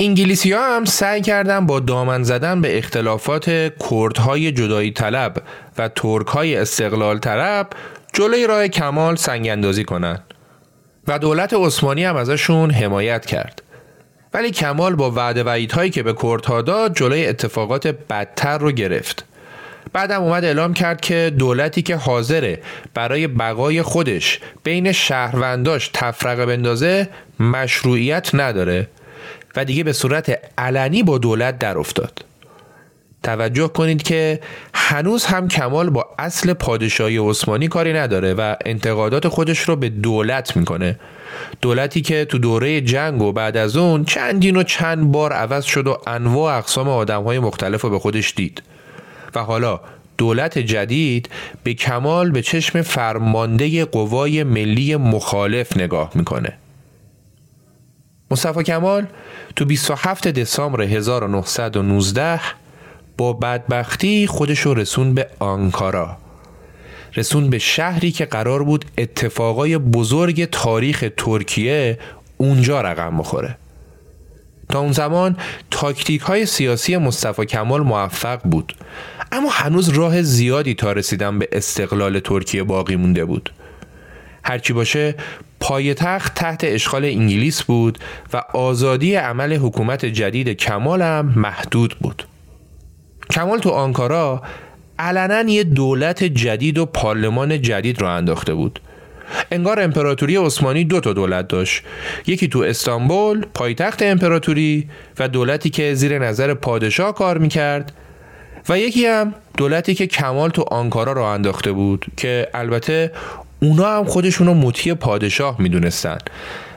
انگلیسی 0.00 0.52
ها 0.52 0.76
هم 0.76 0.84
سعی 0.84 1.20
کردن 1.20 1.66
با 1.66 1.80
دامن 1.80 2.22
زدن 2.22 2.60
به 2.60 2.78
اختلافات 2.78 3.72
کردهای 3.90 4.52
جدایی 4.52 4.90
طلب 4.90 5.42
و 5.78 5.88
ترک 5.88 6.26
های 6.26 6.56
استقلال 6.56 7.18
طلب 7.18 7.66
جلوی 8.12 8.46
راه 8.46 8.68
کمال 8.68 9.16
سنگ 9.16 9.48
اندازی 9.48 9.84
کنند 9.84 10.22
و 11.08 11.18
دولت 11.18 11.54
عثمانی 11.54 12.04
هم 12.04 12.16
ازشون 12.16 12.70
حمایت 12.70 13.26
کرد. 13.26 13.62
ولی 14.34 14.50
کمال 14.50 14.94
با 14.94 15.10
وعده 15.10 15.44
وعیدهایی 15.44 15.90
که 15.90 16.02
به 16.02 16.14
کردها 16.22 16.62
داد 16.62 16.96
جلوی 16.96 17.26
اتفاقات 17.26 17.86
بدتر 17.86 18.58
رو 18.58 18.72
گرفت. 18.72 19.24
بعدم 19.92 20.22
اومد 20.22 20.44
اعلام 20.44 20.74
کرد 20.74 21.00
که 21.00 21.32
دولتی 21.38 21.82
که 21.82 21.96
حاضره 21.96 22.60
برای 22.94 23.26
بقای 23.26 23.82
خودش 23.82 24.40
بین 24.64 24.92
شهرونداش 24.92 25.90
تفرقه 25.94 26.46
بندازه 26.46 27.08
مشروعیت 27.40 28.30
نداره 28.34 28.88
و 29.56 29.64
دیگه 29.64 29.84
به 29.84 29.92
صورت 29.92 30.38
علنی 30.58 31.02
با 31.02 31.18
دولت 31.18 31.58
در 31.58 31.78
افتاد. 31.78 32.24
توجه 33.22 33.68
کنید 33.68 34.02
که 34.02 34.40
هنوز 34.74 35.24
هم 35.24 35.48
کمال 35.48 35.90
با 35.90 36.08
اصل 36.18 36.52
پادشاهی 36.52 37.18
عثمانی 37.18 37.68
کاری 37.68 37.92
نداره 37.92 38.34
و 38.34 38.56
انتقادات 38.64 39.28
خودش 39.28 39.58
رو 39.58 39.76
به 39.76 39.88
دولت 39.88 40.56
می‌کنه. 40.56 41.00
دولتی 41.60 42.00
که 42.00 42.24
تو 42.24 42.38
دوره 42.38 42.80
جنگ 42.80 43.22
و 43.22 43.32
بعد 43.32 43.56
از 43.56 43.76
اون 43.76 44.04
چندین 44.04 44.56
و 44.56 44.62
چند 44.62 45.12
بار 45.12 45.32
عوض 45.32 45.64
شد 45.64 45.86
و 45.86 45.98
انواع 46.06 46.58
اقسام 46.58 46.88
آدم 46.88 47.22
های 47.22 47.38
مختلف 47.38 47.82
رو 47.82 47.90
به 47.90 47.98
خودش 47.98 48.34
دید. 48.36 48.62
و 49.34 49.40
حالا 49.40 49.80
دولت 50.18 50.58
جدید 50.58 51.28
به 51.64 51.74
کمال 51.74 52.30
به 52.30 52.42
چشم 52.42 52.82
فرمانده 52.82 53.84
قوای 53.84 54.44
ملی 54.44 54.96
مخالف 54.96 55.76
نگاه 55.76 56.10
می‌کنه. 56.14 56.58
مصطفی 58.30 58.62
کمال 58.62 59.06
تو 59.56 59.64
27 59.64 60.28
دسامبر 60.28 60.82
1919 60.82 62.40
با 63.20 63.32
بدبختی 63.32 64.26
خودش 64.26 64.60
رو 64.60 64.74
رسون 64.74 65.14
به 65.14 65.26
آنکارا. 65.38 66.16
رسون 67.16 67.50
به 67.50 67.58
شهری 67.58 68.10
که 68.10 68.24
قرار 68.24 68.62
بود 68.62 68.84
اتفاقای 68.98 69.78
بزرگ 69.78 70.44
تاریخ 70.44 71.04
ترکیه 71.16 71.98
اونجا 72.36 72.80
رقم 72.80 73.18
بخوره. 73.18 73.56
تا 74.68 74.80
اون 74.80 74.92
زمان 74.92 75.36
تاکتیک 75.70 76.20
های 76.20 76.46
سیاسی 76.46 76.96
مصطفی 76.96 77.46
کمال 77.46 77.80
موفق 77.80 78.40
بود. 78.42 78.76
اما 79.32 79.48
هنوز 79.50 79.88
راه 79.88 80.22
زیادی 80.22 80.74
تا 80.74 80.92
رسیدن 80.92 81.38
به 81.38 81.48
استقلال 81.52 82.20
ترکیه 82.20 82.62
باقی 82.62 82.96
مونده 82.96 83.24
بود. 83.24 83.52
هرچی 84.44 84.72
باشه 84.72 85.14
پایتخت 85.60 86.34
تحت 86.34 86.64
اشغال 86.64 87.04
انگلیس 87.04 87.62
بود 87.62 87.98
و 88.32 88.42
آزادی 88.54 89.14
عمل 89.14 89.56
حکومت 89.56 90.06
جدید 90.06 90.48
کمال 90.48 91.02
هم 91.02 91.32
محدود 91.36 91.96
بود. 92.00 92.29
کمال 93.30 93.58
تو 93.58 93.70
آنکارا 93.70 94.42
علنا 94.98 95.50
یه 95.50 95.64
دولت 95.64 96.24
جدید 96.24 96.78
و 96.78 96.86
پارلمان 96.86 97.62
جدید 97.62 98.00
رو 98.00 98.08
انداخته 98.08 98.54
بود. 98.54 98.80
انگار 99.50 99.80
امپراتوری 99.80 100.36
عثمانی 100.36 100.84
دو 100.84 101.00
تا 101.00 101.12
دولت 101.12 101.48
داشت. 101.48 101.82
یکی 102.26 102.48
تو 102.48 102.58
استانبول 102.58 103.46
پایتخت 103.54 104.02
امپراتوری 104.02 104.88
و 105.18 105.28
دولتی 105.28 105.70
که 105.70 105.94
زیر 105.94 106.18
نظر 106.18 106.54
پادشاه 106.54 107.14
کار 107.14 107.38
می‌کرد 107.38 107.92
و 108.68 108.78
یکی 108.78 109.06
هم 109.06 109.34
دولتی 109.56 109.94
که 109.94 110.06
کمال 110.06 110.50
تو 110.50 110.64
آنکارا 110.70 111.12
رو 111.12 111.22
انداخته 111.22 111.72
بود 111.72 112.06
که 112.16 112.48
البته 112.54 113.12
اونا 113.62 113.96
هم 113.96 114.04
خودشون 114.04 114.46
رو 114.46 114.54
مطیع 114.54 114.94
پادشاه 114.94 115.56
می‌دونستن. 115.60 116.18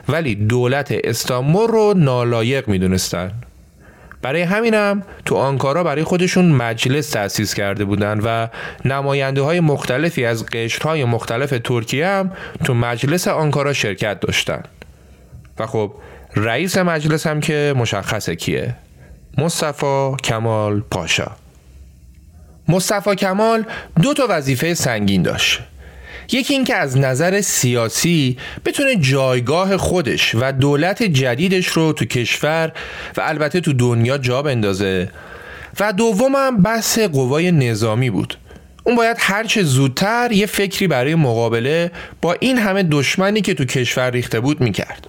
ولی 0.08 0.34
دولت 0.34 0.94
استانبول 1.04 1.68
رو 1.68 1.94
نالایق 1.96 2.68
می‌دونستن. 2.68 3.32
برای 4.24 4.42
همینم 4.42 5.02
تو 5.24 5.36
آنکارا 5.36 5.84
برای 5.84 6.04
خودشون 6.04 6.44
مجلس 6.44 7.10
تأسیس 7.10 7.54
کرده 7.54 7.84
بودن 7.84 8.20
و 8.20 8.48
نماینده 8.84 9.42
های 9.42 9.60
مختلفی 9.60 10.24
از 10.24 10.46
قشرهای 10.46 11.04
مختلف 11.04 11.54
ترکیه 11.64 12.06
هم 12.06 12.32
تو 12.64 12.74
مجلس 12.74 13.28
آنکارا 13.28 13.72
شرکت 13.72 14.20
داشتن. 14.20 14.62
و 15.58 15.66
خب 15.66 15.92
رئیس 16.36 16.78
مجلس 16.78 17.26
هم 17.26 17.40
که 17.40 17.74
مشخصه 17.76 18.36
کیه؟ 18.36 18.76
مصطفی 19.38 20.16
کمال 20.24 20.80
پاشا. 20.90 21.30
مصطفی 22.68 23.14
کمال 23.14 23.64
دو 24.02 24.14
تا 24.14 24.26
وظیفه 24.30 24.74
سنگین 24.74 25.22
داشت. 25.22 25.60
یکی 26.32 26.54
اینکه 26.54 26.74
از 26.74 26.98
نظر 26.98 27.40
سیاسی 27.40 28.36
بتونه 28.64 28.96
جایگاه 28.96 29.76
خودش 29.76 30.34
و 30.34 30.52
دولت 30.52 31.02
جدیدش 31.02 31.66
رو 31.66 31.92
تو 31.92 32.04
کشور 32.04 32.72
و 33.16 33.20
البته 33.20 33.60
تو 33.60 33.72
دنیا 33.72 34.18
جا 34.18 34.42
بندازه. 34.42 35.10
و 35.80 35.92
دومم 35.92 36.62
بحث 36.62 36.98
قوای 36.98 37.52
نظامی 37.52 38.10
بود. 38.10 38.38
اون 38.84 38.96
باید 38.96 39.16
هرچه 39.20 39.62
زودتر 39.62 40.32
یه 40.32 40.46
فکری 40.46 40.86
برای 40.86 41.14
مقابله 41.14 41.90
با 42.22 42.36
این 42.40 42.58
همه 42.58 42.82
دشمنی 42.82 43.40
که 43.40 43.54
تو 43.54 43.64
کشور 43.64 44.10
ریخته 44.10 44.40
بود 44.40 44.60
می‌کرد. 44.60 45.06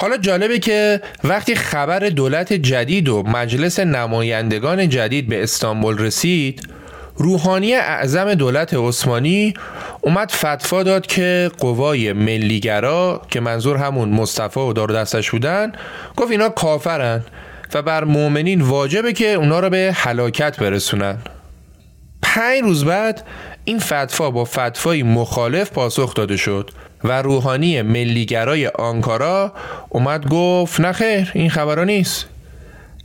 حالا 0.00 0.16
جالبه 0.16 0.58
که 0.58 1.00
وقتی 1.24 1.54
خبر 1.54 1.98
دولت 1.98 2.52
جدید 2.52 3.08
و 3.08 3.22
مجلس 3.22 3.80
نمایندگان 3.80 4.88
جدید 4.88 5.28
به 5.28 5.42
استانبول 5.42 5.98
رسید 5.98 6.68
روحانی 7.18 7.74
اعظم 7.74 8.34
دولت 8.34 8.74
عثمانی 8.74 9.54
اومد 10.00 10.30
فتوا 10.30 10.82
داد 10.82 11.06
که 11.06 11.50
قوای 11.58 12.12
ملیگرا 12.12 13.22
که 13.30 13.40
منظور 13.40 13.76
همون 13.76 14.08
مصطفی 14.08 14.60
و 14.60 14.72
دار 14.72 14.88
دستش 14.88 15.30
بودن 15.30 15.72
گفت 16.16 16.30
اینا 16.30 16.48
کافرن 16.48 17.24
و 17.74 17.82
بر 17.82 18.04
مؤمنین 18.04 18.60
واجبه 18.60 19.12
که 19.12 19.26
اونا 19.32 19.60
رو 19.60 19.70
به 19.70 19.92
هلاکت 19.96 20.60
برسونن. 20.60 21.18
پنج 22.22 22.62
روز 22.62 22.84
بعد 22.84 23.22
این 23.64 23.78
فتوا 23.78 24.30
با 24.30 24.44
فتوای 24.44 25.02
مخالف 25.02 25.70
پاسخ 25.70 26.14
داده 26.14 26.36
شد 26.36 26.70
و 27.04 27.22
روحانی 27.22 27.82
ملیگرای 27.82 28.66
آنکارا 28.66 29.52
اومد 29.88 30.28
گفت 30.28 30.80
نخیر 30.80 31.30
این 31.34 31.50
خبرها 31.50 31.84
نیست. 31.84 32.26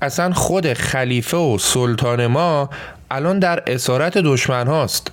اصلا 0.02 0.34
خود 0.34 0.74
خلیفه 0.74 1.38
و 1.38 1.58
سلطان 1.58 2.28
ما 2.28 2.70
الان 3.12 3.40
در 3.40 3.64
اسارت 3.68 4.18
دشمن 4.18 4.68
هاست 4.68 5.12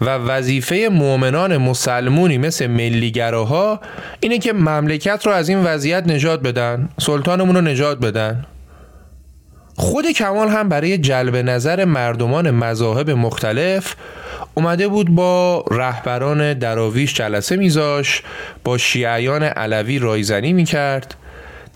و 0.00 0.10
وظیفه 0.10 0.88
مؤمنان 0.92 1.56
مسلمونی 1.56 2.38
مثل 2.38 2.66
ملیگراها 2.66 3.80
اینه 4.20 4.38
که 4.38 4.52
مملکت 4.52 5.26
رو 5.26 5.32
از 5.32 5.48
این 5.48 5.64
وضعیت 5.64 6.06
نجات 6.06 6.42
بدن 6.42 6.88
سلطانمون 6.98 7.54
رو 7.54 7.60
نجات 7.60 7.98
بدن. 7.98 8.46
خود 9.76 10.06
کمال 10.06 10.48
هم 10.48 10.68
برای 10.68 10.98
جلب 10.98 11.36
نظر 11.36 11.84
مردمان 11.84 12.50
مذاهب 12.50 13.10
مختلف 13.10 13.94
اومده 14.54 14.88
بود 14.88 15.10
با 15.10 15.64
رهبران 15.70 16.54
دراویش 16.54 17.14
جلسه 17.14 17.56
میذاش 17.56 18.22
با 18.64 18.78
شیعیان 18.78 19.42
علوی 19.42 19.98
رایزنی 19.98 20.52
می‌کرد. 20.52 21.14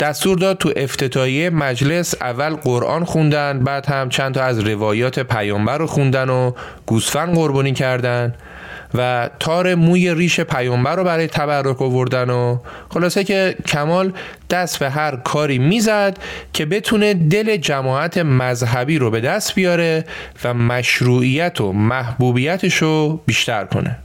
دستور 0.00 0.38
داد 0.38 0.58
تو 0.58 0.72
افتتاحیه 0.76 1.50
مجلس 1.50 2.14
اول 2.20 2.54
قرآن 2.54 3.04
خوندن 3.04 3.58
بعد 3.58 3.86
هم 3.86 4.08
چند 4.08 4.34
تا 4.34 4.42
از 4.42 4.58
روایات 4.58 5.20
پیامبر 5.20 5.78
رو 5.78 5.86
خوندن 5.86 6.28
و 6.30 6.52
گوسفند 6.86 7.34
قربانی 7.34 7.72
کردن 7.72 8.34
و 8.94 9.30
تار 9.40 9.74
موی 9.74 10.14
ریش 10.14 10.40
پیامبر 10.40 10.96
رو 10.96 11.04
برای 11.04 11.26
تبرک 11.26 11.82
آوردن 11.82 12.30
و 12.30 12.58
خلاصه 12.88 13.24
که 13.24 13.56
کمال 13.66 14.12
دست 14.50 14.78
به 14.78 14.90
هر 14.90 15.16
کاری 15.16 15.58
می‌زد 15.58 16.18
که 16.52 16.66
بتونه 16.66 17.14
دل 17.14 17.56
جماعت 17.56 18.18
مذهبی 18.18 18.98
رو 18.98 19.10
به 19.10 19.20
دست 19.20 19.54
بیاره 19.54 20.04
و 20.44 20.54
مشروعیت 20.54 21.60
و 21.60 21.72
محبوبیتش 21.72 22.74
رو 22.74 23.20
بیشتر 23.26 23.64
کنه. 23.64 23.96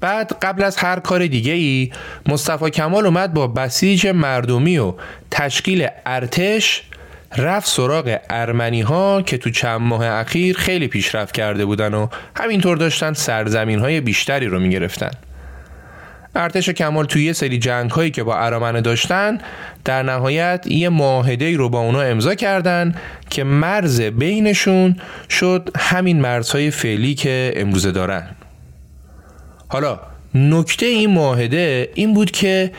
بعد 0.00 0.32
قبل 0.42 0.62
از 0.62 0.76
هر 0.76 1.00
کار 1.00 1.26
دیگه 1.26 1.52
ای 1.52 1.90
مصطفی 2.26 2.70
کمال 2.70 3.06
اومد 3.06 3.34
با 3.34 3.46
بسیج 3.46 4.06
مردمی 4.06 4.78
و 4.78 4.94
تشکیل 5.30 5.88
ارتش 6.06 6.82
رفت 7.36 7.68
سراغ 7.68 8.16
ارمنی 8.30 8.80
ها 8.80 9.22
که 9.22 9.38
تو 9.38 9.50
چند 9.50 9.80
ماه 9.80 10.06
اخیر 10.06 10.56
خیلی 10.56 10.88
پیشرفت 10.88 11.34
کرده 11.34 11.64
بودن 11.64 11.94
و 11.94 12.06
همینطور 12.36 12.76
داشتن 12.76 13.12
سرزمین 13.12 13.78
های 13.78 14.00
بیشتری 14.00 14.46
رو 14.46 14.60
می‌گرفتن. 14.60 15.10
ارتش 16.34 16.70
کمال 16.70 17.04
توی 17.04 17.24
یه 17.24 17.32
سری 17.32 17.58
جنگ 17.58 17.90
هایی 17.90 18.10
که 18.10 18.22
با 18.22 18.38
ارامنه 18.38 18.80
داشتن 18.80 19.38
در 19.84 20.02
نهایت 20.02 20.66
یه 20.66 20.88
معاهده 20.88 21.56
رو 21.56 21.68
با 21.68 21.80
اونا 21.80 22.00
امضا 22.00 22.34
کردن 22.34 22.94
که 23.30 23.44
مرز 23.44 24.00
بینشون 24.00 24.96
شد 25.30 25.70
همین 25.78 26.20
مرزهای 26.20 26.70
فعلی 26.70 27.14
که 27.14 27.52
امروزه 27.56 27.92
دارن. 27.92 28.28
حالا 29.72 30.00
نکته 30.34 30.86
این 30.86 31.10
معاهده 31.10 31.90
این 31.94 32.14
بود 32.14 32.30
که 32.30 32.70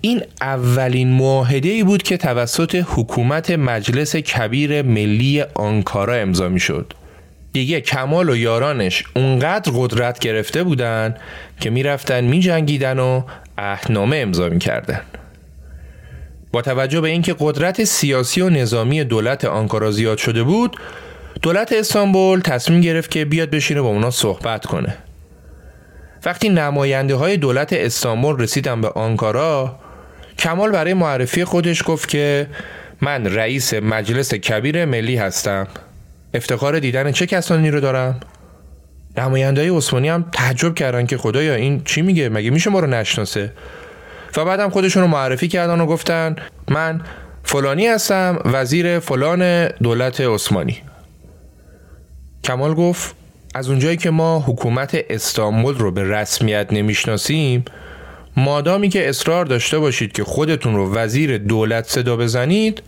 این 0.00 0.22
اولین 0.40 1.08
معاهده 1.08 1.68
ای 1.68 1.82
بود 1.82 2.02
که 2.02 2.16
توسط 2.16 2.84
حکومت 2.86 3.50
مجلس 3.50 4.16
کبیر 4.16 4.82
ملی 4.82 5.44
آنکارا 5.54 6.14
امضا 6.14 6.48
می 6.48 6.60
شد. 6.60 6.92
دیگه 7.52 7.80
کمال 7.80 8.30
و 8.30 8.36
یارانش 8.36 9.04
اونقدر 9.16 9.72
قدرت 9.76 10.18
گرفته 10.18 10.64
بودن 10.64 11.14
که 11.60 11.70
می‌رفتن 11.70 12.24
می 12.24 12.40
جنگیدن 12.40 12.98
و 12.98 13.22
اهنامه 13.58 14.16
امضا 14.16 14.48
می 14.48 14.58
کردن. 14.58 15.00
با 16.52 16.62
توجه 16.62 17.00
به 17.00 17.08
اینکه 17.08 17.34
قدرت 17.38 17.84
سیاسی 17.84 18.40
و 18.40 18.50
نظامی 18.50 19.04
دولت 19.04 19.44
آنکارا 19.44 19.90
زیاد 19.90 20.18
شده 20.18 20.42
بود 20.42 20.76
دولت 21.42 21.72
استانبول 21.72 22.40
تصمیم 22.40 22.80
گرفت 22.80 23.10
که 23.10 23.24
بیاد 23.24 23.50
بشینه 23.50 23.80
با 23.80 23.88
اونا 23.88 24.10
صحبت 24.10 24.66
کنه 24.66 24.96
وقتی 26.24 26.48
نماینده 26.48 27.14
های 27.14 27.36
دولت 27.36 27.72
استانبول 27.72 28.38
رسیدن 28.38 28.80
به 28.80 28.88
آنکارا 28.88 29.78
کمال 30.38 30.70
برای 30.70 30.94
معرفی 30.94 31.44
خودش 31.44 31.82
گفت 31.86 32.08
که 32.08 32.46
من 33.00 33.26
رئیس 33.26 33.74
مجلس 33.74 34.34
کبیر 34.34 34.84
ملی 34.84 35.16
هستم. 35.16 35.68
افتخار 36.34 36.78
دیدن 36.78 37.12
چه 37.12 37.26
کسانی 37.26 37.70
رو 37.70 37.80
دارم؟ 37.80 38.20
نماینده 39.18 39.72
عثمانی 39.72 40.08
هم 40.08 40.24
تعجب 40.32 40.74
کردن 40.74 41.06
که 41.06 41.16
خدایا 41.16 41.54
این 41.54 41.84
چی 41.84 42.02
میگه؟ 42.02 42.28
مگه 42.28 42.50
میشه 42.50 42.70
ما 42.70 42.80
رو 42.80 42.86
نشناسه؟ 42.86 43.52
و 44.36 44.44
بعدم 44.44 44.70
خودشون 44.70 45.02
رو 45.02 45.08
معرفی 45.08 45.48
کردن 45.48 45.80
و 45.80 45.86
گفتن 45.86 46.36
من 46.68 47.00
فلانی 47.42 47.86
هستم 47.86 48.38
وزیر 48.44 48.98
فلان 48.98 49.68
دولت 49.68 50.20
عثمانی. 50.20 50.76
کمال 52.44 52.74
گفت 52.74 53.14
از 53.54 53.68
اونجایی 53.68 53.96
که 53.96 54.10
ما 54.10 54.40
حکومت 54.40 55.04
استانبول 55.10 55.74
رو 55.74 55.90
به 55.90 56.04
رسمیت 56.04 56.72
نمی‌شناسیم 56.72 57.64
مادامی 58.36 58.88
که 58.88 59.08
اصرار 59.08 59.44
داشته 59.44 59.78
باشید 59.78 60.12
که 60.12 60.24
خودتون 60.24 60.76
رو 60.76 60.94
وزیر 60.94 61.38
دولت 61.38 61.88
صدا 61.88 62.16
بزنید 62.16 62.82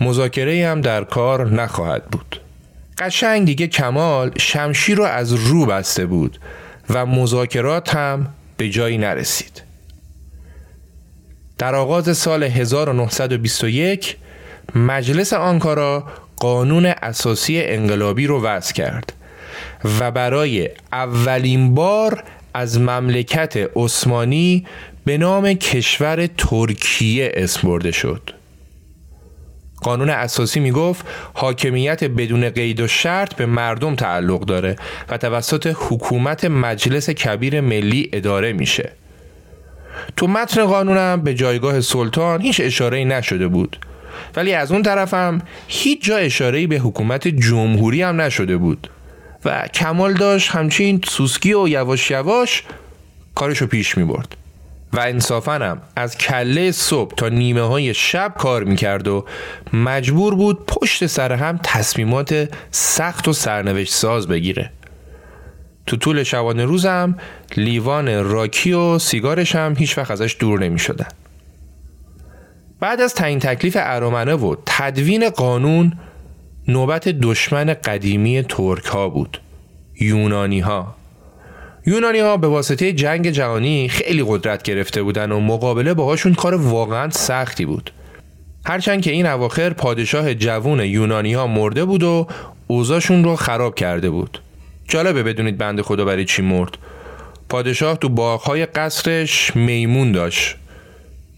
مذاکره 0.00 0.68
هم 0.68 0.80
در 0.80 1.04
کار 1.04 1.50
نخواهد 1.50 2.04
بود. 2.04 2.40
قشنگ 2.98 3.46
دیگه 3.46 3.66
کمال 3.66 4.30
شمشیر 4.38 4.96
رو 4.96 5.04
از 5.04 5.32
رو 5.32 5.66
بسته 5.66 6.06
بود 6.06 6.40
و 6.90 7.06
مذاکرات 7.06 7.94
هم 7.94 8.28
به 8.56 8.68
جایی 8.68 8.98
نرسید. 8.98 9.62
در 11.58 11.74
آغاز 11.74 12.18
سال 12.18 12.42
1921 12.42 14.16
مجلس 14.74 15.32
آنکارا 15.32 16.04
قانون 16.36 16.86
اساسی 16.86 17.62
انقلابی 17.62 18.26
رو 18.26 18.42
وضع 18.42 18.72
کرد. 18.72 19.12
و 20.00 20.10
برای 20.10 20.70
اولین 20.92 21.74
بار 21.74 22.24
از 22.54 22.80
مملکت 22.80 23.70
عثمانی 23.76 24.66
به 25.04 25.18
نام 25.18 25.52
کشور 25.52 26.26
ترکیه 26.26 27.32
اسم 27.34 27.68
برده 27.68 27.90
شد. 27.90 28.30
قانون 29.82 30.10
اساسی 30.10 30.60
می 30.60 30.70
گفت 30.70 31.06
حاکمیت 31.34 32.04
بدون 32.04 32.50
قید 32.50 32.80
و 32.80 32.88
شرط 32.88 33.34
به 33.34 33.46
مردم 33.46 33.94
تعلق 33.94 34.40
داره 34.40 34.76
و 35.08 35.18
توسط 35.18 35.74
حکومت 35.74 36.44
مجلس 36.44 37.10
کبیر 37.10 37.60
ملی 37.60 38.10
اداره 38.12 38.52
میشه. 38.52 38.92
تو 40.16 40.26
متن 40.26 40.64
قانونم 40.64 41.22
به 41.22 41.34
جایگاه 41.34 41.80
سلطان 41.80 42.40
هیچ 42.40 42.60
اشاره 42.64 43.04
نشده 43.04 43.48
بود. 43.48 43.78
ولی 44.36 44.52
از 44.52 44.72
اون 44.72 44.82
طرفم 44.82 45.42
هیچ 45.68 46.04
جا 46.04 46.16
اشاره 46.16 46.66
به 46.66 46.76
حکومت 46.76 47.28
جمهوری 47.28 48.02
هم 48.02 48.20
نشده 48.20 48.56
بود. 48.56 48.90
و 49.44 49.68
کمال 49.74 50.14
داشت 50.14 50.50
همچین 50.50 51.00
سوسکی 51.04 51.54
و 51.54 51.68
یواش 51.68 52.10
یواش 52.10 52.62
کارشو 53.34 53.66
پیش 53.66 53.98
می 53.98 54.04
برد 54.04 54.36
و 54.92 55.00
انصافا 55.00 55.78
از 55.96 56.18
کله 56.18 56.72
صبح 56.72 57.14
تا 57.14 57.28
نیمه 57.28 57.60
های 57.60 57.94
شب 57.94 58.34
کار 58.38 58.64
می‌کرد 58.64 59.08
و 59.08 59.24
مجبور 59.72 60.34
بود 60.34 60.66
پشت 60.66 61.06
سر 61.06 61.32
هم 61.32 61.60
تصمیمات 61.62 62.48
سخت 62.70 63.28
و 63.28 63.32
سرنوشت 63.32 63.92
ساز 63.92 64.28
بگیره 64.28 64.70
تو 65.86 65.96
طول 65.96 66.22
شبانه 66.22 66.64
روزم 66.64 67.16
لیوان 67.56 68.24
راکی 68.24 68.72
و 68.72 68.98
سیگارش 68.98 69.54
هم 69.56 69.74
هیچ 69.78 69.98
وقت 69.98 70.10
ازش 70.10 70.36
دور 70.38 70.60
نمی 70.60 70.78
شدن. 70.78 71.08
بعد 72.80 73.00
از 73.00 73.14
تعیین 73.14 73.38
تکلیف 73.38 73.76
ارامنه 73.80 74.34
و 74.34 74.56
تدوین 74.66 75.30
قانون 75.30 75.92
نوبت 76.68 77.08
دشمن 77.08 77.74
قدیمی 77.74 78.42
ترک 78.42 78.84
ها 78.84 79.08
بود. 79.08 79.40
یونانی 80.00 80.60
ها 80.60 80.94
یونانی 81.86 82.18
ها 82.18 82.36
به 82.36 82.48
واسطه 82.48 82.92
جنگ 82.92 83.30
جهانی 83.30 83.88
خیلی 83.88 84.24
قدرت 84.28 84.62
گرفته 84.62 85.02
بودن 85.02 85.32
و 85.32 85.40
مقابله 85.40 85.94
باهاشون 85.94 86.34
کار 86.34 86.54
واقعا 86.54 87.10
سختی 87.10 87.64
بود. 87.64 87.90
هرچند 88.66 89.02
که 89.02 89.10
این 89.10 89.26
اواخر 89.26 89.70
پادشاه 89.70 90.34
جوون 90.34 90.80
یونانی 90.80 91.34
ها 91.34 91.46
مرده 91.46 91.84
بود 91.84 92.02
و 92.02 92.26
اوضاعشون 92.66 93.24
رو 93.24 93.36
خراب 93.36 93.74
کرده 93.74 94.10
بود. 94.10 94.42
جالبه 94.88 95.22
بدونید 95.22 95.58
بند 95.58 95.80
خدا 95.80 96.04
برای 96.04 96.24
چی 96.24 96.42
مرد. 96.42 96.78
پادشاه 97.48 97.96
تو 97.96 98.08
باغهای 98.08 98.66
قصرش 98.66 99.56
میمون 99.56 100.12
داشت. 100.12 100.56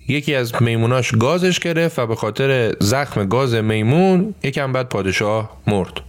یکی 0.08 0.34
از 0.34 0.62
میموناش 0.62 1.12
گازش 1.12 1.58
گرفت 1.58 1.98
و 1.98 2.06
به 2.06 2.14
خاطر 2.14 2.74
زخم 2.80 3.24
گاز 3.24 3.54
میمون 3.54 4.34
یکم 4.42 4.72
بعد 4.72 4.88
پادشاه 4.88 5.56
مرد. 5.66 6.00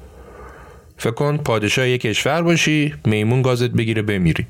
فکر 0.98 1.12
کن 1.12 1.38
پادشاه 1.38 1.90
یک 1.90 2.02
کشور 2.02 2.42
باشی 2.42 2.94
میمون 3.06 3.42
گازت 3.42 3.70
بگیره 3.70 4.02
بمیری. 4.02 4.46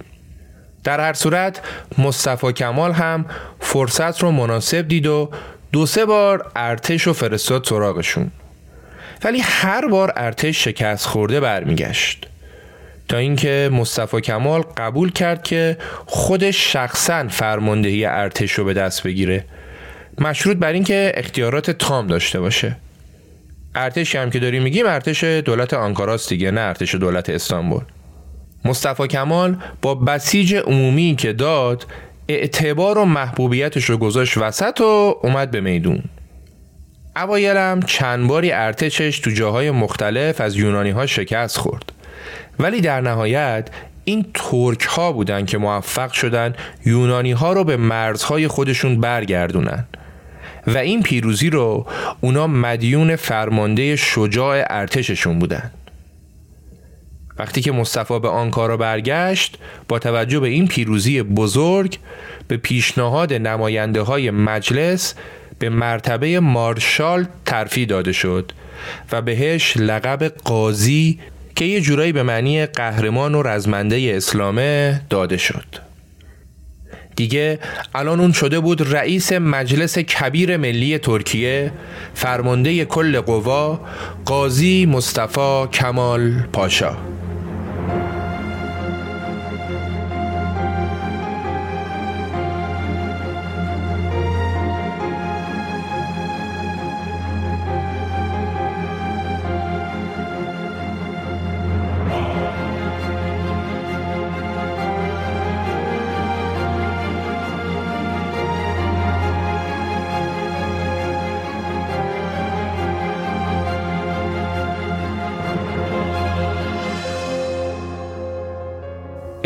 در 0.84 1.00
هر 1.00 1.14
صورت 1.14 1.62
مصطفی 1.98 2.54
کمال 2.54 2.92
هم 2.92 3.26
فرصت 3.60 4.24
رو 4.24 4.32
مناسب 4.32 4.88
دید 4.88 5.08
و 5.08 5.30
دو 5.72 5.86
سه 5.86 6.06
بار 6.06 6.52
ارتش 6.56 7.08
و 7.08 7.14
فرستاد 7.14 7.66
سراغشون. 7.66 8.32
ولی 9.24 9.40
هر 9.40 9.88
بار 9.88 10.14
ارتش 10.16 10.64
شکست 10.64 11.06
خورده 11.06 11.40
برمیگشت. 11.40 12.28
تا 13.10 13.18
اینکه 13.18 13.70
مصطفی 13.74 14.22
کمال 14.22 14.62
قبول 14.78 15.12
کرد 15.12 15.44
که 15.44 15.78
خودش 16.06 16.74
شخصا 16.74 17.28
فرماندهی 17.28 18.06
ارتش 18.06 18.52
رو 18.52 18.66
به 18.66 18.74
دست 18.74 19.04
بگیره. 19.04 19.46
مشروط 20.18 20.58
بر 20.58 20.74
اینکه 20.74 21.12
اختیارات 21.16 21.72
تام 21.72 22.08
داشته 22.08 22.40
باشه. 22.40 22.76
ارتشی 23.76 24.18
هم 24.18 24.30
که 24.30 24.40
داریم 24.40 24.64
میگیم 24.64 24.86
ارتش 24.86 25.24
دولت 25.24 25.74
آنکاراست 25.74 26.30
دیگه 26.30 26.52
نه 26.52 26.62
ارتش 26.62 26.96
دولت 26.96 27.30
استانبول. 27.30 27.82
مصطفی 28.66 29.08
کمال 29.08 29.58
با 29.82 29.96
بسیج 29.96 30.56
عمومی 30.56 31.16
که 31.16 31.34
داد 31.34 31.86
اعتبار 32.28 32.98
و 32.98 33.06
محبوبیتش 33.06 33.84
رو 33.86 33.98
گذاشت 33.98 34.38
وسط 34.38 34.82
و 34.82 35.20
اومد 35.24 35.52
به 35.52 35.62
میدون. 35.62 36.04
اوایلم 37.16 37.82
چند 37.82 38.28
باری 38.28 38.52
ارتشش 38.52 39.20
تو 39.20 39.30
جاهای 39.32 39.72
مختلف 39.72 40.42
از 40.42 40.56
یونانی 40.56 40.90
ها 40.90 41.06
شکست 41.06 41.58
خورد. 41.58 41.92
ولی 42.60 42.82
در 42.82 43.02
نهایت 43.02 43.70
این 44.06 44.26
ترک 44.34 44.82
ها 44.82 45.12
بودن 45.12 45.46
که 45.46 45.58
موفق 45.58 46.12
شدن 46.12 46.54
یونانی 46.86 47.32
ها 47.32 47.54
رو 47.54 47.64
به 47.64 47.78
مرزهای 47.78 48.48
خودشون 48.48 49.00
برگردونن. 49.02 49.88
و 50.68 50.78
این 50.78 51.04
پیروزی 51.04 51.50
رو 51.50 51.88
اونا 52.22 52.48
مدیون 52.48 53.16
فرمانده 53.16 53.96
شجاع 53.96 54.64
ارتششون 54.70 55.40
بودن. 55.40 55.72
وقتی 57.38 57.62
که 57.62 57.72
مصطفی 57.72 58.20
به 58.20 58.30
آنکارا 58.30 58.78
برگشت 58.78 59.58
با 59.88 60.00
توجه 60.00 60.40
به 60.40 60.48
این 60.48 60.68
پیروزی 60.68 61.22
بزرگ 61.22 61.98
به 62.48 62.58
پیشنهاد 62.58 63.34
نماینده 63.34 64.02
های 64.02 64.32
مجلس 64.32 65.16
به 65.60 65.70
مرتبه 65.70 66.40
مارشال 66.40 67.26
ترفی 67.46 67.86
داده 67.86 68.12
شد 68.12 68.52
و 69.12 69.22
بهش 69.22 69.78
لقب 69.78 70.24
قاضی 70.24 71.20
که 71.60 71.66
یه 71.66 71.82
جورایی 71.82 72.12
به 72.12 72.24
معنی 72.24 72.66
قهرمان 72.66 73.36
و 73.36 73.44
رزمنده 73.44 74.14
اسلامه 74.16 75.02
داده 75.10 75.38
شد. 75.38 75.66
دیگه 77.16 77.60
الان 77.96 78.20
اون 78.20 78.32
شده 78.32 78.60
بود 78.60 78.94
رئیس 78.96 79.34
مجلس 79.34 79.98
کبیر 79.98 80.58
ملی 80.58 80.98
ترکیه 80.98 81.72
فرمانده 82.14 82.86
کل 82.86 83.22
قوا 83.22 83.80
قاضی 84.26 84.86
مصطفی 84.86 85.68
کمال 85.72 86.32
پاشا. 86.54 86.98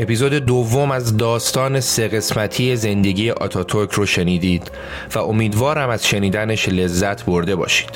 اپیزود 0.04 0.34
دوم 0.34 0.92
از 0.92 1.18
داستان 1.18 1.80
سه 1.80 2.08
قسمتی 2.08 2.76
زندگی 2.76 3.32
آتاتورک 3.32 3.92
رو 3.92 4.06
شنیدید 4.06 4.72
و 5.16 5.20
امیدوارم 5.20 5.90
از 5.90 6.08
شنیدنش 6.08 6.70
لذت 6.70 7.26
برده 7.26 7.56
باشید. 7.56 7.90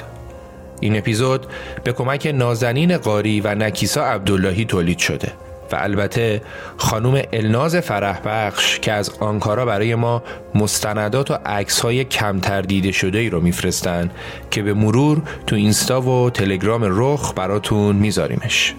این 0.79 0.97
اپیزود 0.97 1.45
به 1.84 1.93
کمک 1.93 2.31
نازنین 2.35 2.97
قاری 2.97 3.41
و 3.41 3.55
نکیسا 3.55 4.05
عبداللهی 4.05 4.65
تولید 4.65 4.97
شده 4.97 5.31
و 5.71 5.75
البته 5.75 6.41
خانوم 6.77 7.21
الناز 7.34 7.75
فرح 7.75 8.19
بخش 8.25 8.79
که 8.79 8.91
از 8.91 9.11
آنکارا 9.19 9.65
برای 9.65 9.95
ما 9.95 10.23
مستندات 10.55 11.31
و 11.31 11.34
عکس 11.34 11.79
های 11.79 12.03
کمتر 12.03 12.61
دیده 12.61 12.91
شده 12.91 13.17
ای 13.17 13.29
رو 13.29 13.41
میفرستن 13.41 14.11
که 14.51 14.61
به 14.61 14.73
مرور 14.73 15.21
تو 15.47 15.55
اینستا 15.55 16.01
و 16.01 16.29
تلگرام 16.29 16.81
رخ 16.84 17.34
براتون 17.35 17.95
میذاریمش. 17.95 18.75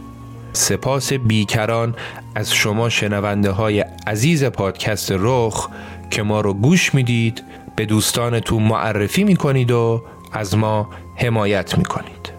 سپاس 0.58 1.12
بیکران 1.12 1.94
از 2.34 2.52
شما 2.52 2.88
شنونده 2.88 3.50
های 3.50 3.84
عزیز 4.06 4.44
پادکست 4.44 5.12
رخ 5.18 5.68
که 6.10 6.22
ما 6.22 6.40
رو 6.40 6.54
گوش 6.54 6.94
می‌دید 6.94 7.42
به 7.76 7.86
دوستانتون 7.86 8.62
معرفی 8.62 9.24
می‌کنید 9.24 9.70
و 9.70 10.02
از 10.32 10.56
ما 10.56 10.88
حمایت 11.16 11.78
می‌کنید. 11.78 12.32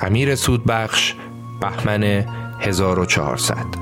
امیر 0.00 0.34
سودبخش 0.34 1.14
بهمن 1.60 2.02
1400 2.60 3.81